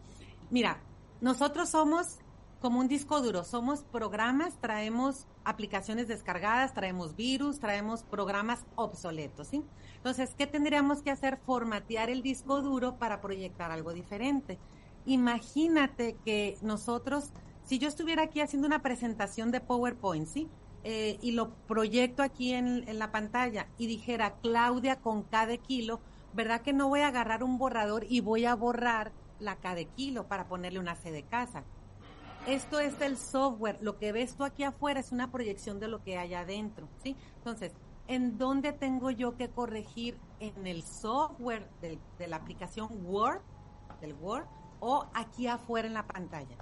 Mira, 0.51 0.83
nosotros 1.21 1.68
somos 1.71 2.18
como 2.59 2.81
un 2.81 2.88
disco 2.88 3.21
duro. 3.21 3.45
Somos 3.45 3.83
programas, 3.85 4.57
traemos 4.61 5.27
aplicaciones 5.45 6.09
descargadas, 6.09 6.75
traemos 6.75 7.16
virus, 7.16 7.59
traemos 7.61 8.05
programas 8.05 8.64
obsoletos, 8.77 9.49
¿sí? 9.49 9.64
Entonces, 9.97 10.35
¿qué 10.37 10.47
tendríamos 10.47 11.03
que 11.03 11.11
hacer? 11.11 11.38
Formatear 11.38 12.11
el 12.11 12.23
disco 12.23 12.62
duro 12.62 12.99
para 12.99 13.21
proyectar 13.21 13.71
algo 13.73 13.92
diferente. 13.92 14.59
Imagínate 15.05 16.16
que 16.25 16.59
nosotros, 16.62 17.33
si 17.64 17.79
yo 17.79 17.88
estuviera 17.88 18.23
aquí 18.23 18.40
haciendo 18.40 18.66
una 18.66 18.83
presentación 18.83 19.51
de 19.51 19.61
PowerPoint, 19.61 20.27
¿sí? 20.27 20.49
Eh, 20.85 21.18
y 21.23 21.33
lo 21.33 21.51
proyecto 21.68 22.23
aquí 22.25 22.53
en, 22.53 22.99
la 22.99 23.12
pantalla 23.12 23.68
y 23.79 23.87
dijera 23.87 24.35
Claudia 24.42 24.97
con 24.97 25.23
cada 25.23 25.57
kilo, 25.57 26.01
¿verdad 26.33 26.62
que 26.62 26.73
no 26.73 26.88
voy 26.88 27.01
a 27.01 27.09
agarrar 27.09 27.45
un 27.45 27.57
borrador 27.57 28.05
y 28.09 28.21
voy 28.21 28.47
a 28.47 28.57
borrar 28.57 29.12
la 29.38 29.57
cada 29.57 29.85
kilo 29.85 30.27
para 30.27 30.49
ponerle 30.49 30.81
una 30.81 30.97
C 30.97 31.12
de 31.12 31.23
casa? 31.23 31.64
esto 32.47 32.81
es 32.81 33.01
el 33.01 33.16
software. 33.18 33.79
Lo 33.81 33.99
que 33.99 34.11
ves 34.11 34.35
tú 34.35 34.45
aquí 34.45 34.64
afuera 34.64 34.99
es 34.99 35.12
una 35.12 35.31
proyección 35.31 35.79
de 35.79 35.88
lo 35.88 36.03
que 36.03 36.18
hay 36.18 36.35
adentro, 36.35 36.88
¿sí? 37.03 37.16
Entonces, 37.37 37.73
¿en 38.09 38.37
dónde 38.37 38.73
tengo 38.73 39.11
yo 39.11 39.37
que 39.37 39.49
corregir? 39.49 40.18
¿En 40.40 40.66
el 40.66 40.83
software 40.83 41.68
de 41.81 42.27
la 42.27 42.37
aplicación 42.37 42.88
Word, 43.05 43.42
del 44.01 44.14
Word, 44.14 44.47
o 44.81 45.07
aquí 45.14 45.47
afuera 45.47 45.87
en 45.87 45.95
la 45.95 46.07
pantalla? 46.07 46.57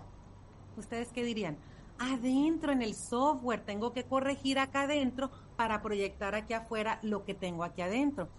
¿Ustedes 0.76 1.10
qué 1.12 1.24
dirían? 1.24 1.56
Adentro 2.00 2.72
en 2.72 2.80
el 2.80 2.94
software 2.94 3.60
tengo 3.60 3.92
que 3.92 4.04
corregir 4.04 4.58
acá 4.58 4.82
adentro 4.82 5.30
para 5.56 5.82
proyectar 5.82 6.34
aquí 6.34 6.54
afuera 6.54 6.98
lo 7.02 7.26
que 7.26 7.34
tengo 7.34 7.62
aquí 7.62 7.82
adentro. 7.82 8.30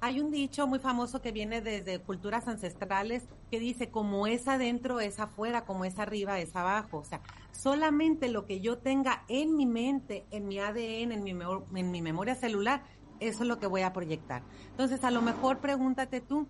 Hay 0.00 0.20
un 0.20 0.32
dicho 0.32 0.66
muy 0.66 0.80
famoso 0.80 1.22
que 1.22 1.30
viene 1.30 1.60
desde 1.60 2.00
culturas 2.00 2.48
ancestrales 2.48 3.28
que 3.52 3.60
dice, 3.60 3.90
como 3.90 4.26
es 4.26 4.48
adentro, 4.48 4.98
es 4.98 5.20
afuera, 5.20 5.64
como 5.64 5.84
es 5.84 6.00
arriba, 6.00 6.40
es 6.40 6.56
abajo. 6.56 6.98
O 6.98 7.04
sea, 7.04 7.20
solamente 7.52 8.28
lo 8.28 8.46
que 8.46 8.60
yo 8.60 8.78
tenga 8.78 9.22
en 9.28 9.56
mi 9.56 9.66
mente, 9.66 10.26
en 10.32 10.48
mi 10.48 10.58
ADN, 10.58 11.12
en 11.12 11.22
mi, 11.22 12.02
memoria 12.02 12.34
celular, 12.34 12.82
eso 13.20 13.42
es 13.44 13.48
lo 13.48 13.60
que 13.60 13.68
voy 13.68 13.82
a 13.82 13.92
proyectar. 13.92 14.42
Entonces, 14.70 15.04
a 15.04 15.12
lo 15.12 15.22
mejor 15.22 15.58
pregúntate 15.58 16.20
tú, 16.20 16.48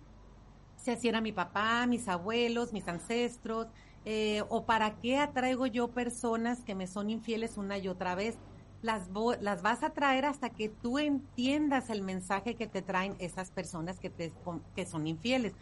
si 0.77 0.89
así 0.89 1.09
era 1.09 1.21
mi 1.21 1.31
papá, 1.31 1.85
mis 1.85 2.07
abuelos, 2.07 2.73
mis 2.73 2.87
ancestros, 2.87 3.67
eh, 4.05 4.43
o 4.49 4.65
para 4.65 4.99
qué 4.99 5.17
atraigo 5.17 5.67
yo 5.67 5.89
personas 5.89 6.63
que 6.63 6.75
me 6.75 6.87
son 6.87 7.09
infieles 7.09 7.57
una 7.57 7.77
y 7.77 7.87
otra 7.87 8.15
vez 8.15 8.37
las, 8.81 9.09
las 9.41 9.61
vas 9.61 9.83
a 9.83 9.91
traer 9.91 10.25
hasta 10.25 10.49
que 10.49 10.69
tú 10.69 10.99
entiendas 10.99 11.89
el 11.89 12.01
mensaje 12.01 12.55
que 12.55 12.67
te 12.67 12.81
traen 12.81 13.15
esas 13.19 13.51
personas 13.51 13.99
que, 13.99 14.09
te, 14.09 14.33
que 14.75 14.85
son 14.85 15.07
infieles. 15.07 15.53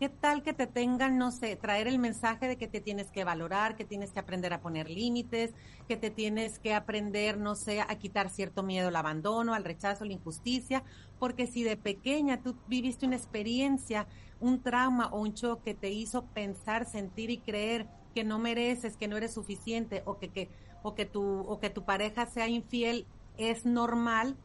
¿Qué 0.00 0.08
tal 0.08 0.42
que 0.42 0.52
te 0.52 0.66
tengan, 0.66 1.18
no 1.18 1.30
sé, 1.30 1.54
traer 1.54 1.86
el 1.86 2.00
mensaje 2.00 2.48
de 2.48 2.56
que 2.56 2.66
te 2.66 2.80
tienes 2.80 3.12
que 3.12 3.22
valorar, 3.22 3.76
que 3.76 3.84
tienes 3.84 4.10
que 4.10 4.18
aprender 4.18 4.52
a 4.52 4.60
poner 4.60 4.90
límites, 4.90 5.54
que 5.86 5.96
te 5.96 6.10
tienes 6.10 6.58
que 6.58 6.74
aprender, 6.74 7.38
no 7.38 7.54
sé, 7.54 7.80
a 7.80 7.94
quitar 7.96 8.28
cierto 8.28 8.64
miedo 8.64 8.88
al 8.88 8.96
abandono, 8.96 9.54
al 9.54 9.62
rechazo, 9.62 10.04
la 10.04 10.12
injusticia? 10.12 10.82
Porque 11.20 11.46
si 11.46 11.62
de 11.62 11.76
pequeña 11.76 12.42
tú 12.42 12.56
viviste 12.66 13.06
una 13.06 13.14
experiencia, 13.14 14.08
un 14.40 14.60
trauma 14.62 15.10
o 15.12 15.20
un 15.20 15.34
shock 15.34 15.62
que 15.62 15.74
te 15.74 15.90
hizo 15.90 16.24
pensar, 16.26 16.86
sentir 16.86 17.30
y 17.30 17.38
creer 17.38 17.86
que 18.16 18.24
no 18.24 18.40
mereces, 18.40 18.96
que 18.96 19.06
no 19.06 19.16
eres 19.16 19.32
suficiente 19.32 20.02
o 20.06 20.18
que, 20.18 20.30
que 20.30 20.50
o 20.82 20.96
que 20.96 21.06
tu, 21.06 21.22
o 21.22 21.60
que 21.60 21.70
tu 21.70 21.84
pareja 21.84 22.26
sea 22.26 22.48
infiel 22.48 23.06
es 23.38 23.64
normal, 23.64 24.36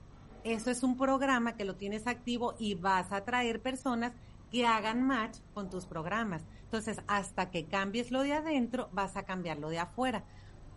eso 0.43 0.69
es 0.69 0.83
un 0.83 0.95
programa 0.95 1.57
que 1.57 1.65
lo 1.65 1.75
tienes 1.75 2.05
activo 2.05 2.53
y 2.59 2.75
vas 2.75 3.12
a 3.12 3.25
traer 3.25 3.62
personas 3.62 4.13
que 4.51 4.65
hagan 4.65 5.03
match 5.03 5.38
con 5.53 5.69
tus 5.69 5.85
programas. 5.85 6.43
Entonces, 6.63 7.01
hasta 7.07 7.49
que 7.49 7.65
cambies 7.65 8.12
lo 8.12 8.23
de 8.23 8.33
adentro, 8.33 8.89
vas 8.91 9.15
a 9.17 9.23
cambiar 9.23 9.57
lo 9.57 9.69
de 9.69 9.79
afuera. 9.79 10.23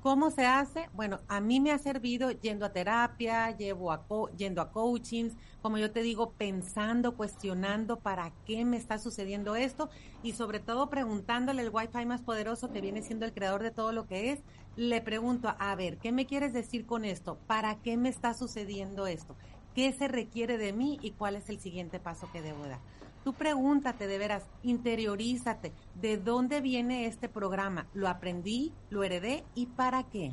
¿Cómo 0.02 0.32
se 0.32 0.46
hace? 0.46 0.90
Bueno, 0.94 1.20
a 1.28 1.40
mí 1.40 1.60
me 1.60 1.70
ha 1.70 1.78
servido 1.78 2.32
yendo 2.32 2.66
a 2.66 2.72
terapia, 2.72 3.56
llevo 3.56 3.92
a 3.92 4.04
yendo 4.36 4.60
a 4.60 4.72
coachings, 4.72 5.36
como 5.62 5.78
yo 5.78 5.92
te 5.92 6.02
digo, 6.02 6.32
pensando, 6.32 7.16
cuestionando 7.16 8.00
para 8.00 8.32
qué 8.44 8.64
me 8.64 8.76
está 8.76 8.98
sucediendo 8.98 9.54
esto 9.54 9.90
y 10.24 10.32
sobre 10.32 10.58
todo 10.58 10.90
preguntándole 10.90 11.62
el 11.62 11.70
Wi-Fi 11.72 12.04
más 12.04 12.20
poderoso 12.20 12.72
que 12.72 12.80
viene 12.80 13.02
siendo 13.02 13.26
el 13.26 13.32
creador 13.32 13.62
de 13.62 13.70
todo 13.70 13.92
lo 13.92 14.08
que 14.08 14.32
es, 14.32 14.40
le 14.74 15.00
pregunto, 15.02 15.54
a 15.56 15.74
ver, 15.76 15.98
¿qué 15.98 16.10
me 16.10 16.26
quieres 16.26 16.52
decir 16.52 16.84
con 16.84 17.04
esto? 17.04 17.38
¿Para 17.46 17.76
qué 17.76 17.96
me 17.96 18.08
está 18.08 18.34
sucediendo 18.34 19.06
esto? 19.06 19.36
¿Qué 19.72 19.92
se 19.92 20.08
requiere 20.08 20.58
de 20.58 20.72
mí 20.72 20.98
y 21.00 21.12
cuál 21.12 21.36
es 21.36 21.48
el 21.48 21.60
siguiente 21.60 22.00
paso 22.00 22.28
que 22.32 22.42
debo 22.42 22.66
dar? 22.66 22.80
Tú 23.24 23.32
pregúntate 23.34 24.06
de 24.08 24.18
veras, 24.18 24.48
interiorízate, 24.62 25.72
¿de 25.94 26.16
dónde 26.16 26.60
viene 26.60 27.06
este 27.06 27.28
programa? 27.28 27.86
¿Lo 27.94 28.08
aprendí? 28.08 28.72
¿Lo 28.90 29.04
heredé? 29.04 29.44
¿Y 29.54 29.66
para 29.66 30.02
qué? 30.04 30.32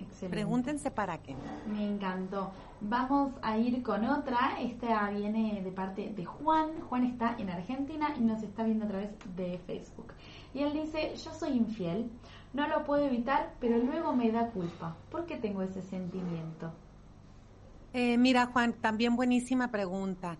Excelente. 0.00 0.28
Pregúntense 0.28 0.90
para 0.90 1.18
qué. 1.18 1.34
Me 1.66 1.84
encantó. 1.84 2.52
Vamos 2.80 3.32
a 3.42 3.58
ir 3.58 3.82
con 3.82 4.04
otra. 4.04 4.60
Esta 4.60 5.10
viene 5.10 5.60
de 5.62 5.72
parte 5.72 6.12
de 6.14 6.24
Juan. 6.24 6.80
Juan 6.88 7.04
está 7.04 7.34
en 7.38 7.50
Argentina 7.50 8.14
y 8.16 8.20
nos 8.20 8.42
está 8.42 8.62
viendo 8.62 8.84
a 8.86 8.88
través 8.88 9.10
de 9.36 9.58
Facebook. 9.66 10.14
Y 10.54 10.62
él 10.62 10.72
dice, 10.72 11.14
yo 11.16 11.32
soy 11.34 11.50
infiel, 11.50 12.10
no 12.54 12.66
lo 12.68 12.84
puedo 12.84 13.04
evitar, 13.04 13.52
pero 13.60 13.76
luego 13.78 14.14
me 14.14 14.30
da 14.30 14.46
culpa. 14.50 14.96
¿Por 15.10 15.26
qué 15.26 15.36
tengo 15.36 15.62
ese 15.62 15.82
sentimiento? 15.82 16.72
Eh, 17.92 18.16
mira, 18.16 18.46
Juan, 18.46 18.72
también 18.74 19.16
buenísima 19.16 19.70
pregunta. 19.70 20.38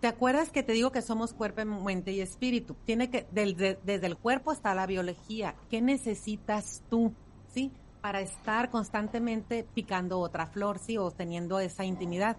¿Te 0.00 0.06
acuerdas 0.06 0.50
que 0.50 0.62
te 0.62 0.72
digo 0.72 0.92
que 0.92 1.02
somos 1.02 1.34
cuerpo, 1.34 1.64
mente 1.64 2.12
y 2.12 2.20
espíritu? 2.20 2.76
Tiene 2.84 3.10
que, 3.10 3.26
desde 3.32 4.06
el 4.06 4.16
cuerpo 4.16 4.50
hasta 4.50 4.74
la 4.74 4.86
biología. 4.86 5.54
¿Qué 5.70 5.80
necesitas 5.80 6.82
tú, 6.88 7.12
sí? 7.48 7.72
Para 8.00 8.20
estar 8.20 8.70
constantemente 8.70 9.66
picando 9.74 10.20
otra 10.20 10.46
flor, 10.46 10.78
sí, 10.78 10.96
o 10.96 11.10
teniendo 11.10 11.60
esa 11.60 11.84
intimidad. 11.84 12.36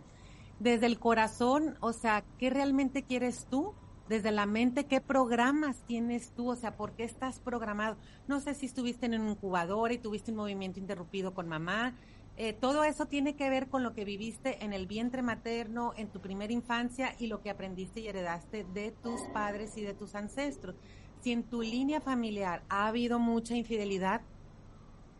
Desde 0.60 0.86
el 0.86 1.00
corazón, 1.00 1.78
o 1.82 1.94
sea, 1.94 2.24
¿qué 2.38 2.50
realmente 2.50 3.04
quieres 3.04 3.46
tú? 3.50 3.74
Desde 4.08 4.32
la 4.32 4.48
mente, 4.48 4.86
¿qué 4.86 5.02
programas 5.02 5.84
tienes 5.86 6.32
tú? 6.32 6.50
O 6.50 6.56
sea, 6.56 6.76
¿por 6.76 6.94
qué 6.94 7.04
estás 7.04 7.40
programado? 7.40 7.98
No 8.28 8.40
sé 8.40 8.56
si 8.56 8.66
estuviste 8.66 9.06
en 9.06 9.22
un 9.22 9.30
incubador 9.30 9.92
y 9.92 10.00
tuviste 10.00 10.32
un 10.32 10.38
movimiento 10.38 10.80
interrumpido 10.80 11.34
con 11.34 11.48
mamá, 11.48 11.94
eh, 12.42 12.54
todo 12.54 12.86
eso 12.86 13.06
tiene 13.06 13.36
que 13.36 13.50
ver 13.50 13.68
con 13.68 13.84
lo 13.84 13.94
que 13.94 14.06
viviste 14.06 14.64
en 14.64 14.72
el 14.72 14.88
vientre 14.88 15.22
materno, 15.22 15.92
en 15.98 16.08
tu 16.08 16.22
primera 16.22 16.54
infancia 16.54 17.14
y 17.20 17.28
lo 17.28 17.42
que 17.42 17.50
aprendiste 17.50 18.00
y 18.00 18.08
heredaste 18.08 18.64
de 18.64 18.92
tus 18.92 19.20
padres 19.34 19.76
y 19.76 19.82
de 19.82 19.94
tus 19.94 20.16
ancestros. 20.16 20.78
Si 21.20 21.34
en 21.34 21.44
tu 21.44 21.62
línea 21.62 22.00
familiar 22.00 22.64
ha 22.70 22.88
habido 22.88 23.20
mucha 23.20 23.58
infidelidad, 23.58 24.22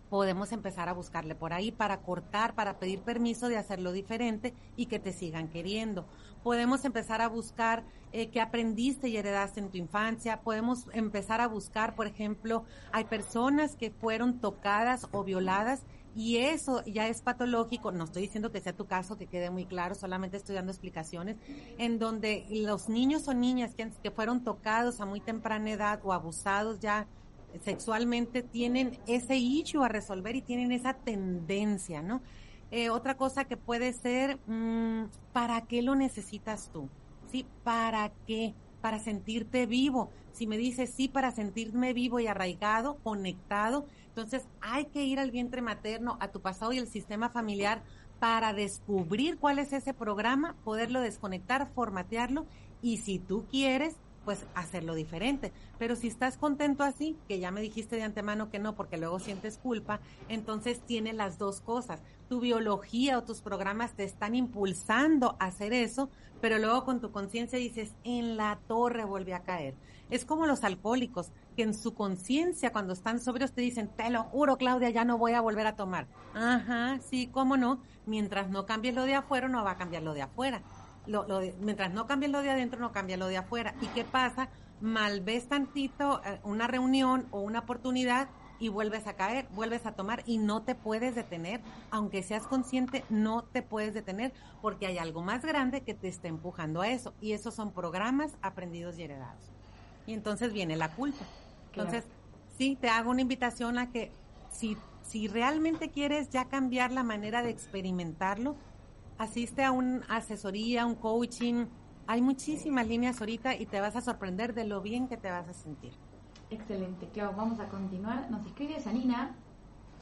podemos 0.10 0.54
empezar 0.54 0.88
a 0.88 0.94
buscarle 0.94 1.36
por 1.36 1.52
ahí 1.52 1.74
para 1.74 2.00
cortar, 2.04 2.56
para 2.56 2.80
pedir 2.80 3.02
permiso 3.02 3.50
de 3.50 3.58
hacerlo 3.58 3.92
diferente 3.92 4.54
y 4.78 4.86
que 4.86 5.00
te 5.00 5.12
sigan 5.12 5.50
queriendo. 5.50 6.06
Podemos 6.42 6.86
empezar 6.86 7.22
a 7.22 7.28
buscar 7.28 7.84
eh, 8.14 8.30
qué 8.30 8.40
aprendiste 8.40 9.10
y 9.10 9.18
heredaste 9.18 9.60
en 9.60 9.70
tu 9.70 9.78
infancia. 9.78 10.40
Podemos 10.40 10.86
empezar 10.94 11.42
a 11.42 11.50
buscar, 11.50 11.96
por 11.96 12.08
ejemplo, 12.08 12.64
hay 12.94 13.04
personas 13.04 13.76
que 13.76 13.92
fueron 13.92 14.40
tocadas 14.40 15.10
o 15.12 15.26
violadas 15.26 15.84
y 16.16 16.38
eso 16.38 16.84
ya 16.86 17.08
es 17.08 17.22
patológico, 17.22 17.92
no 17.92 18.06
estoy 18.06 18.24
diciendo 18.24 18.52
que 18.52 18.62
sea 18.62 18.74
tu 18.74 18.86
caso, 18.86 19.18
que 19.18 19.28
quede 19.28 19.50
muy 19.50 19.66
claro, 19.66 19.96
solamente 19.96 20.38
estoy 20.38 20.56
dando 20.56 20.72
explicaciones, 20.72 21.38
en 21.78 22.00
donde 22.00 22.46
los 22.50 22.90
niños 22.90 23.28
o 23.28 23.34
niñas 23.34 23.76
que, 23.76 24.12
fueron 24.12 24.44
tocados 24.44 25.02
a 25.02 25.06
muy 25.06 25.20
temprana 25.22 25.72
edad 25.72 26.00
o 26.04 26.12
abusados 26.14 26.80
ya 26.80 27.08
sexualmente 27.64 28.42
tienen 28.42 29.00
ese 29.08 29.38
issue 29.38 29.84
a 29.84 29.88
resolver 29.88 30.36
y 30.36 30.42
tienen 30.42 30.72
esa 30.72 30.94
tendencia, 30.94 32.02
¿no? 32.02 32.22
Eh, 32.72 32.90
otra 32.90 33.18
cosa 33.18 33.46
que 33.46 33.58
puede 33.58 33.94
ser, 33.94 34.38
mm, 34.46 35.06
¿para 35.34 35.62
qué 35.62 35.82
lo 35.82 35.96
necesitas 35.96 36.70
tú? 36.72 36.90
¿Sí? 37.32 37.46
¿Para 37.64 38.12
qué? 38.28 38.54
para 38.82 39.00
sentirte 39.00 39.66
vivo. 39.66 40.10
Si 40.32 40.48
me 40.48 40.58
dices 40.58 40.92
sí 40.96 41.08
para 41.08 41.32
sentirme 41.32 41.94
vivo 41.94 42.20
y 42.20 42.28
arraigado, 42.28 42.98
conectado, 43.04 43.86
entonces 44.10 44.48
hay 44.62 44.86
que 44.86 45.04
ir 45.06 45.20
al 45.20 45.32
vientre 45.32 45.62
materno, 45.62 46.18
a 46.20 46.30
tu 46.30 46.42
pasado 46.42 46.74
y 46.74 46.78
el 46.78 46.88
sistema 46.88 47.30
familiar 47.30 47.84
para 48.20 48.54
descubrir 48.54 49.38
cuál 49.38 49.60
es 49.60 49.72
ese 49.72 49.94
programa, 49.94 50.56
poderlo 50.64 51.00
desconectar, 51.00 51.72
formatearlo 51.74 52.46
y 52.82 52.98
si 52.98 53.20
tú 53.20 53.46
quieres, 53.50 53.96
pues 54.30 54.46
hacerlo 54.54 54.94
diferente. 54.94 55.52
Pero 55.80 55.96
si 55.96 56.06
estás 56.06 56.38
contento 56.38 56.84
así, 56.84 57.18
que 57.28 57.40
ya 57.40 57.50
me 57.50 57.62
dijiste 57.62 57.96
de 57.96 58.04
antemano 58.04 58.52
que 58.52 58.60
no, 58.60 58.76
porque 58.76 58.96
luego 58.96 59.18
sientes 59.18 59.58
culpa, 59.58 60.02
entonces 60.28 60.82
tiene 60.82 61.14
las 61.14 61.40
dos 61.40 61.62
cosas. 61.62 62.04
Tu 62.28 62.40
biología 62.40 63.18
o 63.18 63.24
tus 63.24 63.42
programas 63.42 63.94
te 63.94 64.04
están 64.04 64.36
impulsando 64.36 65.36
a 65.40 65.46
hacer 65.46 65.74
eso, 65.74 66.12
pero 66.42 66.60
luego 66.60 66.86
con 66.86 67.02
tu 67.02 67.12
conciencia 67.12 67.58
dices, 67.58 67.96
en 68.04 68.38
la 68.38 68.60
torre 68.68 69.04
volví 69.04 69.32
a 69.32 69.42
caer. 69.42 69.74
Es 70.12 70.26
como 70.26 70.46
los 70.46 70.64
alcohólicos, 70.64 71.32
que 71.56 71.64
en 71.64 71.74
su 71.74 71.96
conciencia 71.96 72.72
cuando 72.72 72.94
están 72.94 73.20
sobrios 73.20 73.54
te 73.54 73.62
dicen, 73.62 73.88
te 73.88 74.12
lo 74.12 74.26
juro 74.26 74.58
Claudia, 74.58 74.92
ya 74.92 75.06
no 75.06 75.18
voy 75.18 75.32
a 75.32 75.42
volver 75.42 75.66
a 75.66 75.76
tomar. 75.76 76.06
Ajá, 76.36 77.00
sí, 77.00 77.26
cómo 77.32 77.58
no. 77.58 77.82
Mientras 78.06 78.52
no 78.52 78.68
cambies 78.68 78.94
lo 78.94 79.06
de 79.06 79.16
afuera, 79.16 79.48
no 79.48 79.64
va 79.64 79.72
a 79.72 79.78
cambiar 79.78 80.04
lo 80.04 80.14
de 80.14 80.22
afuera 80.22 80.62
lo, 81.10 81.42
mientras 81.60 81.94
no 81.94 82.06
cambie 82.06 82.30
lo 82.30 82.42
de 82.42 82.52
adentro, 82.52 82.80
no 82.80 82.92
cambia 82.92 83.18
lo 83.18 83.28
de 83.28 83.38
afuera. 83.38 83.74
¿Y 83.82 83.88
qué 83.88 84.04
pasa? 84.04 84.50
Mal 84.80 85.22
ves 85.22 85.48
tantito 85.48 86.22
eh, 86.24 86.40
una 86.44 86.68
reunión 86.68 87.28
o 87.32 87.42
una 87.42 87.60
oportunidad 87.60 88.30
y 88.60 88.70
vuelves 88.70 89.08
a 89.08 89.14
caer, 89.14 89.48
vuelves 89.52 89.86
a 89.86 89.94
tomar 89.94 90.24
y 90.26 90.38
no 90.38 90.62
te 90.64 90.76
puedes 90.76 91.16
detener, 91.16 91.62
aunque 91.92 92.24
seas 92.24 92.46
consciente, 92.46 93.04
no 93.10 93.44
te 93.44 93.62
puedes 93.62 93.94
detener 93.94 94.34
porque 94.62 94.86
hay 94.86 94.98
algo 94.98 95.22
más 95.22 95.44
grande 95.44 95.82
que 95.82 95.94
te 95.94 96.10
está 96.10 96.28
empujando 96.28 96.82
a 96.82 96.90
eso 96.90 97.14
y 97.22 97.32
esos 97.32 97.56
son 97.56 97.72
programas 97.72 98.38
aprendidos 98.42 99.00
y 99.00 99.04
heredados. 99.04 99.50
Y 100.06 100.14
entonces 100.14 100.54
viene 100.54 100.76
la 100.76 100.92
culpa. 100.92 101.24
Entonces, 101.72 102.04
sí, 102.58 102.78
te 102.80 102.90
hago 102.90 103.12
una 103.12 103.22
invitación 103.22 103.78
a 103.78 103.92
que 103.92 104.12
si, 104.52 104.78
si 105.04 105.28
realmente 105.28 105.90
quieres 105.90 106.30
ya 106.30 106.46
cambiar 106.46 106.92
la 106.92 107.04
manera 107.04 107.42
de 107.42 107.52
experimentarlo, 107.52 108.56
asiste 109.20 109.64
a 109.64 109.72
una 109.72 110.02
asesoría, 110.10 110.86
un 110.86 110.96
coaching. 110.96 111.66
Hay 112.08 112.22
muchísimas 112.22 112.88
líneas 112.88 113.20
ahorita 113.20 113.56
y 113.56 113.68
te 113.68 113.80
vas 113.80 113.96
a 113.96 114.02
sorprender 114.02 114.56
de 114.56 114.66
lo 114.66 114.82
bien 114.82 115.08
que 115.08 115.18
te 115.18 115.30
vas 115.30 115.48
a 115.48 115.54
sentir. 115.54 115.92
Excelente, 116.50 117.08
claro, 117.10 117.34
vamos 117.38 117.60
a 117.60 117.68
continuar. 117.68 118.32
Nos 118.32 118.44
escribe 118.48 118.80
Sanina, 118.80 119.36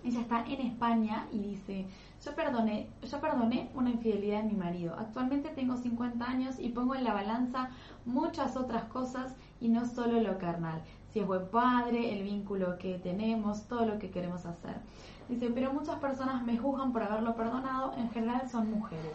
ella 0.05 0.22
está 0.22 0.45
en 0.45 0.61
España 0.61 1.28
y 1.34 1.39
dice, 1.39 1.88
yo 2.24 2.36
perdoné, 2.36 2.89
yo 3.03 3.20
perdoné 3.20 3.70
una 3.74 3.89
infidelidad 3.89 4.43
de 4.43 4.49
mi 4.49 4.55
marido. 4.55 4.95
Actualmente 4.97 5.49
tengo 5.49 5.76
50 5.76 6.24
años 6.24 6.55
y 6.59 6.70
pongo 6.70 6.95
en 6.95 7.03
la 7.03 7.13
balanza 7.13 7.72
muchas 8.05 8.55
otras 8.55 8.86
cosas 8.86 9.36
y 9.59 9.68
no 9.68 9.86
solo 9.86 10.22
lo 10.22 10.38
carnal. 10.38 10.84
Si 11.11 11.20
es 11.20 11.28
buen 11.28 11.49
padre, 11.49 12.13
el 12.18 12.24
vínculo 12.24 12.78
que 12.78 12.99
tenemos, 12.99 13.68
todo 13.68 13.86
lo 13.86 13.97
que 13.97 14.11
queremos 14.11 14.45
hacer. 14.45 14.78
Dice, 15.30 15.49
pero 15.53 15.73
muchas 15.73 15.97
personas 15.99 16.43
me 16.43 16.57
juzgan 16.57 16.93
por 16.93 17.03
haberlo 17.03 17.36
perdonado, 17.36 17.93
en 17.97 18.09
general 18.11 18.49
son 18.49 18.71
mujeres. 18.71 19.13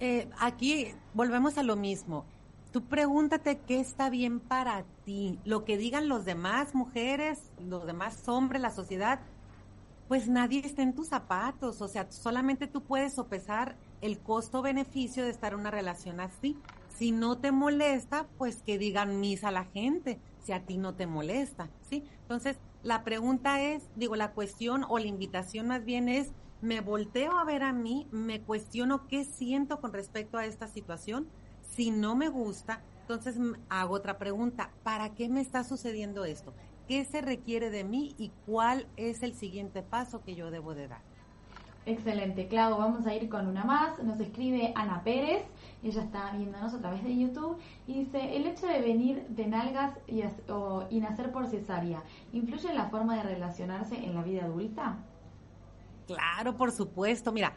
Eh, 0.00 0.30
aquí 0.38 0.94
volvemos 1.14 1.58
a 1.58 1.62
lo 1.62 1.76
mismo. 1.76 2.24
Tú 2.72 2.84
pregúntate 2.84 3.58
qué 3.60 3.80
está 3.80 4.10
bien 4.10 4.40
para 4.40 4.84
ti. 5.04 5.38
Lo 5.44 5.64
que 5.64 5.78
digan 5.78 6.08
los 6.08 6.24
demás 6.24 6.74
mujeres, 6.74 7.50
los 7.58 7.86
demás 7.86 8.28
hombres, 8.28 8.60
la 8.60 8.70
sociedad, 8.70 9.20
pues 10.06 10.28
nadie 10.28 10.60
está 10.64 10.82
en 10.82 10.94
tus 10.94 11.08
zapatos. 11.08 11.80
O 11.80 11.88
sea, 11.88 12.10
solamente 12.10 12.66
tú 12.66 12.82
puedes 12.82 13.14
sopesar 13.14 13.76
el 14.02 14.18
costo-beneficio 14.20 15.24
de 15.24 15.30
estar 15.30 15.54
en 15.54 15.60
una 15.60 15.70
relación 15.70 16.20
así. 16.20 16.56
Si 16.88 17.10
no 17.10 17.38
te 17.38 17.52
molesta, 17.52 18.26
pues 18.36 18.62
que 18.62 18.76
digan 18.76 19.20
misa 19.20 19.48
a 19.48 19.52
la 19.52 19.64
gente, 19.64 20.20
si 20.42 20.52
a 20.52 20.64
ti 20.64 20.78
no 20.78 20.94
te 20.94 21.06
molesta, 21.06 21.70
¿sí? 21.88 22.04
Entonces, 22.22 22.58
la 22.82 23.04
pregunta 23.04 23.60
es, 23.60 23.82
digo, 23.96 24.16
la 24.16 24.32
cuestión 24.32 24.84
o 24.88 24.98
la 24.98 25.06
invitación 25.06 25.68
más 25.68 25.84
bien 25.84 26.08
es, 26.08 26.32
me 26.60 26.80
volteo 26.80 27.38
a 27.38 27.44
ver 27.44 27.62
a 27.62 27.72
mí, 27.72 28.08
me 28.10 28.40
cuestiono 28.40 29.06
qué 29.06 29.24
siento 29.24 29.80
con 29.80 29.92
respecto 29.92 30.38
a 30.38 30.46
esta 30.46 30.68
situación. 30.68 31.28
Si 31.62 31.90
no 31.90 32.14
me 32.14 32.28
gusta, 32.28 32.82
entonces 33.02 33.36
hago 33.68 33.94
otra 33.94 34.18
pregunta, 34.18 34.70
¿para 34.82 35.14
qué 35.14 35.28
me 35.28 35.40
está 35.40 35.64
sucediendo 35.64 36.24
esto? 36.24 36.52
¿Qué 36.86 37.04
se 37.04 37.20
requiere 37.20 37.70
de 37.70 37.84
mí 37.84 38.14
y 38.18 38.30
cuál 38.46 38.86
es 38.96 39.22
el 39.22 39.34
siguiente 39.34 39.82
paso 39.82 40.22
que 40.22 40.34
yo 40.34 40.50
debo 40.50 40.74
de 40.74 40.88
dar? 40.88 41.02
Excelente, 41.84 42.48
Claudio. 42.48 42.78
Vamos 42.78 43.06
a 43.06 43.14
ir 43.14 43.28
con 43.28 43.46
una 43.46 43.64
más. 43.64 44.02
Nos 44.02 44.20
escribe 44.20 44.72
Ana 44.74 45.02
Pérez. 45.04 45.42
Ella 45.82 46.02
está 46.02 46.32
viéndonos 46.32 46.74
a 46.74 46.80
través 46.80 47.04
de 47.04 47.16
YouTube 47.16 47.58
y 47.86 48.04
dice, 48.04 48.36
el 48.36 48.46
hecho 48.46 48.66
de 48.66 48.80
venir 48.80 49.26
de 49.28 49.46
nalgas 49.46 49.94
y, 50.06 50.22
y 50.90 51.00
nacer 51.00 51.30
por 51.30 51.46
cesárea, 51.46 52.02
¿influye 52.32 52.68
en 52.68 52.76
la 52.76 52.88
forma 52.88 53.16
de 53.16 53.22
relacionarse 53.22 53.96
en 53.96 54.14
la 54.14 54.22
vida 54.22 54.44
adulta? 54.44 54.96
Claro, 56.06 56.56
por 56.56 56.72
supuesto. 56.72 57.32
Mira, 57.32 57.52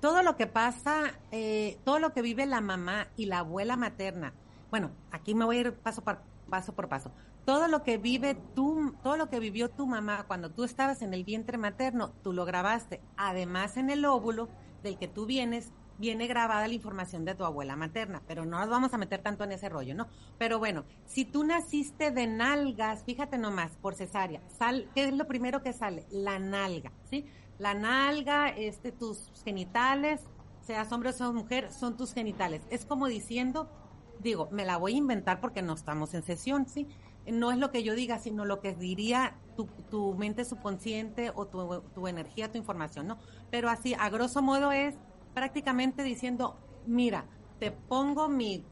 todo 0.00 0.22
lo 0.22 0.36
que 0.36 0.46
pasa, 0.46 1.12
eh, 1.30 1.78
todo 1.84 1.98
lo 1.98 2.12
que 2.12 2.22
vive 2.22 2.44
la 2.46 2.60
mamá 2.60 3.08
y 3.16 3.26
la 3.26 3.38
abuela 3.38 3.76
materna, 3.76 4.34
bueno, 4.70 4.90
aquí 5.10 5.34
me 5.34 5.44
voy 5.44 5.58
a 5.58 5.60
ir 5.60 5.74
paso 5.74 6.02
por 6.02 6.18
paso. 6.50 6.74
Por 6.74 6.88
paso 6.88 7.10
todo 7.44 7.68
lo 7.68 7.82
que 7.82 7.98
vive 7.98 8.36
tú, 8.54 8.94
todo 9.02 9.16
lo 9.16 9.28
que 9.28 9.40
vivió 9.40 9.68
tu 9.68 9.86
mamá 9.86 10.24
cuando 10.26 10.50
tú 10.50 10.64
estabas 10.64 11.02
en 11.02 11.12
el 11.12 11.24
vientre 11.24 11.58
materno, 11.58 12.12
tú 12.22 12.32
lo 12.32 12.44
grabaste. 12.44 13.00
Además, 13.16 13.76
en 13.76 13.90
el 13.90 14.04
óvulo 14.04 14.48
del 14.82 14.98
que 14.98 15.08
tú 15.08 15.26
vienes, 15.26 15.72
viene 16.02 16.26
grabada 16.26 16.66
la 16.66 16.74
información 16.74 17.24
de 17.24 17.36
tu 17.36 17.44
abuela 17.44 17.76
materna, 17.76 18.22
pero 18.26 18.44
no 18.44 18.58
nos 18.58 18.68
vamos 18.68 18.92
a 18.92 18.98
meter 18.98 19.22
tanto 19.22 19.44
en 19.44 19.52
ese 19.52 19.68
rollo, 19.68 19.94
¿no? 19.94 20.08
Pero 20.36 20.58
bueno, 20.58 20.84
si 21.06 21.24
tú 21.24 21.44
naciste 21.44 22.10
de 22.10 22.26
nalgas, 22.26 23.04
fíjate 23.04 23.38
nomás, 23.38 23.76
por 23.76 23.94
cesárea, 23.94 24.42
sal, 24.48 24.90
¿qué 24.96 25.04
es 25.04 25.14
lo 25.14 25.28
primero 25.28 25.62
que 25.62 25.72
sale? 25.72 26.04
La 26.10 26.40
nalga, 26.40 26.90
¿sí? 27.08 27.24
La 27.58 27.74
nalga, 27.74 28.48
este, 28.48 28.90
tus 28.90 29.30
genitales, 29.44 30.20
seas 30.60 30.90
hombre 30.90 31.10
o 31.10 31.12
seas 31.12 31.32
mujer, 31.32 31.72
son 31.72 31.96
tus 31.96 32.12
genitales. 32.12 32.62
Es 32.70 32.84
como 32.84 33.06
diciendo, 33.06 33.70
digo, 34.18 34.48
me 34.50 34.64
la 34.64 34.78
voy 34.78 34.94
a 34.94 34.98
inventar 34.98 35.40
porque 35.40 35.62
no 35.62 35.72
estamos 35.72 36.14
en 36.14 36.24
sesión, 36.24 36.66
¿sí? 36.66 36.88
no 37.30 37.52
es 37.52 37.58
lo 37.58 37.70
que 37.70 37.84
yo 37.84 37.94
diga, 37.94 38.18
sino 38.18 38.44
lo 38.44 38.58
que 38.58 38.74
diría 38.74 39.36
tu, 39.88 40.14
mente 40.16 40.44
subconsciente 40.44 41.30
o 41.32 41.46
tu, 41.46 41.80
tu, 41.94 42.08
energía, 42.08 42.50
tu 42.50 42.58
información, 42.58 43.06
¿no? 43.06 43.18
Pero 43.52 43.70
así, 43.70 43.94
a 43.94 44.10
grosso 44.10 44.42
modo 44.42 44.72
es 44.72 44.96
prácticamente 45.34 46.02
diciendo, 46.02 46.56
mira, 46.86 47.26
te 47.58 47.70
pongo 47.70 48.28
mi, 48.28 48.64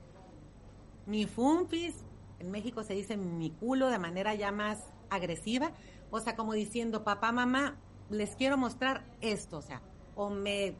mi 1.06 1.26
funfis, 1.26 2.04
en 2.38 2.50
México 2.50 2.82
se 2.82 2.94
dice 2.94 3.16
mi 3.16 3.50
culo 3.50 3.88
de 3.88 3.98
manera 3.98 4.34
ya 4.34 4.52
más 4.52 4.92
agresiva, 5.10 5.72
o 6.10 6.20
sea, 6.20 6.36
como 6.36 6.52
diciendo, 6.52 7.04
papá, 7.04 7.32
mamá, 7.32 7.76
les 8.08 8.34
quiero 8.36 8.56
mostrar 8.56 9.04
esto, 9.20 9.58
o 9.58 9.62
sea, 9.62 9.82
o 10.14 10.30
me 10.30 10.74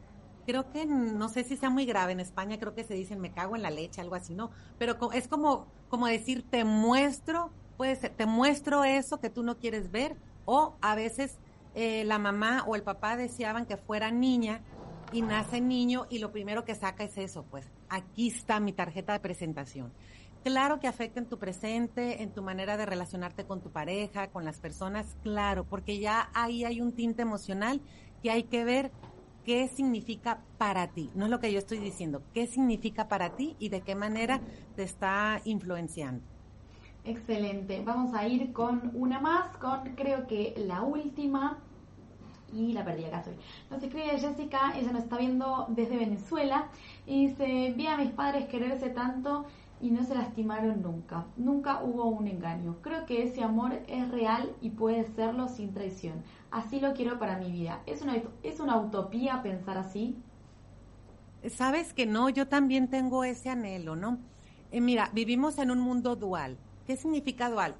creo 0.45 0.71
que 0.71 0.85
no 0.85 1.29
sé 1.29 1.43
si 1.43 1.55
sea 1.55 1.69
muy 1.69 1.85
grave 1.85 2.13
en 2.13 2.19
España 2.19 2.57
creo 2.57 2.73
que 2.73 2.83
se 2.83 2.95
dicen 2.95 3.19
me 3.19 3.31
cago 3.31 3.55
en 3.55 3.61
la 3.61 3.69
leche 3.69 4.01
algo 4.01 4.15
así 4.15 4.33
no 4.33 4.49
pero 4.79 4.97
es 5.13 5.27
como 5.27 5.67
como 5.87 6.07
decir 6.07 6.43
te 6.49 6.65
muestro 6.65 7.51
puede 7.81 7.95
ser, 7.95 8.11
te 8.11 8.27
muestro 8.27 8.83
eso 8.83 9.19
que 9.19 9.31
tú 9.31 9.41
no 9.41 9.57
quieres 9.57 9.89
ver, 9.89 10.15
o 10.45 10.75
a 10.81 10.93
veces 10.93 11.39
eh, 11.73 12.03
la 12.05 12.19
mamá 12.19 12.63
o 12.67 12.75
el 12.75 12.83
papá 12.83 13.17
deseaban 13.17 13.65
que 13.65 13.75
fuera 13.75 14.11
niña 14.11 14.61
y 15.11 15.21
nace 15.21 15.61
niño 15.61 16.07
y 16.09 16.19
lo 16.19 16.31
primero 16.31 16.63
que 16.63 16.75
saca 16.75 17.03
es 17.03 17.17
eso, 17.17 17.43
pues 17.49 17.69
aquí 17.89 18.29
está 18.29 18.59
mi 18.59 18.73
tarjeta 18.73 19.13
de 19.13 19.19
presentación. 19.19 19.91
Claro 20.43 20.79
que 20.79 20.87
afecta 20.87 21.19
en 21.19 21.27
tu 21.27 21.37
presente, 21.37 22.23
en 22.23 22.31
tu 22.31 22.41
manera 22.41 22.75
de 22.75 22.85
relacionarte 22.85 23.45
con 23.45 23.61
tu 23.61 23.69
pareja, 23.69 24.31
con 24.31 24.43
las 24.43 24.59
personas, 24.59 25.15
claro, 25.21 25.65
porque 25.65 25.99
ya 25.99 26.29
ahí 26.33 26.65
hay 26.65 26.81
un 26.81 26.93
tinte 26.93 27.21
emocional 27.21 27.81
que 28.23 28.31
hay 28.31 28.43
que 28.43 28.63
ver 28.63 28.91
qué 29.45 29.67
significa 29.67 30.41
para 30.57 30.87
ti. 30.87 31.11
No 31.13 31.25
es 31.25 31.31
lo 31.31 31.39
que 31.39 31.51
yo 31.51 31.59
estoy 31.59 31.77
diciendo, 31.77 32.23
qué 32.33 32.47
significa 32.47 33.07
para 33.07 33.35
ti 33.35 33.55
y 33.59 33.69
de 33.69 33.81
qué 33.81 33.95
manera 33.95 34.41
te 34.75 34.83
está 34.83 35.41
influenciando. 35.45 36.23
Excelente. 37.03 37.81
Vamos 37.83 38.13
a 38.13 38.27
ir 38.27 38.53
con 38.53 38.91
una 38.93 39.19
más, 39.19 39.57
con 39.57 39.95
creo 39.95 40.27
que 40.27 40.53
la 40.57 40.81
última. 40.81 41.59
Y 42.53 42.73
la 42.73 42.83
perdí 42.83 43.05
acá 43.05 43.19
estoy. 43.19 43.35
Nos 43.69 43.83
escribe 43.83 44.17
Jessica, 44.17 44.73
ella 44.77 44.91
nos 44.91 45.03
está 45.03 45.17
viendo 45.17 45.65
desde 45.69 45.97
Venezuela. 45.97 46.67
Y 47.05 47.27
dice, 47.27 47.73
vi 47.75 47.87
a 47.87 47.97
mis 47.97 48.11
padres 48.11 48.47
quererse 48.47 48.89
tanto 48.89 49.45
y 49.81 49.91
no 49.91 50.03
se 50.03 50.15
lastimaron 50.15 50.81
nunca. 50.81 51.25
Nunca 51.37 51.81
hubo 51.83 52.05
un 52.05 52.27
engaño. 52.27 52.77
Creo 52.81 53.05
que 53.05 53.23
ese 53.23 53.43
amor 53.43 53.73
es 53.87 54.09
real 54.11 54.53
y 54.61 54.69
puede 54.71 55.05
serlo 55.15 55.47
sin 55.47 55.73
traición. 55.73 56.23
Así 56.51 56.79
lo 56.79 56.93
quiero 56.93 57.17
para 57.17 57.37
mi 57.37 57.51
vida. 57.51 57.81
¿Es 57.85 58.01
una, 58.01 58.21
es 58.43 58.59
una 58.59 58.77
utopía 58.77 59.41
pensar 59.41 59.77
así? 59.77 60.15
Sabes 61.49 61.93
que 61.93 62.05
no, 62.05 62.29
yo 62.29 62.47
también 62.47 62.89
tengo 62.89 63.23
ese 63.23 63.49
anhelo, 63.49 63.95
¿no? 63.95 64.19
Eh, 64.71 64.79
mira, 64.79 65.09
vivimos 65.13 65.57
en 65.57 65.71
un 65.71 65.79
mundo 65.79 66.15
dual 66.15 66.57
¿Qué 66.91 66.97
significa 66.97 67.49
dual? 67.49 67.75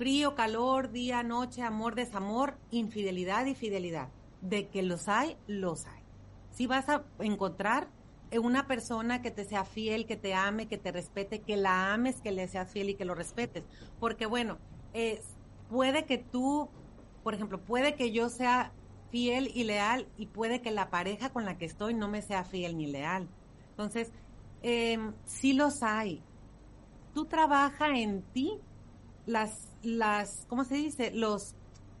Frío, 0.00 0.34
calor, 0.34 0.92
día, 0.92 1.22
noche, 1.22 1.60
amor, 1.60 1.94
desamor, 1.94 2.56
infidelidad 2.70 3.44
y 3.44 3.54
fidelidad. 3.54 4.08
De 4.40 4.68
que 4.68 4.82
los 4.82 5.08
hay, 5.08 5.36
los 5.46 5.86
hay. 5.86 6.02
Si 6.52 6.66
vas 6.66 6.88
a 6.88 7.04
encontrar 7.18 7.90
una 8.42 8.66
persona 8.66 9.20
que 9.20 9.30
te 9.30 9.44
sea 9.44 9.66
fiel, 9.66 10.06
que 10.06 10.16
te 10.16 10.32
ame, 10.32 10.68
que 10.68 10.78
te 10.78 10.90
respete, 10.90 11.42
que 11.42 11.58
la 11.58 11.92
ames, 11.92 12.22
que 12.22 12.32
le 12.32 12.48
seas 12.48 12.72
fiel 12.72 12.88
y 12.88 12.94
que 12.94 13.04
lo 13.04 13.14
respetes. 13.14 13.64
Porque 13.98 14.24
bueno, 14.24 14.56
puede 15.68 16.06
que 16.06 16.16
tú, 16.16 16.70
por 17.22 17.34
ejemplo, 17.34 17.60
puede 17.60 17.94
que 17.94 18.10
yo 18.10 18.30
sea 18.30 18.72
fiel 19.10 19.50
y 19.54 19.64
leal 19.64 20.08
y 20.16 20.28
puede 20.28 20.62
que 20.62 20.70
la 20.70 20.88
pareja 20.88 21.28
con 21.28 21.44
la 21.44 21.58
que 21.58 21.66
estoy 21.66 21.92
no 21.92 22.08
me 22.08 22.22
sea 22.22 22.44
fiel 22.44 22.78
ni 22.78 22.86
leal. 22.86 23.28
Entonces, 23.72 24.10
eh, 24.62 24.98
sí 25.26 25.52
los 25.52 25.82
hay. 25.82 26.22
Tú 27.12 27.26
trabaja 27.26 27.98
en 27.98 28.22
ti 28.32 28.62
las, 29.26 29.69
las, 29.82 30.46
¿cómo 30.48 30.64
se 30.64 30.74
dice? 30.76 31.10
Los, 31.12 31.54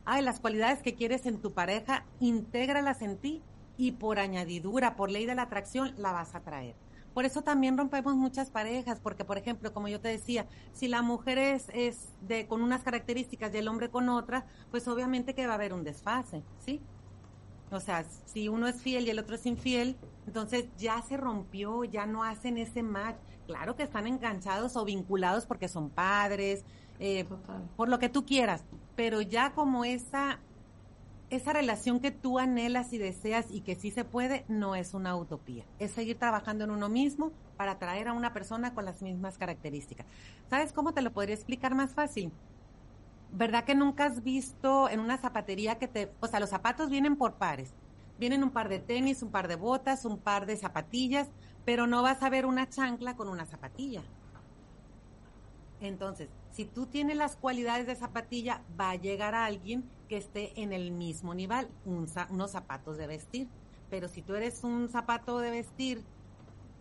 ay, 0.04 0.22
las 0.22 0.40
cualidades 0.40 0.82
que 0.82 0.94
quieres 0.94 1.26
en 1.26 1.40
tu 1.40 1.52
pareja, 1.52 2.04
intégralas 2.20 3.02
en 3.02 3.18
ti 3.18 3.42
y 3.76 3.92
por 3.92 4.18
añadidura, 4.18 4.96
por 4.96 5.10
ley 5.10 5.26
de 5.26 5.34
la 5.34 5.42
atracción, 5.42 5.94
la 5.96 6.12
vas 6.12 6.34
a 6.34 6.40
traer. 6.40 6.74
Por 7.14 7.24
eso 7.24 7.42
también 7.42 7.76
rompemos 7.76 8.14
muchas 8.14 8.50
parejas, 8.50 9.00
porque 9.00 9.24
por 9.24 9.36
ejemplo, 9.36 9.72
como 9.72 9.88
yo 9.88 10.00
te 10.00 10.08
decía, 10.08 10.46
si 10.72 10.86
la 10.86 11.02
mujer 11.02 11.38
es, 11.38 11.66
es 11.72 12.08
de 12.20 12.46
con 12.46 12.62
unas 12.62 12.82
características 12.82 13.52
y 13.52 13.58
el 13.58 13.68
hombre 13.68 13.90
con 13.90 14.08
otras, 14.08 14.44
pues 14.70 14.86
obviamente 14.86 15.34
que 15.34 15.46
va 15.46 15.52
a 15.52 15.56
haber 15.56 15.72
un 15.72 15.82
desfase, 15.82 16.42
¿sí? 16.64 16.80
O 17.72 17.80
sea, 17.80 18.04
si 18.26 18.48
uno 18.48 18.66
es 18.66 18.80
fiel 18.80 19.06
y 19.06 19.10
el 19.10 19.18
otro 19.18 19.36
es 19.36 19.46
infiel, 19.46 19.96
entonces 20.26 20.66
ya 20.76 21.00
se 21.02 21.16
rompió, 21.16 21.84
ya 21.84 22.06
no 22.06 22.24
hacen 22.24 22.58
ese 22.58 22.82
match. 22.82 23.16
Claro 23.46 23.76
que 23.76 23.82
están 23.82 24.06
enganchados 24.06 24.76
o 24.76 24.84
vinculados 24.84 25.46
porque 25.46 25.68
son 25.68 25.90
padres, 25.90 26.64
eh, 27.00 27.26
por 27.76 27.88
lo 27.88 27.98
que 27.98 28.08
tú 28.08 28.24
quieras, 28.24 28.64
pero 28.94 29.20
ya 29.20 29.52
como 29.52 29.84
esa 29.84 30.38
esa 31.30 31.52
relación 31.52 32.00
que 32.00 32.10
tú 32.10 32.38
anhelas 32.38 32.92
y 32.92 32.98
deseas 32.98 33.46
y 33.50 33.60
que 33.60 33.76
sí 33.76 33.90
se 33.92 34.04
puede, 34.04 34.44
no 34.48 34.74
es 34.74 34.94
una 34.94 35.16
utopía. 35.16 35.64
Es 35.78 35.92
seguir 35.92 36.18
trabajando 36.18 36.64
en 36.64 36.70
uno 36.70 36.88
mismo 36.88 37.32
para 37.56 37.72
atraer 37.72 38.08
a 38.08 38.12
una 38.12 38.32
persona 38.32 38.74
con 38.74 38.84
las 38.84 39.00
mismas 39.00 39.38
características. 39.38 40.06
¿Sabes 40.48 40.72
cómo 40.72 40.92
te 40.92 41.02
lo 41.02 41.12
podría 41.12 41.36
explicar 41.36 41.74
más 41.74 41.94
fácil? 41.94 42.32
¿Verdad 43.32 43.64
que 43.64 43.76
nunca 43.76 44.06
has 44.06 44.24
visto 44.24 44.88
en 44.88 44.98
una 44.98 45.18
zapatería 45.18 45.78
que 45.78 45.86
te, 45.86 46.12
o 46.18 46.26
sea, 46.26 46.40
los 46.40 46.50
zapatos 46.50 46.90
vienen 46.90 47.16
por 47.16 47.34
pares? 47.34 47.72
Vienen 48.18 48.42
un 48.42 48.50
par 48.50 48.68
de 48.68 48.80
tenis, 48.80 49.22
un 49.22 49.30
par 49.30 49.46
de 49.46 49.54
botas, 49.54 50.04
un 50.04 50.18
par 50.18 50.46
de 50.46 50.56
zapatillas, 50.56 51.28
pero 51.64 51.86
no 51.86 52.02
vas 52.02 52.22
a 52.24 52.28
ver 52.28 52.44
una 52.44 52.68
chancla 52.68 53.14
con 53.14 53.28
una 53.28 53.46
zapatilla. 53.46 54.02
Entonces, 55.80 56.28
si 56.50 56.64
tú 56.64 56.86
tienes 56.86 57.16
las 57.16 57.36
cualidades 57.36 57.86
de 57.86 57.94
zapatilla, 57.94 58.62
va 58.78 58.90
a 58.90 58.96
llegar 58.96 59.34
a 59.34 59.46
alguien 59.46 59.88
que 60.08 60.16
esté 60.16 60.60
en 60.60 60.72
el 60.72 60.90
mismo 60.90 61.34
nivel, 61.34 61.68
unos 61.84 62.50
zapatos 62.50 62.96
de 62.98 63.06
vestir. 63.06 63.48
Pero 63.88 64.08
si 64.08 64.22
tú 64.22 64.34
eres 64.34 64.62
un 64.62 64.88
zapato 64.88 65.38
de 65.38 65.50
vestir 65.50 66.04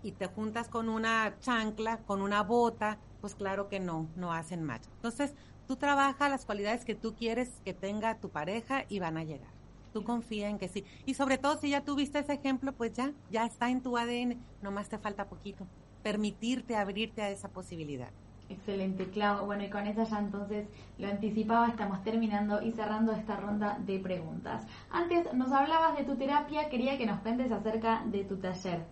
y 0.04 0.12
te 0.12 0.28
juntas 0.28 0.68
con 0.68 0.90
una 0.90 1.38
chancla, 1.40 2.00
con 2.06 2.22
una 2.22 2.44
bota, 2.44 3.00
pues 3.22 3.36
claro 3.36 3.68
que 3.70 3.80
no, 3.80 4.08
no 4.16 4.34
hacen 4.34 4.64
match. 4.64 4.86
Entonces, 4.96 5.34
tú 5.68 5.76
trabajas 5.76 6.30
las 6.30 6.46
cualidades 6.46 6.86
que 6.86 6.96
tú 6.96 7.16
quieres 7.16 7.62
que 7.64 7.74
tenga 7.74 8.20
tu 8.20 8.30
pareja 8.30 8.86
y 8.90 9.00
van 9.00 9.18
a 9.18 9.24
llegar. 9.24 9.52
Tú 9.94 10.04
confía 10.04 10.50
en 10.50 10.60
que 10.60 10.68
sí. 10.68 10.86
Y 11.06 11.16
sobre 11.16 11.38
todo 11.38 11.58
si 11.58 11.72
ya 11.72 11.84
tuviste 11.84 12.20
ese 12.20 12.34
ejemplo, 12.34 12.74
pues 12.74 12.94
ya, 12.94 13.14
ya 13.32 13.46
está 13.46 13.70
en 13.70 13.82
tu 13.82 13.98
ADN, 13.98 14.40
nomás 14.62 14.90
te 14.90 15.00
falta 15.00 15.28
poquito. 15.28 15.66
Permitirte 16.04 16.76
abrirte 16.76 17.22
a 17.22 17.32
esa 17.32 17.50
posibilidad. 17.50 18.12
Excelente, 18.50 19.10
Clau. 19.12 19.46
Bueno, 19.46 19.64
y 19.64 19.70
con 19.70 19.86
eso 19.86 20.04
ya 20.04 20.20
entonces 20.20 20.68
lo 20.98 21.08
anticipaba, 21.08 21.68
estamos 21.68 22.04
terminando 22.04 22.62
y 22.62 22.72
cerrando 22.72 23.12
esta 23.12 23.36
ronda 23.36 23.78
de 23.86 24.00
preguntas. 24.00 24.66
Antes 24.90 25.32
nos 25.34 25.52
hablabas 25.52 25.96
de 25.96 26.04
tu 26.04 26.16
terapia, 26.16 26.68
quería 26.70 26.98
que 26.98 27.06
nos 27.06 27.20
cuentes 27.20 27.52
acerca 27.52 28.04
de 28.06 28.24
tu 28.24 28.38
taller. 28.38 28.84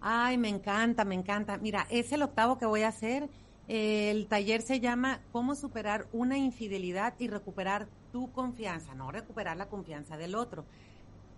Ay, 0.00 0.38
me 0.38 0.48
encanta, 0.48 1.04
me 1.04 1.16
encanta. 1.16 1.58
Mira, 1.58 1.86
es 1.90 2.12
el 2.12 2.22
octavo 2.22 2.56
que 2.56 2.66
voy 2.66 2.82
a 2.82 2.88
hacer. 2.88 3.28
El 3.66 4.28
taller 4.28 4.62
se 4.62 4.78
llama 4.78 5.20
Cómo 5.32 5.56
superar 5.56 6.06
una 6.12 6.38
infidelidad 6.38 7.14
y 7.18 7.26
recuperar 7.26 7.88
tu 8.12 8.30
confianza, 8.30 8.94
no 8.94 9.10
recuperar 9.10 9.56
la 9.56 9.66
confianza 9.66 10.16
del 10.16 10.36
otro 10.36 10.64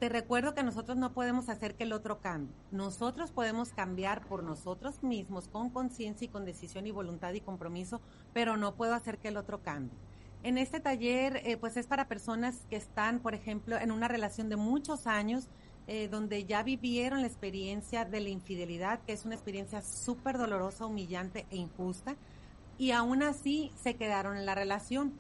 te 0.01 0.09
recuerdo 0.09 0.55
que 0.55 0.63
nosotros 0.63 0.97
no 0.97 1.13
podemos 1.13 1.51
hacer 1.51 1.75
que 1.75 1.85
el 1.85 1.93
otro 1.93 2.21
cambie. 2.21 2.57
Nosotros 2.71 3.33
podemos 3.33 3.75
cambiar 3.75 4.27
por 4.27 4.43
nosotros 4.43 5.03
mismos 5.03 5.47
con 5.49 5.69
conciencia 5.69 6.25
y 6.25 6.29
con 6.29 6.47
decisión 6.47 6.87
y 6.87 6.91
voluntad 6.91 7.35
y 7.35 7.43
compromiso, 7.43 8.01
pero 8.33 8.57
no 8.57 8.75
puedo 8.75 8.95
hacer 8.95 9.19
que 9.19 9.29
el 9.29 9.37
otro 9.37 9.63
cambie. 9.63 9.99
En 10.43 10.57
este 10.57 10.81
taller, 10.81 11.43
eh, 11.45 11.59
pues 11.59 11.77
es 11.77 11.87
para 11.87 12.09
personas 12.09 12.65
que 12.71 12.77
están, 12.77 13.21
por 13.21 13.35
ejemplo, 13.35 13.77
en 13.77 13.91
una 13.91 14.09
relación 14.09 14.49
de 14.49 14.57
muchos 14.57 15.07
años, 15.07 15.49
eh, 15.87 16.09
donde 16.09 16.47
ya 16.47 16.63
vivieron 16.63 17.21
la 17.21 17.27
experiencia 17.27 18.07
de 18.07 18.21
la 18.21 18.31
infidelidad, 18.31 19.01
que 19.03 19.13
es 19.13 19.27
una 19.27 19.35
experiencia 19.35 19.83
súper 19.83 20.39
dolorosa, 20.39 20.87
humillante 20.87 21.45
e 21.51 21.57
injusta, 21.57 22.17
y 22.79 22.93
aún 22.93 23.23
así 23.23 23.71
se 23.77 23.97
quedaron 23.97 24.39
en 24.39 24.47
la 24.47 24.55
relación 24.55 25.13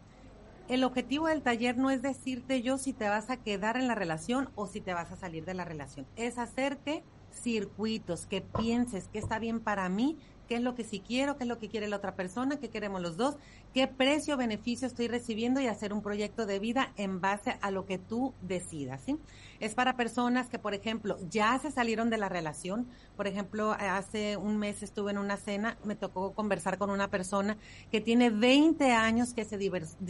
el 0.70 0.84
objetivo 0.84 1.26
del 1.26 1.42
taller 1.42 1.76
no 1.76 1.90
es 1.90 2.00
decirte 2.00 2.62
yo 2.62 2.78
si 2.78 2.92
te 2.92 3.08
vas 3.08 3.28
a 3.28 3.38
quedar 3.38 3.76
en 3.76 3.88
la 3.88 3.96
relación 3.96 4.50
o 4.54 4.68
si 4.68 4.80
te 4.80 4.94
vas 4.94 5.10
a 5.10 5.16
salir 5.16 5.44
de 5.44 5.52
la 5.52 5.64
relación. 5.64 6.06
Es 6.14 6.38
hacerte 6.38 7.02
circuitos, 7.32 8.26
que 8.26 8.40
pienses 8.40 9.08
que 9.08 9.18
está 9.18 9.40
bien 9.40 9.58
para 9.58 9.88
mí, 9.88 10.16
qué 10.50 10.56
es 10.56 10.62
lo 10.62 10.74
que 10.74 10.82
sí 10.82 10.98
quiero, 10.98 11.36
qué 11.36 11.44
es 11.44 11.48
lo 11.48 11.60
que 11.60 11.68
quiere 11.68 11.86
la 11.86 11.94
otra 11.94 12.16
persona, 12.16 12.58
qué 12.58 12.70
queremos 12.70 13.00
los 13.00 13.16
dos, 13.16 13.36
qué 13.72 13.86
precio, 13.86 14.36
beneficio 14.36 14.88
estoy 14.88 15.06
recibiendo 15.06 15.60
y 15.60 15.68
hacer 15.68 15.92
un 15.92 16.02
proyecto 16.02 16.44
de 16.44 16.58
vida 16.58 16.92
en 16.96 17.20
base 17.20 17.56
a 17.60 17.70
lo 17.70 17.86
que 17.86 17.98
tú 17.98 18.34
decidas, 18.42 19.00
¿sí? 19.00 19.16
Es 19.60 19.76
para 19.76 19.94
personas 19.96 20.48
que, 20.48 20.58
por 20.58 20.74
ejemplo, 20.74 21.18
ya 21.30 21.56
se 21.60 21.70
salieron 21.70 22.10
de 22.10 22.18
la 22.18 22.28
relación. 22.28 22.88
Por 23.16 23.28
ejemplo, 23.28 23.76
hace 23.78 24.36
un 24.36 24.58
mes 24.58 24.82
estuve 24.82 25.12
en 25.12 25.18
una 25.18 25.36
cena, 25.36 25.78
me 25.84 25.94
tocó 25.94 26.32
conversar 26.32 26.78
con 26.78 26.90
una 26.90 27.06
persona 27.06 27.56
que 27.92 28.00
tiene 28.00 28.30
20 28.30 28.90
años 28.90 29.32
que 29.32 29.44
se, 29.44 29.56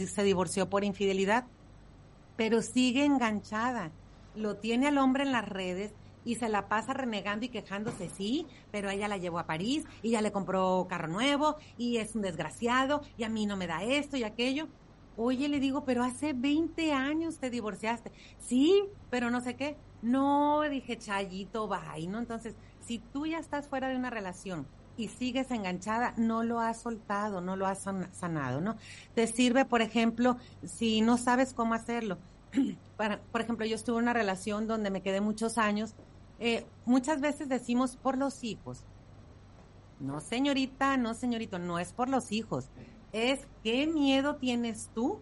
se 0.07 0.23
divorció 0.23 0.69
por 0.71 0.83
infidelidad, 0.83 1.45
pero 2.35 2.63
sigue 2.63 3.05
enganchada. 3.05 3.91
Lo 4.33 4.55
tiene 4.55 4.87
al 4.87 4.97
hombre 4.97 5.21
en 5.21 5.33
las 5.33 5.47
redes, 5.47 5.93
y 6.25 6.35
se 6.35 6.49
la 6.49 6.67
pasa 6.67 6.93
renegando 6.93 7.45
y 7.45 7.49
quejándose, 7.49 8.09
sí, 8.09 8.47
pero 8.71 8.89
ella 8.89 9.07
la 9.07 9.17
llevó 9.17 9.39
a 9.39 9.45
París 9.45 9.85
y 10.01 10.11
ya 10.11 10.21
le 10.21 10.31
compró 10.31 10.87
carro 10.89 11.07
nuevo 11.07 11.57
y 11.77 11.97
es 11.97 12.15
un 12.15 12.21
desgraciado 12.21 13.01
y 13.17 13.23
a 13.23 13.29
mí 13.29 13.45
no 13.45 13.57
me 13.57 13.67
da 13.67 13.83
esto 13.83 14.17
y 14.17 14.23
aquello. 14.23 14.67
Oye, 15.17 15.49
le 15.49 15.59
digo, 15.59 15.83
pero 15.83 16.03
hace 16.03 16.33
20 16.33 16.93
años 16.93 17.37
te 17.37 17.49
divorciaste. 17.49 18.11
Sí, 18.39 18.85
pero 19.09 19.29
no 19.29 19.41
sé 19.41 19.55
qué. 19.55 19.75
No, 20.01 20.61
dije, 20.61 20.97
chayito, 20.97 21.67
bye, 21.67 22.07
¿no? 22.07 22.17
Entonces, 22.17 22.55
si 22.79 22.99
tú 22.99 23.25
ya 23.25 23.37
estás 23.37 23.67
fuera 23.67 23.89
de 23.89 23.97
una 23.97 24.09
relación 24.09 24.65
y 24.97 25.09
sigues 25.09 25.51
enganchada, 25.51 26.13
no 26.17 26.43
lo 26.43 26.59
has 26.59 26.81
soltado, 26.81 27.41
no 27.41 27.55
lo 27.55 27.67
has 27.67 27.85
sanado, 28.13 28.61
¿no? 28.61 28.77
Te 29.13 29.27
sirve, 29.27 29.65
por 29.65 29.81
ejemplo, 29.81 30.37
si 30.63 31.01
no 31.01 31.17
sabes 31.17 31.53
cómo 31.53 31.73
hacerlo. 31.73 32.17
por 33.31 33.41
ejemplo, 33.41 33.65
yo 33.65 33.75
estuve 33.75 33.97
en 33.97 34.03
una 34.03 34.13
relación 34.13 34.67
donde 34.67 34.89
me 34.91 35.01
quedé 35.01 35.21
muchos 35.21 35.57
años 35.57 35.95
eh, 36.43 36.65
muchas 36.85 37.21
veces 37.21 37.49
decimos 37.49 37.97
por 37.97 38.17
los 38.17 38.43
hijos. 38.43 38.83
No, 39.99 40.19
señorita, 40.19 40.97
no, 40.97 41.13
señorito, 41.13 41.59
no 41.59 41.77
es 41.77 41.93
por 41.93 42.09
los 42.09 42.31
hijos. 42.31 42.71
Es 43.13 43.47
qué 43.63 43.85
miedo 43.85 44.37
tienes 44.37 44.89
tú 44.95 45.19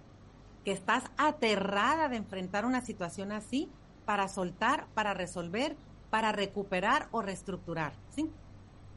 que 0.63 0.71
estás 0.71 1.03
aterrada 1.17 2.07
de 2.07 2.15
enfrentar 2.15 2.63
una 2.65 2.79
situación 2.79 3.33
así 3.33 3.69
para 4.05 4.29
soltar, 4.29 4.87
para 4.93 5.13
resolver, 5.13 5.75
para 6.09 6.31
recuperar 6.31 7.09
o 7.11 7.21
reestructurar, 7.21 7.91
¿sí? 8.11 8.31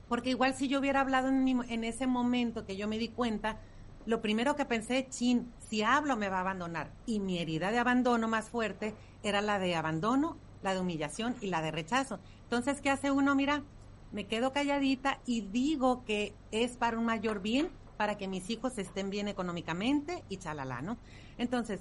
Porque 0.08 0.30
igual 0.30 0.54
si 0.54 0.68
yo 0.68 0.78
hubiera 0.78 1.00
hablado 1.00 1.26
en, 1.28 1.48
en 1.48 1.82
ese 1.82 2.06
momento 2.06 2.64
que 2.64 2.76
yo 2.76 2.86
me 2.86 2.98
di 2.98 3.08
cuenta, 3.08 3.58
lo 4.06 4.22
primero 4.22 4.54
que 4.54 4.64
pensé, 4.64 5.08
chin, 5.10 5.52
si 5.58 5.82
hablo 5.82 6.16
me 6.16 6.28
va 6.28 6.36
a 6.36 6.42
abandonar. 6.42 6.92
Y 7.04 7.18
mi 7.18 7.40
herida 7.40 7.72
de 7.72 7.80
abandono 7.80 8.28
más 8.28 8.48
fuerte 8.48 8.94
era 9.24 9.40
la 9.40 9.58
de 9.58 9.74
abandono 9.74 10.36
la 10.62 10.74
de 10.74 10.80
humillación 10.80 11.36
y 11.40 11.48
la 11.48 11.62
de 11.62 11.70
rechazo. 11.70 12.18
Entonces, 12.44 12.80
¿qué 12.80 12.90
hace 12.90 13.10
uno? 13.10 13.34
Mira, 13.34 13.62
me 14.12 14.26
quedo 14.26 14.52
calladita 14.52 15.20
y 15.26 15.42
digo 15.42 16.04
que 16.04 16.34
es 16.50 16.76
para 16.76 16.98
un 16.98 17.04
mayor 17.04 17.40
bien, 17.40 17.70
para 17.96 18.16
que 18.16 18.28
mis 18.28 18.50
hijos 18.50 18.78
estén 18.78 19.10
bien 19.10 19.28
económicamente 19.28 20.24
y 20.28 20.36
chalala, 20.38 20.82
¿no? 20.82 20.98
Entonces, 21.38 21.80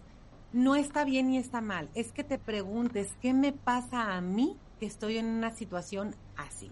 no 0.54 0.76
está 0.76 1.06
bien 1.06 1.30
ni 1.30 1.38
está 1.38 1.62
mal, 1.62 1.90
es 1.96 2.12
que 2.12 2.24
te 2.24 2.38
preguntes, 2.38 3.16
¿qué 3.22 3.34
me 3.34 3.54
pasa 3.54 4.16
a 4.16 4.22
mí 4.22 4.58
que 4.80 4.86
estoy 4.86 5.18
en 5.18 5.28
una 5.28 5.52
situación 5.52 6.16
así? 6.36 6.72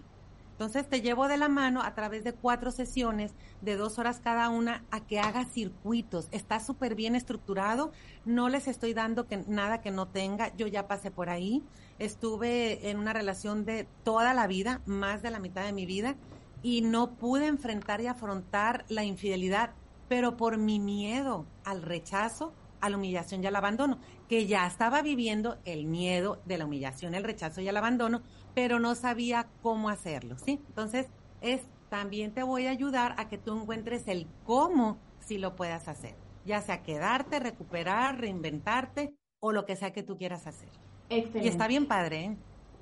Entonces 0.60 0.86
te 0.86 1.00
llevo 1.00 1.26
de 1.26 1.38
la 1.38 1.48
mano 1.48 1.82
a 1.82 1.94
través 1.94 2.22
de 2.22 2.34
cuatro 2.34 2.70
sesiones 2.70 3.32
de 3.62 3.76
dos 3.78 3.98
horas 3.98 4.20
cada 4.20 4.50
una 4.50 4.84
a 4.90 5.00
que 5.00 5.18
hagas 5.18 5.50
circuitos. 5.54 6.28
Está 6.32 6.60
súper 6.60 6.94
bien 6.94 7.14
estructurado. 7.14 7.92
No 8.26 8.50
les 8.50 8.68
estoy 8.68 8.92
dando 8.92 9.26
que, 9.26 9.38
nada 9.48 9.80
que 9.80 9.90
no 9.90 10.08
tenga. 10.08 10.54
Yo 10.56 10.66
ya 10.66 10.86
pasé 10.86 11.10
por 11.10 11.30
ahí. 11.30 11.64
Estuve 12.00 12.90
en 12.90 12.98
una 12.98 13.12
relación 13.12 13.64
de 13.64 13.86
toda 14.02 14.34
la 14.34 14.46
vida, 14.46 14.80
más 14.86 15.22
de 15.22 15.30
la 15.30 15.38
mitad 15.38 15.64
de 15.64 15.72
mi 15.72 15.84
vida, 15.84 16.16
y 16.62 16.80
no 16.80 17.16
pude 17.16 17.46
enfrentar 17.46 18.00
y 18.00 18.06
afrontar 18.06 18.86
la 18.88 19.04
infidelidad, 19.04 19.74
pero 20.08 20.36
por 20.36 20.56
mi 20.56 20.80
miedo 20.80 21.46
al 21.62 21.82
rechazo 21.82 22.54
a 22.80 22.88
la 22.88 22.96
humillación 22.96 23.44
y 23.44 23.46
al 23.46 23.56
abandono, 23.56 23.98
que 24.28 24.46
ya 24.46 24.66
estaba 24.66 25.02
viviendo 25.02 25.58
el 25.66 25.84
miedo 25.84 26.40
de 26.46 26.56
la 26.56 26.64
humillación, 26.64 27.14
el 27.14 27.22
rechazo 27.22 27.60
y 27.60 27.68
el 27.68 27.76
abandono, 27.76 28.22
pero 28.54 28.80
no 28.80 28.94
sabía 28.94 29.48
cómo 29.62 29.90
hacerlo, 29.90 30.38
¿sí? 30.38 30.60
Entonces, 30.68 31.08
es 31.42 31.60
también 31.90 32.32
te 32.32 32.42
voy 32.42 32.66
a 32.66 32.70
ayudar 32.70 33.14
a 33.18 33.28
que 33.28 33.36
tú 33.36 33.60
encuentres 33.60 34.08
el 34.08 34.26
cómo 34.44 34.98
si 35.18 35.36
lo 35.36 35.54
puedas 35.54 35.86
hacer, 35.86 36.16
ya 36.46 36.62
sea 36.62 36.82
quedarte, 36.82 37.40
recuperar, 37.40 38.18
reinventarte 38.18 39.14
o 39.38 39.52
lo 39.52 39.66
que 39.66 39.76
sea 39.76 39.92
que 39.92 40.02
tú 40.02 40.16
quieras 40.16 40.46
hacer. 40.46 40.70
Excelente. 41.10 41.44
Y 41.44 41.48
está 41.48 41.66
bien 41.66 41.86
padre, 41.86 42.24
¿eh? 42.24 42.36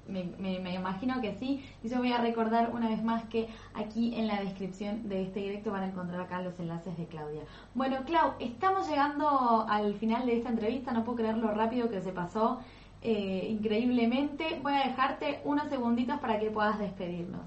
Me, 0.09 0.75
imagino 0.75 1.21
que 1.21 1.35
sí. 1.35 1.63
Y 1.83 1.89
yo 1.89 1.99
voy 1.99 2.13
a 2.13 2.19
recordar 2.19 2.71
una 2.73 2.89
vez 2.89 3.03
más 3.03 3.25
que 3.25 3.47
aquí 3.75 4.15
en 4.15 4.27
la 4.27 4.41
descripción 4.41 5.09
de 5.09 5.23
este 5.23 5.41
directo 5.41 5.71
van 5.71 5.83
a 5.83 5.89
encontrar 5.89 6.21
acá 6.23 6.41
los 6.41 6.59
enlaces 6.59 6.97
de 6.97 7.05
Claudia. 7.07 7.43
Bueno, 7.75 7.99
Clau, 8.07 8.33
estamos 8.41 8.89
llegando 8.89 9.67
al 9.69 9.95
final 9.97 10.25
de 10.25 10.39
esta 10.39 10.49
entrevista. 10.49 10.93
No 10.93 11.05
puedo 11.05 11.19
creer 11.19 11.37
lo 11.37 11.53
rápido 11.53 11.91
que 11.91 12.01
se 12.01 12.13
pasó. 12.13 12.61
Eh, 13.03 13.49
increíblemente. 13.51 14.59
Voy 14.63 14.73
a 14.73 14.89
dejarte 14.89 15.41
unos 15.45 15.69
segunditos 15.69 16.19
para 16.21 16.41
que 16.41 16.51
puedas 16.51 16.79
despedirnos. 16.79 17.43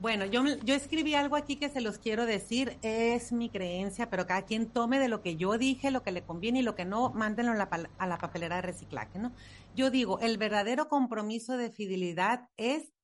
Bueno, 0.00 0.24
yo, 0.24 0.42
yo 0.64 0.74
escribí 0.74 1.14
algo 1.14 1.36
aquí 1.36 1.56
que 1.56 1.68
se 1.68 1.82
los 1.82 1.98
quiero 1.98 2.24
decir, 2.24 2.78
es 2.80 3.32
mi 3.32 3.50
creencia, 3.50 4.08
pero 4.08 4.26
cada 4.26 4.46
quien 4.46 4.72
tome 4.72 4.98
de 4.98 5.08
lo 5.08 5.20
que 5.20 5.36
yo 5.36 5.58
dije, 5.58 5.90
lo 5.90 6.02
que 6.02 6.10
le 6.10 6.24
conviene 6.24 6.60
y 6.60 6.62
lo 6.62 6.74
que 6.74 6.86
no, 6.86 7.10
mándenlo 7.10 7.52
a 7.52 7.54
la, 7.54 7.90
a 7.98 8.06
la 8.06 8.18
papelera 8.18 8.56
de 8.56 8.62
reciclaje, 8.62 9.18
¿no? 9.18 9.34
Yo 9.74 9.90
digo, 9.90 10.18
el 10.20 10.38
verdadero 10.38 10.88
compromiso 10.88 11.58
de 11.58 11.70
fidelidad 11.70 12.48
es, 12.56 12.94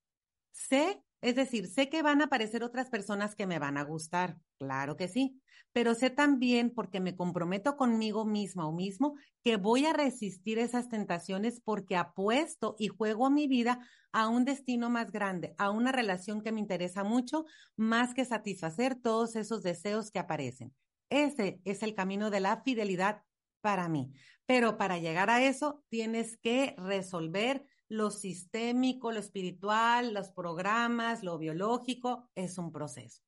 sé, 0.51 1.03
es 1.21 1.35
decir, 1.35 1.67
sé 1.67 1.87
que 1.87 2.01
van 2.01 2.21
a 2.21 2.25
aparecer 2.25 2.63
otras 2.63 2.89
personas 2.89 3.35
que 3.35 3.45
me 3.45 3.59
van 3.59 3.77
a 3.77 3.83
gustar, 3.83 4.39
claro 4.57 4.97
que 4.97 5.07
sí, 5.07 5.39
pero 5.73 5.93
sé 5.93 6.09
también, 6.09 6.71
porque 6.73 6.99
me 6.99 7.15
comprometo 7.15 7.77
conmigo 7.77 8.25
misma 8.25 8.67
o 8.67 8.71
mismo, 8.71 9.15
que 9.43 9.57
voy 9.57 9.85
a 9.85 9.93
resistir 9.93 10.59
esas 10.59 10.89
tentaciones 10.89 11.61
porque 11.63 11.95
apuesto 11.95 12.75
y 12.79 12.87
juego 12.87 13.29
mi 13.29 13.47
vida 13.47 13.87
a 14.11 14.27
un 14.27 14.45
destino 14.45 14.89
más 14.89 15.11
grande, 15.11 15.53
a 15.57 15.69
una 15.69 15.91
relación 15.91 16.41
que 16.41 16.51
me 16.51 16.59
interesa 16.59 17.03
mucho, 17.03 17.45
más 17.75 18.13
que 18.13 18.25
satisfacer 18.25 18.95
todos 18.95 19.35
esos 19.35 19.61
deseos 19.61 20.11
que 20.11 20.19
aparecen. 20.19 20.73
Ese 21.09 21.61
es 21.63 21.83
el 21.83 21.93
camino 21.93 22.29
de 22.29 22.39
la 22.39 22.61
fidelidad 22.63 23.23
para 23.61 23.87
mí. 23.87 24.11
Pero 24.45 24.77
para 24.77 24.97
llegar 24.97 25.29
a 25.29 25.43
eso, 25.43 25.83
tienes 25.89 26.37
que 26.37 26.75
resolver 26.77 27.65
lo 27.89 28.11
sistémico, 28.11 29.11
lo 29.11 29.19
espiritual, 29.19 30.13
los 30.13 30.31
programas, 30.31 31.23
lo 31.23 31.37
biológico, 31.37 32.29
es 32.35 32.57
un 32.57 32.71
proceso. 32.71 33.26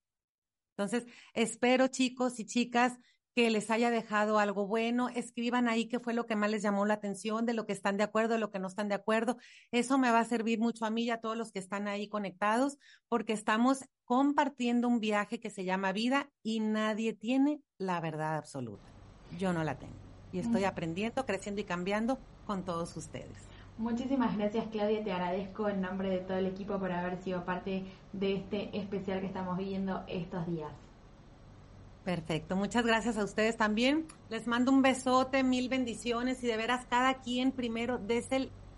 Entonces, 0.80 1.12
espero 1.34 1.88
chicos 1.88 2.40
y 2.40 2.46
chicas 2.46 2.98
que 3.36 3.50
les 3.50 3.70
haya 3.70 3.92
dejado 3.92 4.40
algo 4.40 4.66
bueno, 4.66 5.10
escriban 5.10 5.68
ahí 5.68 5.90
qué 5.90 6.00
fue 6.00 6.14
lo 6.14 6.26
que 6.26 6.38
más 6.38 6.50
les 6.50 6.64
llamó 6.64 6.86
la 6.86 6.94
atención, 6.94 7.46
de 7.46 7.54
lo 7.54 7.66
que 7.66 7.74
están 7.74 7.98
de 7.98 8.04
acuerdo, 8.04 8.36
de 8.36 8.40
lo 8.40 8.50
que 8.50 8.60
no 8.60 8.70
están 8.70 8.88
de 8.88 8.96
acuerdo. 8.96 9.36
Eso 9.72 9.98
me 9.98 10.10
va 10.10 10.22
a 10.22 10.26
servir 10.26 10.58
mucho 10.58 10.86
a 10.86 10.90
mí 10.90 11.04
y 11.04 11.10
a 11.10 11.20
todos 11.20 11.36
los 11.36 11.52
que 11.52 11.60
están 11.60 11.90
ahí 11.90 12.08
conectados, 12.08 12.78
porque 13.10 13.34
estamos 13.34 13.84
compartiendo 14.06 14.88
un 14.88 15.02
viaje 15.02 15.42
que 15.42 15.50
se 15.50 15.66
llama 15.66 15.92
vida 15.92 16.32
y 16.44 16.62
nadie 16.62 17.12
tiene 17.12 17.62
la 17.78 18.00
verdad 18.00 18.38
absoluta. 18.38 18.88
Yo 19.38 19.52
no 19.52 19.66
la 19.66 19.78
tengo. 19.78 19.96
Y 20.32 20.40
estoy 20.40 20.64
aprendiendo, 20.64 21.26
creciendo 21.26 21.60
y 21.60 21.66
cambiando 21.66 22.20
con 22.46 22.64
todos 22.64 22.96
ustedes. 22.96 23.50
Muchísimas 23.80 24.36
gracias 24.36 24.68
Claudia, 24.74 25.02
te 25.06 25.14
agradezco 25.14 25.70
en 25.70 25.80
nombre 25.80 26.10
de 26.10 26.18
todo 26.18 26.38
el 26.38 26.48
equipo 26.48 26.78
por 26.78 26.92
haber 26.92 27.16
sido 27.24 27.46
parte 27.46 27.86
de 28.12 28.36
este 28.36 28.78
especial 28.78 29.22
que 29.22 29.28
estamos 29.28 29.58
viviendo 29.58 30.04
estos 30.06 30.46
días. 30.48 30.70
Perfecto, 32.04 32.58
muchas 32.58 32.86
gracias 32.86 33.18
a 33.18 33.24
ustedes 33.24 33.56
también. 33.56 34.06
Les 34.28 34.48
mando 34.48 34.74
un 34.74 34.82
besote, 34.82 35.46
mil 35.46 35.70
bendiciones 35.70 36.44
y 36.44 36.48
de 36.48 36.58
veras 36.58 36.88
cada 36.88 37.22
quien 37.22 37.54
primero 37.54 38.00
des 38.00 38.28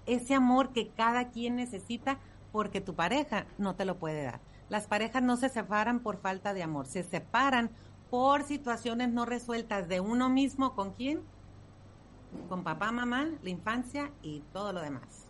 ese 0.06 0.36
amor 0.36 0.72
que 0.72 0.90
cada 0.90 1.32
quien 1.32 1.56
necesita 1.56 2.20
porque 2.52 2.80
tu 2.80 2.94
pareja 2.94 3.48
no 3.58 3.76
te 3.76 3.86
lo 3.86 3.98
puede 3.98 4.22
dar. 4.22 4.40
Las 4.70 4.86
parejas 4.86 5.24
no 5.24 5.36
se 5.36 5.50
separan 5.50 6.02
por 6.02 6.18
falta 6.18 6.54
de 6.54 6.62
amor, 6.62 6.86
se 6.86 7.02
separan 7.02 7.72
por 8.12 8.44
situaciones 8.44 9.12
no 9.12 9.26
resueltas 9.26 9.88
de 9.88 10.00
uno 10.00 10.30
mismo 10.30 10.76
con 10.76 10.94
quién, 10.94 11.24
con 12.50 12.64
papá, 12.64 12.92
mamá, 12.92 13.28
la 13.44 13.50
infancia 13.50 14.12
y 14.22 14.42
todo 14.54 14.74
lo 14.74 14.82
demás. 14.82 15.26